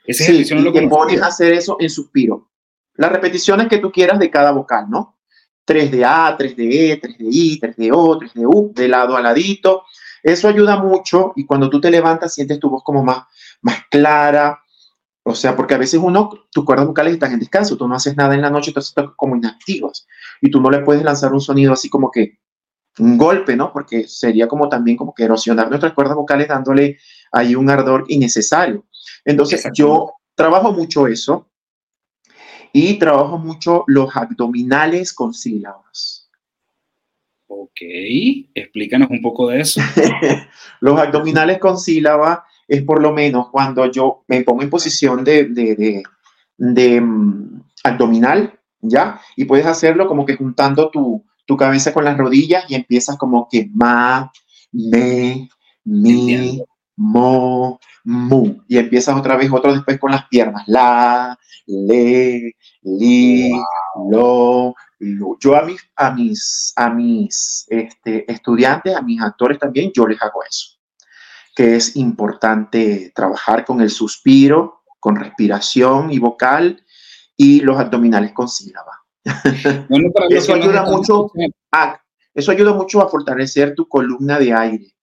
sí, 0.08 0.46
y 0.48 0.72
te 0.72 0.88
pones 0.88 1.22
a 1.22 1.28
hacer 1.28 1.54
eso 1.54 1.78
en 1.80 1.90
suspiro. 1.90 2.50
Las 2.94 3.12
repeticiones 3.12 3.68
que 3.68 3.80
tú 3.80 3.92
quieras 3.92 4.20
de 4.20 4.30
cada 4.30 4.52
vocal, 4.52 4.86
¿no? 4.88 5.18
3 5.66 5.92
de 5.92 6.06
A, 6.06 6.36
3 6.38 6.56
de 6.56 6.92
E, 6.92 6.98
3 6.98 7.18
de 7.18 7.26
I, 7.30 7.60
3 7.60 7.76
de 7.76 7.92
O, 7.92 8.18
3 8.20 8.34
de 8.36 8.46
U, 8.46 8.72
de 8.74 8.88
lado 8.88 9.18
a 9.18 9.22
ladito. 9.22 9.84
Eso 10.22 10.48
ayuda 10.48 10.78
mucho 10.78 11.34
y 11.36 11.46
cuando 11.46 11.70
tú 11.70 11.82
te 11.82 11.90
levantas 11.90 12.36
sientes 12.36 12.60
tu 12.60 12.70
voz 12.70 12.84
como 12.84 13.04
más, 13.04 13.24
más 13.62 13.80
clara, 13.90 14.62
o 15.30 15.36
sea, 15.36 15.58
porque 15.58 15.74
a 15.74 15.78
veces 15.78 16.00
uno, 16.02 16.30
tus 16.54 16.64
cuerdas 16.64 16.88
vocales 16.88 17.14
están 17.14 17.34
en 17.34 17.40
descanso, 17.40 17.76
tú 17.76 17.86
no 17.86 17.96
haces 17.96 18.16
nada 18.16 18.34
en 18.34 18.42
la 18.42 18.50
noche, 18.50 18.70
entonces 18.70 18.92
estás 18.92 19.08
como 19.18 19.36
inactivos 19.36 20.08
y 20.40 20.50
tú 20.50 20.62
no 20.62 20.70
le 20.70 20.80
puedes 20.80 21.04
lanzar 21.04 21.34
un 21.34 21.42
sonido 21.42 21.74
así 21.74 21.90
como 21.90 22.10
que 22.10 22.40
un 23.00 23.18
golpe, 23.18 23.58
¿no? 23.58 23.74
Porque 23.74 24.08
sería 24.08 24.48
como 24.48 24.70
también 24.70 24.96
como 24.96 25.14
que 25.14 25.26
erosionar 25.26 25.68
nuestras 25.68 25.92
cuerdas 25.92 26.16
vocales 26.16 26.48
dándole 26.48 26.98
ahí 27.34 27.56
un 27.56 27.70
ardor 27.70 28.06
innecesario. 28.08 28.86
Entonces 29.26 29.68
yo 29.74 30.14
trabajo 30.34 30.72
mucho 30.72 31.08
eso 31.08 31.50
y 32.72 32.98
trabajo 32.98 33.38
mucho 33.38 33.84
los 33.88 34.16
abdominales 34.16 35.12
con 35.12 35.34
sílabas. 35.34 36.30
Ok, 37.48 37.82
explícanos 38.56 39.10
un 39.10 39.22
poco 39.22 39.50
de 39.50 39.60
eso. 39.60 39.82
los 40.80 40.98
abdominales 40.98 41.60
con 41.60 41.78
sílaba 41.78 42.46
es 42.68 42.84
por 42.84 43.02
lo 43.02 43.14
menos 43.14 43.50
cuando 43.50 43.90
yo 43.92 44.24
me 44.28 44.42
pongo 44.44 44.62
en 44.62 44.70
posición 44.70 45.24
de, 45.24 45.46
de, 45.46 46.04
de, 46.58 47.02
mm, 47.02 47.62
abdominal, 47.84 48.60
¿ya? 48.82 49.22
Y 49.36 49.46
puedes 49.46 49.66
hacerlo 49.66 50.08
como 50.08 50.26
que 50.26 50.36
juntando 50.36 50.90
tu, 50.90 51.24
tu, 51.46 51.58
cabeza 51.58 51.94
con 51.94 52.04
las 52.06 52.18
rodillas 52.18 52.66
y 52.68 52.76
empiezas 52.76 53.18
como 53.18 53.48
que 53.50 53.70
ma, 53.74 54.32
me, 54.72 55.50
mi, 55.86 56.62
mo, 56.98 57.80
mu. 58.04 58.56
Y 58.68 58.78
empiezas 58.78 59.16
otra 59.16 59.38
vez, 59.38 59.50
otro 59.52 59.74
después 59.74 60.00
con 60.00 60.12
las 60.12 60.28
piernas. 60.28 60.64
La, 60.68 61.38
le, 61.66 62.56
li, 62.82 63.52
lo, 64.10 64.76
lo. 65.00 65.38
Yo 65.40 65.56
a 65.56 65.62
mis, 65.64 65.82
a 65.96 66.12
mis, 66.12 66.74
a 66.76 66.90
mis 66.90 67.66
este, 67.70 68.30
estudiantes, 68.32 68.96
a 68.96 69.02
mis 69.02 69.22
actores 69.22 69.60
también, 69.60 69.92
yo 69.96 70.08
les 70.08 70.22
hago 70.22 70.44
eso 70.44 70.77
que 71.58 71.76
es 71.76 71.96
importante 71.96 73.12
trabajar 73.16 73.66
con 73.66 73.82
el 73.82 73.90
suspiro, 73.90 74.84
con 75.00 75.16
respiración 75.16 76.12
y 76.12 76.20
vocal 76.20 76.86
y 77.36 77.62
los 77.62 77.80
abdominales 77.80 78.32
con 78.32 78.48
sílaba. 78.48 78.92
eso, 80.30 80.54
ayuda 80.54 80.84
mucho 80.84 81.32
a, 81.72 82.00
eso 82.32 82.52
ayuda 82.52 82.74
mucho 82.74 83.02
a 83.02 83.10
fortalecer 83.10 83.74
tu 83.74 83.90
columna 83.90 84.38
de 84.38 84.54
aire. 84.54 84.94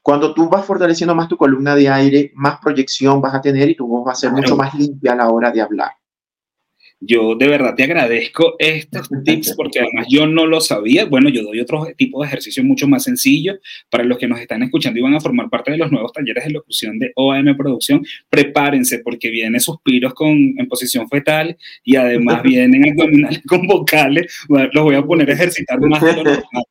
cuando 0.00 0.32
tú 0.32 0.48
vas 0.48 0.64
fortaleciendo 0.64 1.14
más 1.14 1.28
tu 1.28 1.36
columna 1.36 1.74
de 1.74 1.90
aire, 1.90 2.32
más 2.36 2.58
proyección 2.58 3.20
vas 3.20 3.34
a 3.34 3.42
tener 3.42 3.68
y 3.68 3.76
tu 3.76 3.86
voz 3.86 4.08
va 4.08 4.12
a 4.12 4.14
ser 4.14 4.32
mucho 4.32 4.56
más 4.56 4.72
limpia 4.72 5.12
a 5.12 5.16
la 5.16 5.28
hora 5.28 5.50
de 5.50 5.60
hablar. 5.60 5.90
Yo 7.04 7.34
de 7.34 7.48
verdad 7.48 7.74
te 7.74 7.82
agradezco 7.82 8.54
estos 8.58 9.08
tips 9.24 9.54
porque 9.56 9.80
además 9.80 10.06
yo 10.08 10.26
no 10.26 10.46
lo 10.46 10.60
sabía. 10.60 11.04
Bueno, 11.04 11.28
yo 11.28 11.42
doy 11.42 11.60
otro 11.60 11.86
tipo 11.96 12.20
de 12.20 12.28
ejercicios 12.28 12.64
mucho 12.64 12.86
más 12.86 13.04
sencillos 13.04 13.58
para 13.90 14.04
los 14.04 14.18
que 14.18 14.28
nos 14.28 14.38
están 14.38 14.62
escuchando 14.62 15.00
y 15.00 15.02
van 15.02 15.14
a 15.14 15.20
formar 15.20 15.50
parte 15.50 15.72
de 15.72 15.78
los 15.78 15.90
nuevos 15.90 16.12
talleres 16.12 16.44
de 16.44 16.50
locución 16.50 16.98
de 16.98 17.12
OAM 17.16 17.56
Producción. 17.56 18.04
Prepárense 18.30 19.00
porque 19.00 19.30
vienen 19.30 19.60
suspiros 19.60 20.14
con, 20.14 20.36
en 20.56 20.68
posición 20.68 21.08
fetal 21.08 21.56
y 21.82 21.96
además 21.96 22.42
vienen 22.44 22.88
abdominales 22.90 23.42
con 23.48 23.66
vocales. 23.66 24.32
los 24.48 24.84
voy 24.84 24.94
a 24.94 25.02
poner 25.02 25.28
a 25.30 25.32
ejercitar 25.32 25.80
más 25.80 26.00
de 26.00 26.12
lo 26.12 26.24
normal. 26.24 26.64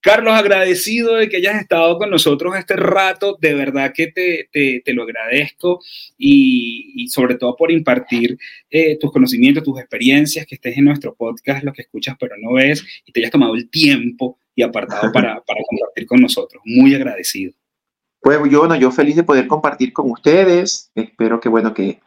Carlos, 0.00 0.34
agradecido 0.34 1.16
de 1.16 1.28
que 1.28 1.38
hayas 1.38 1.60
estado 1.60 1.98
con 1.98 2.10
nosotros 2.10 2.54
este 2.56 2.76
rato, 2.76 3.36
de 3.40 3.54
verdad 3.54 3.92
que 3.92 4.06
te, 4.06 4.48
te, 4.52 4.92
lo 4.92 5.02
agradezco 5.02 5.80
y, 6.16 7.08
sobre 7.10 7.34
todo 7.34 7.56
por 7.56 7.72
impartir 7.72 8.38
eh, 8.70 8.96
tus 8.98 9.10
conocimientos, 9.10 9.64
tus 9.64 9.78
experiencias, 9.78 10.46
que 10.46 10.54
estés 10.54 10.78
en 10.78 10.84
nuestro 10.84 11.14
podcast, 11.14 11.64
lo 11.64 11.72
que 11.72 11.82
escuchas 11.82 12.16
pero 12.18 12.36
no 12.40 12.54
ves, 12.54 12.84
y 13.06 13.12
te 13.12 13.20
hayas 13.20 13.32
tomado 13.32 13.54
el 13.54 13.68
tiempo 13.70 14.38
y 14.54 14.62
apartado 14.62 15.10
para, 15.12 15.40
para 15.42 15.60
compartir 15.68 16.06
con 16.06 16.20
nosotros. 16.20 16.62
Muy 16.64 16.94
agradecido. 16.94 17.52
Pues 18.20 18.38
yo, 18.50 18.60
bueno, 18.60 18.76
yo 18.76 18.92
feliz 18.92 19.16
de 19.16 19.24
poder 19.24 19.48
compartir 19.48 19.92
con 19.92 20.10
ustedes, 20.10 20.92
espero 20.94 21.40
que, 21.40 21.48
bueno, 21.48 21.74
que, 21.74 22.00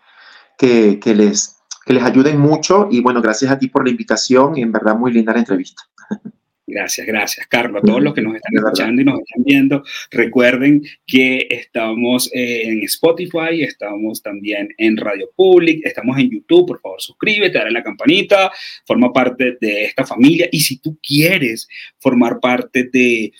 que, 0.57 0.97
que 0.99 1.13
les, 1.13 1.57
que 1.85 1.93
les 1.93 2.03
ayuden 2.03 2.39
mucho 2.39 2.87
y 2.89 3.01
bueno, 3.01 3.21
gracias 3.21 3.51
a 3.51 3.59
ti 3.59 3.67
por 3.67 3.83
la 3.83 3.91
invitación 3.91 4.57
y 4.57 4.61
en 4.61 4.71
verdad 4.71 4.95
muy 4.95 5.11
linda 5.11 5.33
la 5.33 5.39
entrevista. 5.39 5.83
Gracias, 6.71 7.05
gracias, 7.05 7.47
Carlos. 7.47 7.83
A 7.83 7.85
todos 7.85 8.01
los 8.01 8.13
que 8.13 8.21
nos 8.21 8.35
están 8.35 8.55
escuchando 8.55 9.01
y 9.01 9.05
nos 9.05 9.19
están 9.19 9.43
viendo, 9.43 9.83
recuerden 10.09 10.81
que 11.05 11.45
estamos 11.49 12.29
en 12.33 12.81
Spotify, 12.83 13.61
estamos 13.61 14.21
también 14.21 14.69
en 14.77 14.95
Radio 14.95 15.29
Public, 15.35 15.85
estamos 15.85 16.17
en 16.17 16.31
YouTube. 16.31 16.67
Por 16.67 16.79
favor, 16.79 17.01
suscríbete, 17.01 17.57
dale 17.57 17.71
a 17.71 17.73
la 17.73 17.83
campanita, 17.83 18.51
forma 18.85 19.11
parte 19.11 19.57
de 19.59 19.83
esta 19.83 20.05
familia. 20.05 20.47
Y 20.49 20.61
si 20.61 20.79
tú 20.79 20.97
quieres 21.03 21.67
formar 21.99 22.39
parte 22.39 22.85
de 22.85 23.33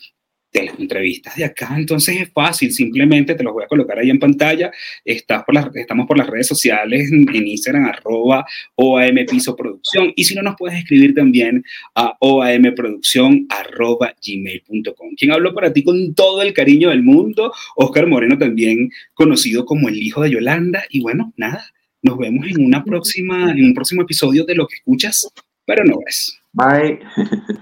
de 0.52 0.64
las 0.66 0.80
entrevistas 0.80 1.36
de 1.36 1.46
acá. 1.46 1.76
Entonces 1.78 2.22
es 2.22 2.30
fácil, 2.32 2.72
simplemente 2.72 3.36
te 3.36 3.44
los 3.44 3.54
voy 3.54 3.64
a 3.64 3.68
colocar 3.68 4.00
ahí 4.00 4.10
en 4.10 4.20
pantalla. 4.20 4.72
Estás 5.06 5.44
por 5.44 5.56
las, 5.56 5.74
estamos 5.76 6.08
por 6.08 6.18
las 6.18 6.28
redes 6.28 6.48
sociales, 6.48 7.12
en, 7.12 7.48
Instagram, 7.48 7.86
arroba 7.86 8.46
OAM 8.76 9.26
Piso 9.30 9.56
Producción. 9.56 10.12
Y 10.16 10.24
si 10.26 10.36
no, 10.36 10.42
nos 10.42 10.56
puedes 10.58 10.78
escribir 10.78 11.14
también 11.14 11.64
a 11.96 12.16
oamproducción 12.20 13.48
arroba 13.50 14.14
gmail.com. 14.26 15.16
Quien 15.18 15.32
habló 15.32 15.54
para 15.54 15.72
ti 15.72 15.84
con 15.84 16.14
todo 16.14 16.42
el 16.42 16.54
cariño 16.54 16.90
del 16.90 17.04
mundo, 17.04 17.54
Oscar 17.76 18.08
Moreno, 18.08 18.38
también 18.38 18.92
conocido 19.14 19.66
como 19.66 19.90
el 19.90 19.98
hijo 19.98 20.22
de 20.22 20.32
Yolanda. 20.32 20.84
Y 20.90 21.02
bueno, 21.02 21.34
nada, 21.38 21.66
nos 22.02 22.18
vemos 22.18 22.48
en 22.48 22.66
una 22.66 22.84
próxima, 22.84 23.52
en 23.52 23.66
un 23.66 23.74
próximo 23.74 24.02
episodio 24.02 24.44
de 24.44 24.56
Lo 24.56 24.68
que 24.68 24.76
escuchas, 24.76 25.30
pero 25.66 25.84
no 25.86 26.00
ves. 26.06 26.38
Bye. 26.54 27.00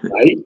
Bye. 0.03 0.45